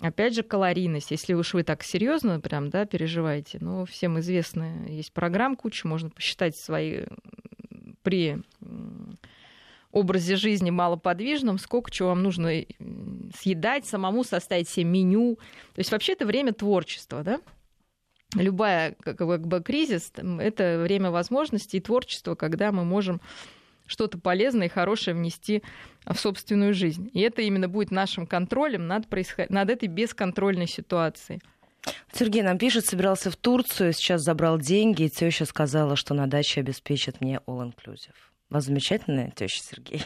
Опять 0.00 0.34
же, 0.34 0.42
калорийность. 0.42 1.10
Если 1.10 1.34
уж 1.34 1.54
вы 1.54 1.64
так 1.64 1.82
серьезно 1.82 2.40
прям, 2.40 2.70
да, 2.70 2.86
переживаете, 2.86 3.58
ну, 3.60 3.84
всем 3.84 4.18
известно, 4.20 4.86
есть 4.86 5.12
программ 5.12 5.56
куча, 5.56 5.88
можно 5.88 6.08
посчитать 6.08 6.56
свои 6.56 7.02
при 8.02 8.38
образе 9.92 10.36
жизни 10.36 10.70
малоподвижном, 10.70 11.58
сколько 11.58 11.90
чего 11.90 12.10
вам 12.10 12.22
нужно 12.22 12.64
съедать, 13.36 13.86
самому 13.86 14.24
составить 14.24 14.68
себе 14.68 14.84
меню. 14.84 15.36
То 15.74 15.78
есть 15.78 15.90
вообще 15.92 16.12
это 16.12 16.26
время 16.26 16.52
творчества, 16.52 17.22
да? 17.22 17.40
Любая 18.34 18.94
как 19.00 19.46
бы 19.46 19.62
кризис— 19.62 20.12
это 20.16 20.80
время 20.82 21.10
возможностей 21.10 21.78
и 21.78 21.80
творчества, 21.80 22.34
когда 22.34 22.72
мы 22.72 22.84
можем 22.84 23.22
что-то 23.86 24.18
полезное 24.18 24.66
и 24.66 24.70
хорошее 24.70 25.16
внести 25.16 25.62
в 26.04 26.14
собственную 26.14 26.74
жизнь. 26.74 27.10
И 27.14 27.20
это 27.20 27.40
именно 27.40 27.68
будет 27.68 27.90
нашим 27.90 28.26
контролем 28.26 28.86
над, 28.86 29.08
происход... 29.08 29.48
над 29.48 29.70
этой 29.70 29.88
бесконтрольной 29.88 30.66
ситуацией. 30.66 31.40
Сергей 32.12 32.42
нам 32.42 32.58
пишет, 32.58 32.84
собирался 32.84 33.30
в 33.30 33.36
Турцию, 33.36 33.94
сейчас 33.94 34.22
забрал 34.22 34.58
деньги, 34.58 35.04
и 35.04 35.08
теща 35.08 35.46
сказала, 35.46 35.96
что 35.96 36.12
на 36.12 36.26
даче 36.26 36.60
обеспечит 36.60 37.22
мне 37.22 37.40
all-inclusive. 37.46 38.12
У 38.50 38.54
вас 38.54 38.64
замечательная 38.64 39.30
теща, 39.30 39.62
Сергей. 39.62 40.02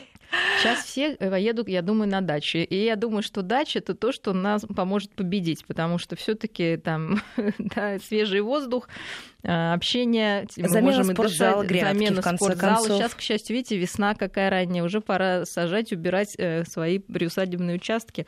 Сейчас 0.58 0.84
все 0.84 1.16
э, 1.18 1.40
едут, 1.40 1.68
я 1.68 1.80
думаю, 1.80 2.10
на 2.10 2.20
дачу. 2.20 2.58
И 2.58 2.76
я 2.76 2.96
думаю, 2.96 3.22
что 3.22 3.42
дача 3.42 3.78
это 3.78 3.94
то, 3.94 4.10
что 4.10 4.32
нас 4.32 4.62
поможет 4.62 5.12
победить, 5.12 5.64
потому 5.64 5.98
что 5.98 6.16
все-таки 6.16 6.76
там 6.76 7.22
да, 7.58 7.98
свежий 8.00 8.40
воздух, 8.40 8.88
э, 9.44 9.72
общение, 9.72 10.48
замена 10.56 10.80
можем 10.80 11.04
спортзала, 11.04 11.64
дышать, 11.64 11.82
замена 11.82 12.20
в 12.20 12.24
конце 12.24 12.44
спортзала. 12.44 12.76
Концов. 12.76 12.98
Сейчас, 12.98 13.14
к 13.14 13.20
счастью, 13.20 13.56
видите, 13.56 13.76
весна 13.76 14.14
какая 14.14 14.50
ранняя, 14.50 14.82
уже 14.82 15.00
пора 15.00 15.44
сажать, 15.44 15.92
убирать 15.92 16.34
э, 16.36 16.64
свои 16.64 16.98
приусадебные 16.98 17.76
участки. 17.76 18.26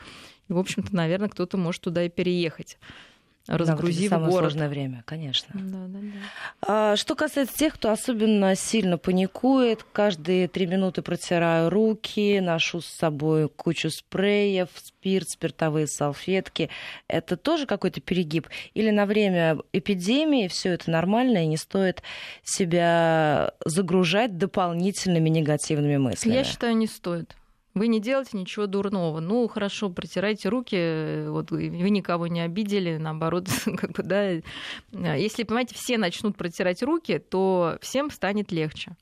И, 0.48 0.52
в 0.52 0.58
общем-то, 0.58 0.94
наверное, 0.94 1.28
кто-то 1.28 1.56
может 1.56 1.82
туда 1.82 2.04
и 2.04 2.08
переехать 2.08 2.78
разгрузив 3.46 4.10
да, 4.10 4.18
вот 4.18 4.30
город. 4.30 4.52
сложное 4.52 4.68
время, 4.68 5.02
конечно. 5.06 5.54
Да, 5.54 5.86
да, 5.86 5.98
да. 5.98 6.10
А, 6.66 6.96
что 6.96 7.14
касается 7.14 7.56
тех, 7.56 7.74
кто 7.74 7.90
особенно 7.90 8.54
сильно 8.54 8.96
паникует, 8.98 9.84
каждые 9.92 10.48
три 10.48 10.66
минуты 10.66 11.02
протираю 11.02 11.70
руки, 11.70 12.40
ношу 12.40 12.80
с 12.80 12.86
собой 12.86 13.48
кучу 13.48 13.90
спреев, 13.90 14.68
спирт, 14.76 15.28
спиртовые 15.28 15.86
салфетки. 15.86 16.70
Это 17.08 17.36
тоже 17.36 17.66
какой-то 17.66 18.00
перегиб? 18.00 18.48
Или 18.72 18.90
на 18.90 19.06
время 19.06 19.58
эпидемии 19.72 20.48
все 20.48 20.70
это 20.70 20.90
нормально 20.90 21.44
и 21.44 21.46
не 21.46 21.56
стоит 21.56 22.02
себя 22.42 23.52
загружать 23.64 24.38
дополнительными 24.38 25.28
негативными 25.28 25.98
мыслями? 25.98 26.34
Я 26.34 26.44
считаю, 26.44 26.76
не 26.76 26.86
стоит. 26.86 27.36
Вы 27.74 27.88
не 27.88 28.00
делаете 28.00 28.38
ничего 28.38 28.66
дурного. 28.66 29.18
Ну, 29.18 29.48
хорошо, 29.48 29.90
протирайте 29.90 30.48
руки, 30.48 31.26
вот 31.28 31.50
вы 31.50 31.68
никого 31.68 32.28
не 32.28 32.40
обидели, 32.40 32.98
наоборот, 32.98 33.48
как 33.76 33.92
бы, 33.92 34.02
да. 34.04 34.40
Если, 35.16 35.42
понимаете, 35.42 35.74
все 35.74 35.98
начнут 35.98 36.36
протирать 36.36 36.82
руки, 36.84 37.18
то 37.18 37.78
всем 37.80 38.10
станет 38.10 38.52
легче. 38.52 38.96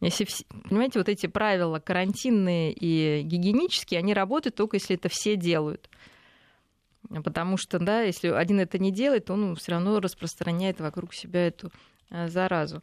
Если, 0.00 0.26
понимаете, 0.68 0.98
вот 0.98 1.08
эти 1.08 1.26
правила 1.26 1.78
карантинные 1.78 2.72
и 2.72 3.22
гигиенические, 3.22 4.00
они 4.00 4.12
работают 4.12 4.54
только 4.54 4.76
если 4.76 4.96
это 4.96 5.08
все 5.08 5.34
делают. 5.34 5.88
Потому 7.22 7.56
что, 7.56 7.78
да, 7.78 8.02
если 8.02 8.28
один 8.28 8.60
это 8.60 8.78
не 8.78 8.90
делает, 8.90 9.30
он 9.30 9.54
все 9.56 9.72
равно 9.72 10.00
распространяет 10.00 10.80
вокруг 10.80 11.14
себя 11.14 11.46
эту 11.46 11.70
э, 12.10 12.28
заразу. 12.28 12.82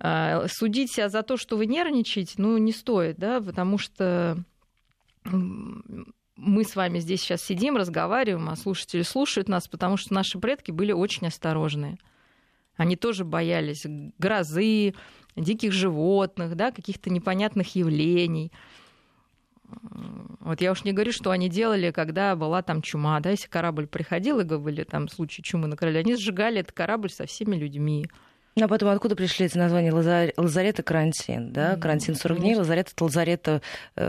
А, 0.00 0.46
судить 0.48 0.92
себя 0.92 1.08
за 1.08 1.22
то, 1.22 1.36
что 1.36 1.56
вы 1.56 1.66
нервничаете, 1.66 2.34
ну, 2.38 2.58
не 2.58 2.72
стоит, 2.72 3.16
да, 3.16 3.40
потому 3.40 3.78
что 3.78 4.42
мы 5.24 6.64
с 6.64 6.76
вами 6.76 6.98
здесь 6.98 7.20
сейчас 7.20 7.42
сидим, 7.42 7.76
разговариваем, 7.76 8.48
а 8.48 8.56
слушатели 8.56 9.02
слушают 9.02 9.48
нас, 9.48 9.68
потому 9.68 9.96
что 9.96 10.14
наши 10.14 10.38
предки 10.38 10.70
были 10.70 10.92
очень 10.92 11.26
осторожные. 11.26 11.98
Они 12.76 12.96
тоже 12.96 13.24
боялись 13.24 13.86
грозы, 14.18 14.94
диких 15.36 15.72
животных, 15.72 16.56
да, 16.56 16.72
каких-то 16.72 17.10
непонятных 17.10 17.76
явлений. 17.76 18.52
Вот 20.40 20.60
я 20.60 20.72
уж 20.72 20.84
не 20.84 20.92
говорю, 20.92 21.12
что 21.12 21.30
они 21.30 21.48
делали, 21.48 21.90
когда 21.90 22.36
была 22.36 22.62
там 22.62 22.82
чума, 22.82 23.18
да, 23.20 23.30
если 23.30 23.48
корабль 23.48 23.86
приходил, 23.86 24.40
и 24.40 24.44
были 24.44 24.84
там 24.84 25.08
случаи 25.08 25.40
чумы 25.40 25.68
на 25.68 25.76
короле, 25.76 26.00
они 26.00 26.16
сжигали 26.16 26.60
этот 26.60 26.72
корабль 26.72 27.10
со 27.10 27.26
всеми 27.26 27.56
людьми. 27.56 28.06
Ну, 28.56 28.64
а 28.66 28.68
потом 28.68 28.90
откуда 28.90 29.16
пришли 29.16 29.46
эти 29.46 29.58
названия 29.58 29.92
лазар... 29.92 30.32
лазарет 30.36 30.78
и 30.78 30.82
карантин? 30.82 31.52
Да? 31.52 31.76
Карантин 31.76 32.14
40 32.14 32.38
дней, 32.38 32.54
лазарет 32.54 32.92
это 32.92 33.04
лазарет 33.04 33.48
э, 33.48 33.60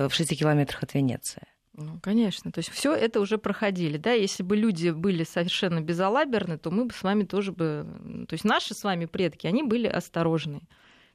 в 0.07 0.13
6 0.13 0.37
километрах 0.37 0.83
от 0.83 0.93
Венеции. 0.93 1.41
Ну, 1.73 1.99
конечно. 2.01 2.51
То 2.51 2.59
есть 2.59 2.69
все 2.69 2.93
это 2.93 3.19
уже 3.19 3.37
проходили. 3.37 3.97
Да? 3.97 4.11
Если 4.11 4.43
бы 4.43 4.55
люди 4.55 4.91
были 4.91 5.23
совершенно 5.23 5.81
безалаберны, 5.81 6.57
то 6.57 6.69
мы 6.69 6.85
бы 6.85 6.93
с 6.93 7.01
вами 7.01 7.23
тоже 7.23 7.51
бы... 7.51 7.87
То 8.29 8.33
есть 8.33 8.45
наши 8.45 8.75
с 8.75 8.83
вами 8.83 9.05
предки, 9.05 9.47
они 9.47 9.63
были 9.63 9.87
осторожны. 9.87 10.61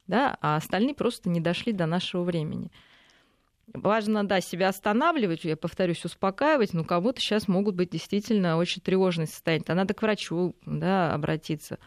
Да? 0.08 0.36
А 0.40 0.56
остальные 0.56 0.94
просто 0.94 1.30
не 1.30 1.40
дошли 1.40 1.72
до 1.72 1.86
нашего 1.86 2.24
времени. 2.24 2.72
Важно, 3.72 4.26
да, 4.26 4.40
себя 4.40 4.68
останавливать, 4.68 5.44
я 5.44 5.56
повторюсь, 5.56 6.04
успокаивать, 6.04 6.74
но 6.74 6.82
у 6.82 6.84
кого-то 6.84 7.20
сейчас 7.20 7.46
могут 7.46 7.76
быть 7.76 7.90
действительно 7.90 8.56
очень 8.56 8.82
тревожные 8.82 9.28
состояния. 9.28 9.64
А 9.68 9.74
надо 9.76 9.94
к 9.94 10.02
врачу 10.02 10.56
да, 10.66 11.14
обратиться 11.14 11.78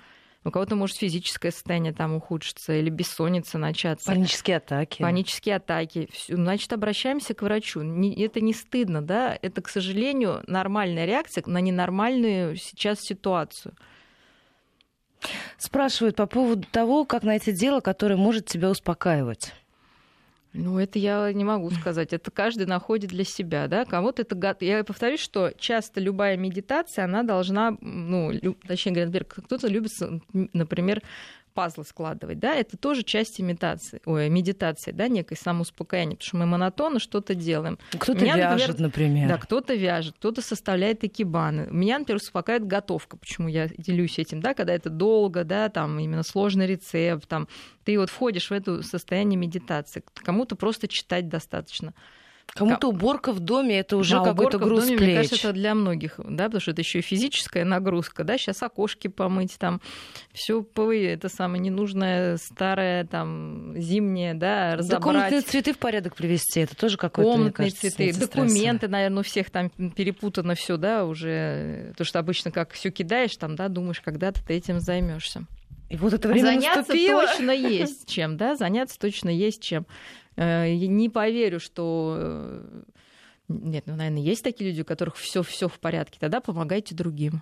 у 0.45 0.51
кого-то 0.51 0.75
может 0.75 0.97
физическое 0.97 1.51
состояние 1.51 1.93
там 1.93 2.13
ухудшиться 2.15 2.73
или 2.73 2.89
бессонница 2.89 3.57
начаться. 3.57 4.07
Панические 4.07 4.57
атаки. 4.57 5.01
Панические 5.01 5.55
атаки. 5.55 6.09
Значит, 6.27 6.73
обращаемся 6.73 7.33
к 7.33 7.41
врачу. 7.41 7.81
Это 7.81 8.41
не 8.41 8.53
стыдно, 8.53 9.01
да? 9.01 9.37
Это, 9.41 9.61
к 9.61 9.69
сожалению, 9.69 10.43
нормальная 10.47 11.05
реакция 11.05 11.43
на 11.45 11.59
ненормальную 11.59 12.57
сейчас 12.57 12.99
ситуацию. 12.99 13.73
Спрашивают 15.57 16.17
по 16.17 16.25
поводу 16.25 16.67
того, 16.69 17.05
как 17.05 17.23
найти 17.23 17.53
дело, 17.53 17.79
которое 17.79 18.17
может 18.17 18.45
тебя 18.45 18.69
успокаивать. 18.69 19.53
Ну, 20.53 20.77
это 20.77 20.99
я 20.99 21.33
не 21.33 21.43
могу 21.43 21.71
сказать. 21.71 22.13
Это 22.13 22.29
каждый 22.29 22.67
находит 22.67 23.09
для 23.09 23.23
себя, 23.23 23.67
да. 23.67 23.85
Кому-то 23.85 24.21
это... 24.21 24.55
Я 24.59 24.83
повторюсь, 24.83 25.19
что 25.19 25.51
часто 25.57 25.99
любая 25.99 26.37
медитация, 26.37 27.05
она 27.05 27.23
должна, 27.23 27.75
ну, 27.81 28.31
точнее 28.67 28.91
говоря, 28.91 29.25
кто-то 29.27 29.67
любит, 29.67 29.91
например, 30.31 31.01
пазлы 31.53 31.83
складывать, 31.83 32.39
да, 32.39 32.55
это 32.55 32.77
тоже 32.77 33.03
часть 33.03 33.39
имитации, 33.39 34.01
ой, 34.05 34.29
медитации, 34.29 34.91
да, 34.91 35.07
некой 35.07 35.37
самоуспокоения, 35.37 36.15
потому 36.15 36.27
что 36.27 36.37
мы 36.37 36.45
монотонно 36.45 36.99
что-то 36.99 37.35
делаем. 37.35 37.77
Кто-то 37.97 38.19
Меня, 38.23 38.55
вяжет, 38.55 38.79
например, 38.79 39.29
Да, 39.29 39.37
кто-то 39.37 39.73
вяжет, 39.75 40.15
кто-то 40.17 40.41
составляет 40.41 41.03
экибаны. 41.03 41.67
Меня, 41.71 41.99
например, 41.99 42.21
успокаивает 42.21 42.67
готовка, 42.67 43.17
почему 43.17 43.47
я 43.47 43.67
делюсь 43.77 44.19
этим, 44.19 44.41
да, 44.41 44.53
когда 44.53 44.73
это 44.73 44.89
долго, 44.89 45.43
да, 45.43 45.69
там 45.69 45.99
именно 45.99 46.23
сложный 46.23 46.67
рецепт, 46.67 47.27
там, 47.27 47.47
ты 47.83 47.97
вот 47.99 48.09
входишь 48.09 48.49
в 48.49 48.53
это 48.53 48.81
состояние 48.83 49.37
медитации, 49.37 50.03
кому-то 50.13 50.55
просто 50.55 50.87
читать 50.87 51.29
достаточно. 51.29 51.93
Кому-то 52.53 52.89
уборка 52.89 53.31
в 53.31 53.39
доме 53.39 53.79
это 53.79 53.97
уже 53.97 54.15
да, 54.15 54.25
какой-то 54.25 54.59
груз 54.59 54.85
доме, 54.85 54.97
плеч. 54.97 55.07
Мне 55.07 55.15
кажется, 55.15 55.35
это 55.37 55.53
для 55.53 55.73
многих, 55.73 56.19
да, 56.23 56.45
потому 56.45 56.61
что 56.61 56.71
это 56.71 56.81
еще 56.81 56.99
и 56.99 57.01
физическая 57.01 57.65
нагрузка, 57.65 58.23
да, 58.23 58.37
сейчас 58.37 58.61
окошки 58.61 59.07
помыть, 59.07 59.57
там 59.57 59.81
все 60.33 60.63
это 60.75 61.29
самое 61.29 61.61
ненужное, 61.61 62.37
старое, 62.37 63.05
там 63.05 63.73
зимнее, 63.75 64.35
да, 64.35 64.75
разобрать. 64.75 64.99
Да 65.01 65.03
комнатные 65.03 65.41
цветы 65.41 65.73
в 65.73 65.79
порядок 65.79 66.15
привести, 66.15 66.61
это 66.61 66.75
тоже 66.75 66.97
какой-то, 66.97 67.31
Комнатные 67.31 67.71
кажется, 67.71 67.91
цветы, 67.91 68.13
документы, 68.19 68.87
наверное, 68.87 69.21
у 69.21 69.23
всех 69.23 69.49
там 69.49 69.69
перепутано 69.69 70.53
все, 70.53 70.77
да, 70.77 71.05
уже, 71.05 71.93
то 71.97 72.03
что 72.03 72.19
обычно 72.19 72.51
как 72.51 72.71
все 72.73 72.91
кидаешь, 72.91 73.35
там, 73.35 73.55
да, 73.55 73.67
думаешь, 73.67 74.01
когда-то 74.01 74.45
ты 74.45 74.53
этим 74.53 74.79
займешься. 74.79 75.45
И 75.89 75.95
вот 75.95 76.13
это 76.13 76.27
время 76.27 76.45
Заняться 76.45 76.79
наступило. 76.79 77.25
точно 77.27 77.51
есть 77.51 78.07
чем, 78.07 78.37
да, 78.37 78.55
заняться 78.55 78.97
точно 78.99 79.29
есть 79.29 79.61
чем. 79.61 79.85
Э, 80.35 80.73
не 80.73 81.09
поверю, 81.09 81.59
что 81.59 82.15
э, 82.17 82.83
нет, 83.47 83.85
ну, 83.87 83.95
наверное, 83.95 84.21
есть 84.21 84.43
такие 84.43 84.69
люди, 84.69 84.81
у 84.81 84.85
которых 84.85 85.15
все 85.15 85.43
все 85.43 85.67
в 85.67 85.79
порядке. 85.79 86.17
Тогда 86.19 86.41
помогайте 86.41 86.95
другим. 86.95 87.41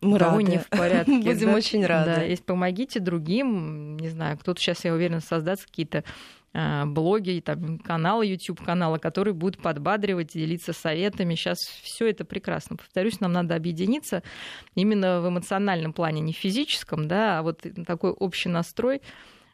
Мы 0.00 0.18
рады. 0.18 0.42
не 0.42 0.58
в 0.58 0.68
порядке. 0.68 1.12
Будем 1.24 1.48
да? 1.48 1.54
очень 1.54 1.84
рады. 1.84 2.14
Да, 2.14 2.22
если 2.22 2.44
помогите 2.44 3.00
другим, 3.00 3.96
не 3.98 4.08
знаю, 4.08 4.38
кто-то 4.38 4.60
сейчас, 4.60 4.84
я 4.84 4.94
уверена, 4.94 5.20
создаст 5.20 5.66
какие-то 5.66 6.04
э, 6.54 6.84
блоги, 6.86 7.42
там, 7.44 7.78
каналы, 7.78 8.24
YouTube 8.26 8.64
каналы, 8.64 8.98
которые 8.98 9.34
будут 9.34 9.60
подбадривать, 9.60 10.32
делиться 10.32 10.72
советами. 10.72 11.34
Сейчас 11.34 11.58
все 11.58 12.08
это 12.08 12.24
прекрасно. 12.24 12.76
Повторюсь, 12.76 13.20
нам 13.20 13.32
надо 13.32 13.54
объединиться 13.54 14.22
именно 14.74 15.20
в 15.20 15.28
эмоциональном 15.28 15.92
плане, 15.92 16.22
не 16.22 16.32
в 16.32 16.36
физическом, 16.36 17.06
да, 17.06 17.40
а 17.40 17.42
вот 17.42 17.66
такой 17.86 18.12
общий 18.12 18.48
настрой, 18.48 19.02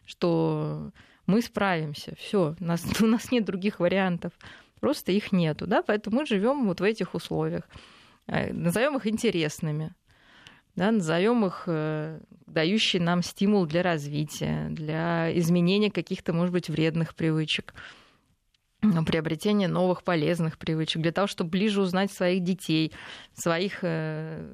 что 0.04 0.92
мы 1.26 1.42
справимся. 1.42 2.14
Все, 2.18 2.54
у 2.58 2.64
нас, 2.64 2.84
у 3.00 3.06
нас 3.06 3.30
нет 3.30 3.44
других 3.44 3.80
вариантов. 3.80 4.32
Просто 4.80 5.12
их 5.12 5.32
нету, 5.32 5.66
да, 5.66 5.82
поэтому 5.82 6.20
мы 6.20 6.26
живем 6.26 6.66
вот 6.66 6.80
в 6.80 6.84
этих 6.84 7.14
условиях. 7.14 7.64
Э, 8.26 8.52
назовем 8.52 8.96
их 8.96 9.06
интересными, 9.06 9.94
да, 10.74 10.90
назовем 10.90 11.46
их 11.46 11.64
э, 11.66 12.20
дающие 12.46 13.00
нам 13.00 13.22
стимул 13.22 13.66
для 13.66 13.82
развития, 13.82 14.68
для 14.70 15.36
изменения 15.38 15.90
каких-то, 15.90 16.32
может 16.32 16.52
быть, 16.52 16.68
вредных 16.68 17.14
привычек 17.14 17.74
приобретения 19.06 19.68
новых 19.68 20.02
полезных 20.02 20.58
привычек, 20.58 21.02
для 21.02 21.10
того, 21.10 21.26
чтобы 21.26 21.50
ближе 21.50 21.80
узнать 21.80 22.12
своих 22.12 22.44
детей, 22.44 22.92
своих 23.34 23.78
э, 23.82 24.46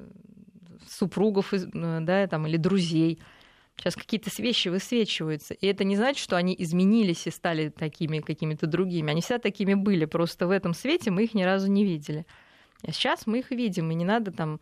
супругов 0.89 1.53
да, 1.73 2.27
там, 2.27 2.47
или 2.47 2.57
друзей. 2.57 3.19
Сейчас 3.77 3.95
какие-то 3.95 4.29
вещи 4.41 4.69
высвечиваются. 4.69 5.53
И 5.53 5.67
это 5.67 5.83
не 5.83 5.95
значит, 5.95 6.23
что 6.23 6.37
они 6.37 6.55
изменились 6.57 7.27
и 7.27 7.31
стали 7.31 7.69
такими 7.69 8.19
какими-то 8.19 8.67
другими. 8.67 9.11
Они 9.11 9.21
всегда 9.21 9.39
такими 9.39 9.73
были. 9.73 10.05
Просто 10.05 10.47
в 10.47 10.51
этом 10.51 10.73
свете 10.73 11.11
мы 11.11 11.23
их 11.23 11.33
ни 11.33 11.43
разу 11.43 11.67
не 11.67 11.83
видели. 11.83 12.25
А 12.85 12.91
сейчас 12.91 13.25
мы 13.25 13.39
их 13.39 13.51
видим, 13.51 13.91
и 13.91 13.95
не 13.95 14.05
надо 14.05 14.31
там 14.31 14.59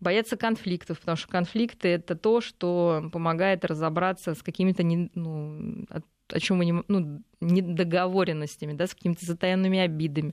бояться 0.00 0.36
конфликтов, 0.36 1.00
потому 1.00 1.16
что 1.16 1.28
конфликты 1.28 1.88
это 1.88 2.16
то, 2.16 2.40
что 2.40 3.08
помогает 3.12 3.64
разобраться 3.64 4.34
с 4.34 4.42
какими-то 4.42 4.82
не, 4.82 5.10
ну, 5.14 5.86
о 6.28 6.40
чем 6.40 6.58
мы 6.58 6.64
не, 6.64 6.82
ну, 6.88 7.22
недоговоренностями, 7.40 8.72
да, 8.72 8.86
с 8.86 8.94
какими-то 8.94 9.24
затаенными 9.24 9.78
обидами. 9.78 10.32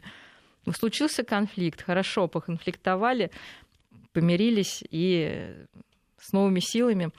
Случился 0.75 1.23
конфликт, 1.23 1.81
хорошо, 1.81 2.27
поконфликтовали, 2.27 3.31
помирились 4.11 4.83
и 4.89 5.53
с 6.19 6.31
новыми 6.31 6.59
силами 6.59 7.11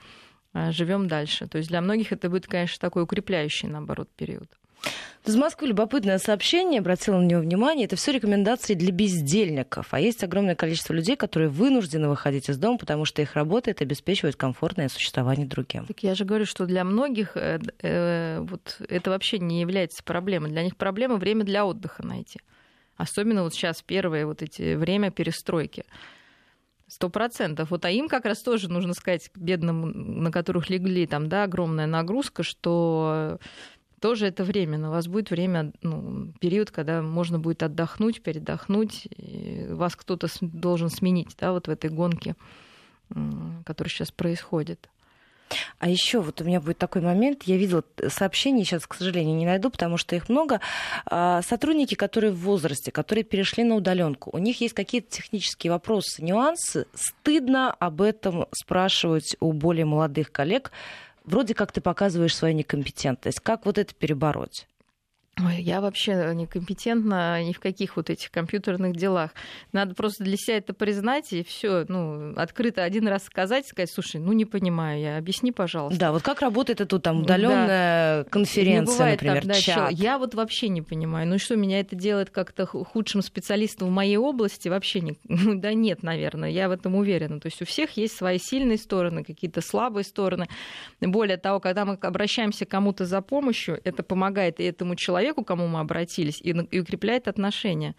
живем 0.71 1.07
дальше. 1.07 1.47
То 1.47 1.57
есть 1.57 1.69
для 1.69 1.81
многих 1.81 2.11
это 2.11 2.29
будет, 2.29 2.47
конечно, 2.47 2.79
такой 2.79 3.03
укрепляющий, 3.03 3.67
наоборот, 3.67 4.09
период. 4.15 4.49
Из 5.25 5.35
Москвы 5.35 5.69
любопытное 5.69 6.19
сообщение, 6.19 6.79
обратила 6.79 7.17
на 7.17 7.25
него 7.25 7.41
внимание. 7.41 7.85
Это 7.85 7.95
все 7.95 8.11
рекомендации 8.11 8.75
для 8.75 8.91
бездельников. 8.91 9.87
А 9.91 9.99
есть 9.99 10.23
огромное 10.23 10.53
количество 10.53 10.93
людей, 10.93 11.15
которые 11.15 11.49
вынуждены 11.49 12.09
выходить 12.09 12.47
из 12.47 12.57
дома, 12.57 12.77
потому 12.77 13.05
что 13.05 13.23
их 13.23 13.33
работа 13.33 13.71
это 13.71 13.83
обеспечивает 13.83 14.35
комфортное 14.35 14.87
существование 14.87 15.47
другим. 15.47 15.87
Так 15.87 16.03
я 16.03 16.13
же 16.13 16.25
говорю, 16.25 16.45
что 16.45 16.67
для 16.67 16.83
многих 16.83 17.35
э, 17.35 17.59
э, 17.81 18.39
вот 18.41 18.79
это 18.87 19.09
вообще 19.09 19.39
не 19.39 19.61
является 19.61 20.03
проблемой. 20.03 20.51
Для 20.51 20.63
них 20.63 20.77
проблема 20.77 21.15
время 21.15 21.43
для 21.43 21.65
отдыха 21.65 22.05
найти. 22.05 22.39
Особенно 22.95 23.41
вот 23.41 23.55
сейчас 23.55 23.81
первое 23.81 24.27
вот 24.27 24.43
эти 24.43 24.75
время 24.75 25.09
перестройки. 25.09 25.85
Сто 26.87 27.09
процентов. 27.09 27.71
Вот 27.71 27.83
а 27.85 27.89
им 27.89 28.07
как 28.07 28.25
раз 28.25 28.41
тоже 28.41 28.71
нужно 28.71 28.93
сказать 28.93 29.31
бедным, 29.35 30.21
на 30.23 30.31
которых 30.31 30.69
легли 30.69 31.07
там, 31.07 31.29
да, 31.29 31.43
огромная 31.43 31.87
нагрузка, 31.87 32.43
что 32.43 33.39
тоже 33.99 34.27
это 34.27 34.43
временно. 34.43 34.89
У 34.89 34.91
вас 34.91 35.07
будет 35.07 35.31
время, 35.31 35.73
ну, 35.81 36.31
период, 36.39 36.69
когда 36.69 37.01
можно 37.01 37.39
будет 37.39 37.63
отдохнуть, 37.63 38.21
передохнуть, 38.21 39.07
и 39.17 39.65
вас 39.71 39.95
кто-то 39.95 40.27
должен 40.41 40.89
сменить, 40.89 41.35
да, 41.39 41.53
вот 41.53 41.67
в 41.67 41.71
этой 41.71 41.89
гонке, 41.89 42.35
которая 43.65 43.89
сейчас 43.89 44.11
происходит. 44.11 44.87
А 45.79 45.89
еще 45.89 46.21
вот 46.21 46.41
у 46.41 46.43
меня 46.43 46.59
будет 46.61 46.77
такой 46.77 47.01
момент, 47.01 47.43
я 47.43 47.57
видела 47.57 47.83
сообщения, 48.07 48.63
сейчас, 48.63 48.87
к 48.87 48.93
сожалению, 48.95 49.35
не 49.35 49.45
найду, 49.45 49.69
потому 49.69 49.97
что 49.97 50.15
их 50.15 50.29
много. 50.29 50.61
А, 51.05 51.41
сотрудники, 51.41 51.95
которые 51.95 52.31
в 52.31 52.39
возрасте, 52.39 52.91
которые 52.91 53.23
перешли 53.23 53.63
на 53.63 53.75
удаленку, 53.75 54.29
у 54.33 54.37
них 54.37 54.61
есть 54.61 54.73
какие-то 54.73 55.09
технические 55.09 55.71
вопросы, 55.71 56.23
нюансы. 56.23 56.87
Стыдно 56.93 57.71
об 57.71 58.01
этом 58.01 58.47
спрашивать 58.53 59.35
у 59.39 59.53
более 59.53 59.85
молодых 59.85 60.31
коллег. 60.31 60.71
Вроде 61.23 61.53
как 61.53 61.71
ты 61.71 61.81
показываешь 61.81 62.35
свою 62.35 62.53
некомпетентность. 62.55 63.39
Как 63.39 63.65
вот 63.65 63.77
это 63.77 63.93
перебороть? 63.95 64.67
Ой, 65.37 65.61
я 65.61 65.81
вообще 65.81 66.31
некомпетентна 66.33 67.43
ни 67.43 67.51
в 67.51 67.59
каких 67.59 67.97
вот 67.97 68.09
этих 68.09 68.31
компьютерных 68.31 68.95
делах. 68.95 69.31
Надо 69.73 69.93
просто 69.93 70.23
для 70.23 70.37
себя 70.37 70.57
это 70.57 70.73
признать 70.73 71.33
и 71.33 71.43
все, 71.43 71.83
ну, 71.89 72.33
открыто 72.37 72.83
один 72.83 73.05
раз 73.05 73.25
сказать, 73.25 73.67
сказать, 73.67 73.91
слушай, 73.91 74.21
ну 74.21 74.31
не 74.31 74.45
понимаю 74.45 75.01
я, 75.01 75.17
объясни, 75.17 75.51
пожалуйста. 75.51 75.99
Да, 75.99 76.11
вот 76.13 76.21
как 76.21 76.39
работает 76.39 76.79
эта 76.79 76.99
там 76.99 77.23
удаленная 77.23 78.23
да. 78.23 78.29
конференция, 78.29 79.11
например, 79.11 79.41
там, 79.41 79.47
да, 79.49 79.53
чат? 79.55 79.91
Я 79.91 80.19
вот 80.19 80.35
вообще 80.35 80.69
не 80.69 80.81
понимаю. 80.81 81.27
Ну 81.27 81.37
что, 81.37 81.57
меня 81.57 81.81
это 81.81 81.97
делает 81.97 82.29
как-то 82.29 82.65
худшим 82.65 83.21
специалистом 83.21 83.89
в 83.89 83.91
моей 83.91 84.15
области? 84.15 84.69
Вообще 84.69 85.01
не... 85.01 85.17
Ну 85.25 85.55
да 85.59 85.73
нет, 85.73 86.01
наверное, 86.01 86.49
я 86.49 86.69
в 86.69 86.71
этом 86.71 86.95
уверена. 86.95 87.41
То 87.41 87.47
есть 87.47 87.61
у 87.61 87.65
всех 87.65 87.97
есть 87.97 88.15
свои 88.15 88.39
сильные 88.39 88.77
стороны, 88.77 89.25
какие-то 89.25 89.59
слабые 89.59 90.05
стороны. 90.05 90.47
Более 91.01 91.35
того, 91.35 91.59
когда 91.59 91.83
мы 91.83 91.95
обращаемся 91.95 92.65
к 92.65 92.69
кому-то 92.69 93.05
за 93.05 93.19
помощью, 93.21 93.81
это 93.83 94.01
помогает 94.01 94.61
и 94.61 94.63
этому 94.63 94.95
человеку, 94.95 95.24
человеку, 95.25 95.43
к 95.43 95.47
кому 95.47 95.67
мы 95.67 95.79
обратились, 95.79 96.39
и, 96.41 96.49
и 96.49 96.79
укрепляет 96.79 97.27
отношения. 97.27 97.95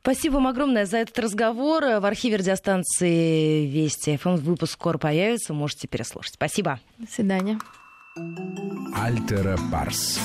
Спасибо 0.00 0.34
вам 0.34 0.46
огромное 0.46 0.86
за 0.86 0.98
этот 0.98 1.18
разговор. 1.18 1.82
В 1.82 2.06
архиве 2.06 2.36
радиостанции 2.36 3.66
Вести 3.66 4.16
ФМ 4.16 4.36
выпуск 4.36 4.74
скоро 4.74 4.98
появится, 4.98 5.52
можете 5.52 5.88
переслушать. 5.88 6.34
Спасибо. 6.34 6.78
До 6.98 7.10
свидания. 7.10 7.58
Альтера 8.94 9.58
Парс. 9.72 10.20